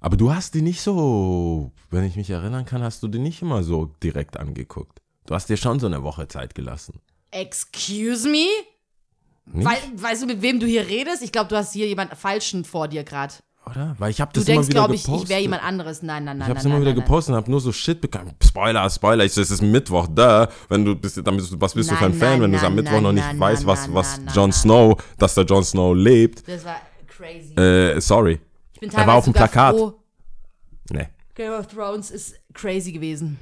[0.00, 3.40] Aber du hast die nicht so, wenn ich mich erinnern kann, hast du die nicht
[3.40, 4.98] immer so direkt angeguckt.
[5.26, 7.00] Du hast dir schon so eine Woche Zeit gelassen.
[7.30, 8.46] Excuse me?
[9.46, 9.66] Nicht?
[9.66, 11.22] Wei weißt du, mit wem du hier redest?
[11.22, 13.34] Ich glaube, du hast hier jemand Falschen vor dir gerade.
[13.64, 13.94] Oder?
[13.98, 15.24] Weil ich habe Du das denkst, immer wieder glaube ich, gepostet.
[15.24, 16.02] ich wäre jemand anderes.
[16.02, 16.48] Nein, nein, nein.
[16.48, 18.34] Ich hab's nein, immer nein, wieder nein, gepostet und hab nur so Shit bekommen.
[18.42, 19.24] Spoiler, Spoiler.
[19.24, 20.48] Ich so, es ist Mittwoch, da.
[20.68, 22.50] Wenn du bist, dann bist du, was bist du für ein Nein, Fan, nein, wenn
[22.52, 24.34] du es am nein, Mittwoch noch nein, nicht nein, weißt, nein, was, nein, was nein,
[24.34, 24.52] Jon nein.
[24.52, 26.48] Snow, dass der Jon Snow lebt.
[26.48, 26.76] Das war
[27.06, 27.54] crazy.
[27.54, 28.40] Äh, sorry.
[28.74, 29.76] ich bin er war auf dem Plakat.
[29.76, 29.94] Froh.
[30.90, 31.08] Nee.
[31.34, 33.38] Game of Thrones ist crazy gewesen.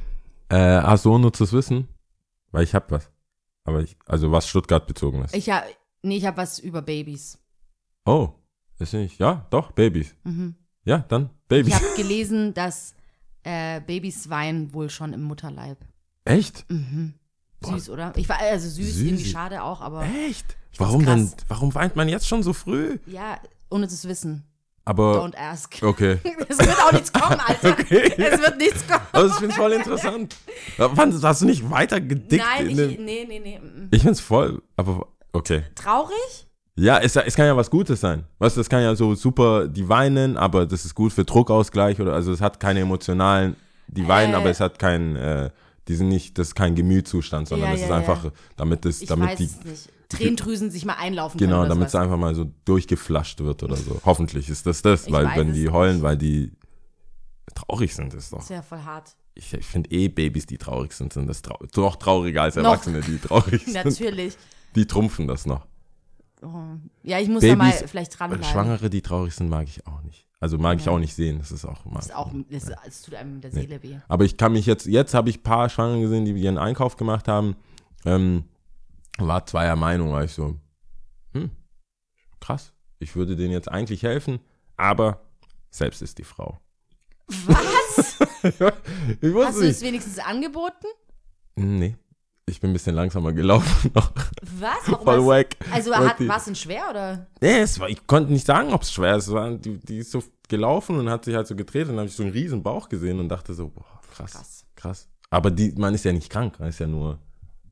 [0.51, 1.89] Äh, hast du unnützes Wissen?
[2.53, 3.09] Weil ich hab was.
[3.65, 5.35] Aber ich, also was Stuttgart bezogen ist.
[5.35, 5.67] Ich habe,
[6.03, 7.39] nee, ich habe was über Babys.
[8.05, 8.31] Oh,
[8.79, 9.19] ist nicht.
[9.19, 10.15] Ja, doch, Babys.
[10.25, 10.55] Mhm.
[10.85, 11.75] Ja, dann Ich Babys.
[11.75, 12.95] habe gelesen, dass
[13.43, 15.79] äh, Babys weinen wohl schon im Mutterleib.
[16.25, 16.65] Echt?
[16.71, 17.15] Mhm.
[17.63, 18.13] Süß, oder?
[18.17, 19.03] Ich war also süß, Süß.
[19.03, 20.57] irgendwie schade auch, aber Echt?
[20.79, 21.31] Warum denn?
[21.49, 22.99] Warum weint man jetzt schon so früh?
[23.07, 23.39] ja,
[23.71, 24.45] ohne das Wissen.
[24.87, 25.79] Aber Don't ask.
[25.83, 26.19] okay.
[26.49, 27.71] Es wird auch nichts kommen, Alter.
[27.73, 28.13] Okay.
[28.17, 29.03] Es wird nichts kommen.
[29.13, 30.37] Aber ich find's voll interessant.
[30.79, 32.43] Wann hast du nicht weiter gedickt?
[32.43, 33.61] Nein, in ich, nee, nee, nee.
[33.91, 35.63] ich find's voll, aber okay.
[35.75, 36.47] Traurig?
[36.77, 38.25] Ja, es, es kann ja was Gutes sein.
[38.39, 42.01] Weißt du, es kann ja so super, die weinen, aber das ist gut für Druckausgleich
[42.01, 43.57] oder also es hat keine emotionalen,
[43.89, 44.37] die weinen, Äh.
[44.37, 45.51] aber es hat kein, äh,
[45.89, 47.97] die sind nicht, das ist kein Gemütszustand, sondern Ja, es ja, ist ja.
[47.99, 49.89] einfach, damit es, Ich damit weiß die, es nicht.
[50.09, 51.61] Tränendrüsen sich mal einlaufen genau, können.
[51.67, 54.01] oder damit es einfach mal so durchgeflasht wird oder so.
[54.05, 55.73] Hoffentlich ist das das, Ich weil wenn die nicht.
[55.73, 56.53] heulen, weil die
[57.55, 58.39] traurig sind, ist doch.
[58.39, 59.15] Das ist ja voll hart.
[59.35, 62.65] Ich, ich finde eh Babys, die traurig sind, sind das trau doch trauriger als Noch.
[62.65, 63.75] Erwachsene, die traurig sind.
[63.75, 64.37] Natürlich.
[64.75, 65.67] Die trumpfen das noch.
[66.43, 66.49] Oh.
[67.03, 68.45] Ja, ich muss da mal Babys, vielleicht dranbleiben.
[68.47, 70.27] Schwangere, die traurig sind, mag ich auch nicht.
[70.41, 70.93] Also mag ich Ja.
[70.93, 71.39] auch nicht sehen.
[71.39, 73.99] Das ist auch, auch, das, das tut einem in der Seele weh.
[74.09, 76.97] Aber ich kann mich jetzt, jetzt habe ich ein paar Schwangere gesehen, die ihren Einkauf
[76.97, 77.57] gemacht haben.
[78.07, 78.45] Ähm,
[79.19, 80.57] war zweier Meinung, war ich so,
[81.35, 81.51] hm,
[82.41, 82.73] krass.
[82.99, 84.41] Ich würde denen jetzt eigentlich helfen,
[84.79, 85.21] aber
[85.71, 86.59] selbst ist die Frau.
[87.29, 88.19] Was?
[88.43, 90.87] ich wusste Hast du es wenigstens angeboten?
[91.57, 91.97] Nee.
[92.47, 94.13] Ich bin ein bisschen langsamer gelaufen noch.
[94.59, 94.79] Was?
[94.87, 95.57] Warum Voll wack.
[95.73, 97.27] Also hat, war es denn schwer oder?
[97.41, 99.31] Nee, war, ich konnte nicht sagen, ob es schwer ist.
[99.31, 102.09] War, die, die ist so gelaufen und hat sich halt so gedreht und dann habe
[102.09, 104.65] ich so einen riesen Bauch gesehen und dachte so, boah, krass, krass.
[104.75, 105.09] Krass.
[105.31, 107.19] Aber die, man ist ja nicht krank, man ist ja nur,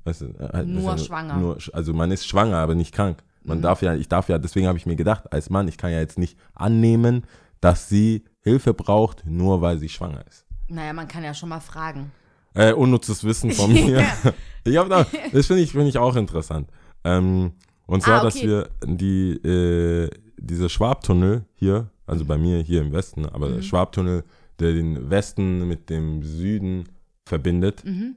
[0.04, 1.36] weißt du, äh, halt, Nur ja schwanger.
[1.36, 3.22] Nur, also man ist schwanger, aber nicht krank.
[3.42, 5.90] Man darf ja, ich darf ja, deswegen habe ich mir gedacht, als Mann, ich kann
[5.90, 7.24] ja jetzt nicht annehmen,
[7.60, 10.44] dass sie Hilfe braucht, nur weil sie schwanger ist.
[10.68, 12.12] Naja, man kann ja schon mal fragen.
[12.58, 14.04] Äh, unnützes Wissen von mir.
[14.64, 16.68] ich hab da, das finde ich, finde ich auch interessant.
[17.04, 17.52] Ähm,
[17.86, 18.46] und zwar, Ah, dass okay.
[18.48, 23.54] wir die, äh, diese Schwabtunnel hier, also bei mir hier im Westen, aber Mhm.
[23.56, 24.24] der Schwabtunnel,
[24.58, 26.88] der den Westen mit dem Süden
[27.26, 28.16] verbindet, Mhm.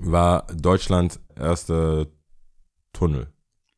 [0.00, 2.06] war Deutschlands erster
[2.92, 3.28] Tunnel.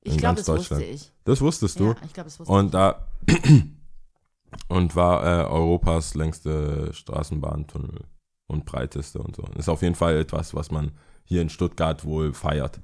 [0.02, 0.94] Ich In glaube, ganz das wusste Deutschland.
[0.94, 1.12] ich.
[1.24, 1.84] Das wusstest du?
[1.88, 2.58] Ja, ich glaube, das wusste ich.
[2.58, 3.06] Und da
[4.68, 8.00] und war äh, Europas längste Straßenbahntunnel
[8.46, 9.44] und breiteste und so.
[9.56, 10.92] Ist auf jeden Fall etwas, was man
[11.24, 12.80] hier in Stuttgart wohl feiert.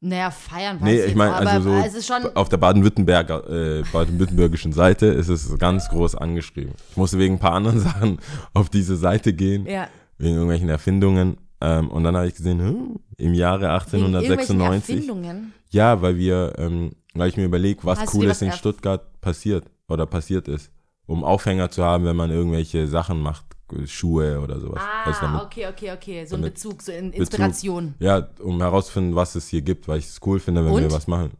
[0.00, 3.82] Naja, feiern weiß Nee, ich meine, also so es ist schon, auf der Baden-Württemberger, äh,
[3.90, 6.74] baden-württembergischen Seite ist es ganz groß angeschrieben.
[6.90, 8.18] Ich musste wegen ein paar anderen Sachen
[8.52, 9.88] auf diese Seite gehen, ja,
[10.18, 11.38] wegen irgendwelchen Erfindungen.
[11.62, 13.60] Ähm, und dann habe ich gesehen, hm, im Jahre
[13.92, 14.94] wegen irgendwelchen 1896.
[14.96, 15.54] Erfindungen.
[15.70, 19.64] Ja, weil wir, ähm, weil ich mir überlege, was Hast Cooles was in Stuttgart passiert
[19.88, 20.70] oder passiert ist,
[21.06, 23.46] um Aufhänger zu haben, wenn man irgendwelche Sachen macht,
[23.86, 24.82] Schuhe oder sowas.
[24.84, 26.24] Ah, damit- okay, okay, okay.
[26.26, 27.20] So ein Bezug, so in Bezug.
[27.20, 27.94] Inspiration.
[27.98, 30.82] Ja, um herauszufinden, was es hier gibt, weil ich es cool finde, wenn Und?
[30.82, 31.32] wir was machen.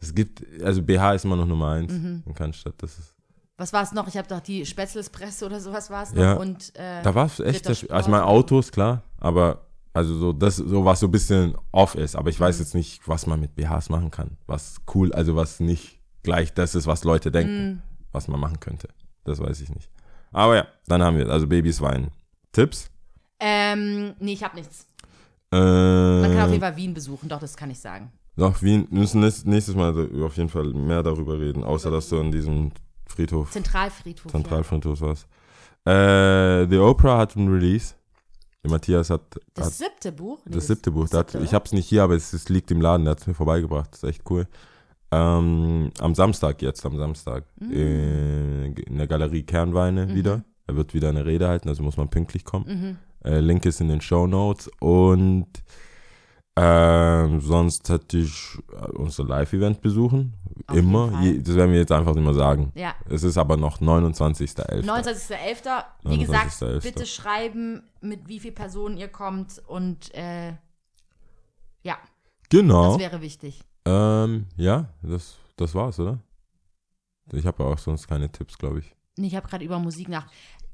[0.00, 2.22] Es gibt, also BH ist immer noch Nummer eins Mhm.
[2.26, 2.74] in Cannstatt.
[2.78, 3.14] Das ist,
[3.58, 4.08] Was war es noch?
[4.08, 6.34] Ich habe doch die Spätzlespresse oder sowas war es Ja.
[6.34, 6.40] noch.
[6.40, 10.56] Und, äh, da war es echt, also ich meine Autos, klar, aber also so das,
[10.56, 12.62] so was so ein bisschen off ist, aber ich weiß Mhm.
[12.62, 16.74] jetzt nicht, was man mit BHs machen kann, was cool, also was nicht gleich das
[16.74, 17.82] ist, was Leute denken, Mhm.
[18.12, 18.88] was man machen könnte.
[19.24, 19.90] Das weiß ich nicht.
[20.32, 22.10] Aber ja, dann haben wir, also Babys weinen.
[22.52, 22.90] Tipps?
[23.40, 24.86] ähm, nee, ich habe nichts.
[25.52, 28.12] Äh, Man kann auf jeden Fall Wien besuchen, doch, das kann ich sagen.
[28.36, 29.92] Doch, Wien, wir müssen nächstes Mal
[30.22, 32.70] auf jeden Fall mehr darüber reden, außer dass du an diesem
[33.06, 34.30] Friedhof, Zentralfriedhof.
[34.30, 35.26] Zentralfriedhof warst.
[35.84, 37.94] Äh, The Oprah hat ein Release.
[38.62, 39.40] Der Matthias hat, Ja.
[39.54, 40.38] Das hat siebte Buch?
[40.44, 41.02] Nee, das siebte Buch.
[41.04, 41.56] das Der hat, siebte, ich oder?
[41.56, 43.90] hab's nicht hier, aber es, es liegt im Laden, der hat's mir vorbeigebracht.
[43.92, 44.46] Das ist echt cool.
[45.12, 47.44] Ähm, am Samstag jetzt, am Samstag.
[47.60, 50.14] Äh, in der Galerie Kernweine Mhm.
[50.14, 50.44] wieder.
[50.66, 52.98] Er wird wieder eine Rede halten, also muss man pünktlich kommen.
[53.24, 55.48] Äh, Link ist in den Show Notes und
[56.56, 60.34] ähm, sonst hätte ich äh, unser Live-Event besuchen.
[60.66, 61.20] Auf immer.
[61.22, 62.70] Je, das werden wir jetzt einfach nicht mehr sagen.
[62.74, 62.94] Ja.
[63.08, 64.84] Es ist aber noch 29.11.
[64.84, 65.82] 29.11.
[66.04, 66.82] Wie gesagt, 29.11..
[66.82, 70.50] bitte schreiben, mit wie vielen Personen ihr kommt und äh,
[71.82, 71.96] ja,
[72.50, 72.90] Genau.
[72.92, 73.60] das wäre wichtig.
[73.84, 76.18] Ähm, ja, das, das war's, oder?
[77.32, 78.94] Ich habe auch sonst keine Tipps, glaube ich.
[79.16, 80.26] Nee, ich habe gerade über Musik nach.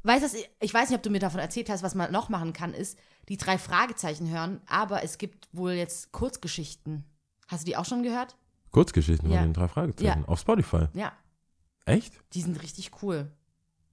[0.02, 2.52] Weißt du, ich weiß nicht, ob du mir davon erzählt hast, was man noch machen
[2.52, 7.04] kann, ist die drei Fragezeichen hören, aber es gibt wohl jetzt Kurzgeschichten.
[7.48, 8.36] Hast du die auch schon gehört?
[8.70, 9.38] Kurzgeschichten Ja.
[9.38, 10.24] von den drei Fragezeichen.
[10.26, 10.86] Auf Spotify.
[10.94, 11.12] Ja,
[11.86, 12.12] Echt?
[12.34, 13.30] die sind richtig cool.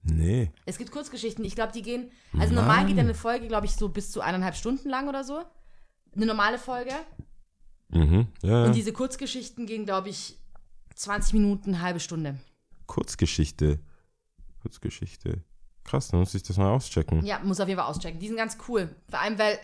[0.02, 0.52] Nee.
[0.66, 3.74] Es gibt Kurzgeschichten, ich glaube, die gehen, also normal geht ja eine Folge, glaube ich,
[3.74, 5.42] so bis zu eineinhalb Stunden lang oder so.
[6.14, 6.92] Eine normale Folge.
[7.88, 8.26] Mhm.
[8.42, 8.64] Ja.
[8.64, 10.38] Und diese Kurzgeschichten gehen, glaube ich,
[10.94, 12.36] 20 Minuten, halbe Stunde.
[12.86, 13.80] Kurzgeschichte.
[14.62, 15.42] Kurzgeschichte.
[15.84, 17.24] Krass, dann muss ich das mal auschecken.
[17.24, 18.18] Ja, muss auf jeden Fall auschecken.
[18.18, 18.88] Die sind ganz cool.
[19.10, 19.58] Vor allem, weil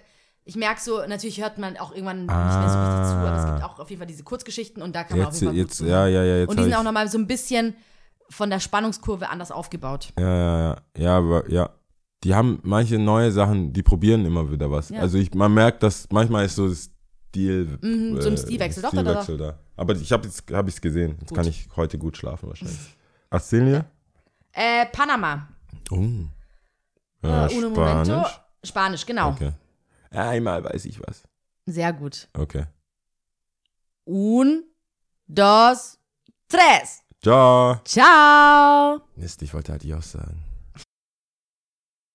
[0.44, 3.46] ich merke so, natürlich hört man auch irgendwann nicht mehr so richtig zu, aber es
[3.46, 5.58] gibt auch auf jeden Fall diese Kurzgeschichten und da kann man auf Jetzt, jeden Fall
[5.58, 6.50] jetzt, gut ja, ja, ja, jetzt.
[6.50, 7.74] Und die sind auch nochmal so ein bisschen
[8.28, 10.12] von der Spannungskurve anders aufgebaut.
[10.18, 10.76] Ja, ja, ja.
[10.96, 11.70] Ja, aber ja.
[12.22, 14.90] Die haben manche neue Sachen, die probieren immer wieder was.
[14.90, 15.00] Ja.
[15.00, 16.70] Also ich, man merkt, dass manchmal ist so
[17.30, 17.78] Stil.
[17.80, 18.82] Mhm, so ein Stilwechsel.
[18.82, 19.58] Doch, doch, doch, Stilwechsel da.
[19.76, 21.16] Aber ich habe jetzt hab ich's gesehen.
[21.20, 21.36] Jetzt Gut.
[21.38, 22.76] kann ich heute gut schlafen wahrscheinlich.
[23.30, 23.84] Astilia?
[24.52, 25.48] Äh, Panama.
[25.90, 26.04] Oh.
[27.22, 28.04] Ja, äh, uno momento.
[28.04, 28.40] Spanisch.
[28.64, 29.30] Spanisch, genau.
[29.30, 29.52] Okay.
[30.10, 31.22] Einmal weiß ich was.
[31.66, 32.28] Sehr gut.
[32.32, 32.66] Okay.
[34.06, 34.64] Un,
[35.28, 35.98] dos,
[36.48, 37.02] tres.
[37.22, 37.80] Ciao.
[37.84, 39.00] Ciao.
[39.14, 40.42] Mist, ich wollte halt die auch sagen.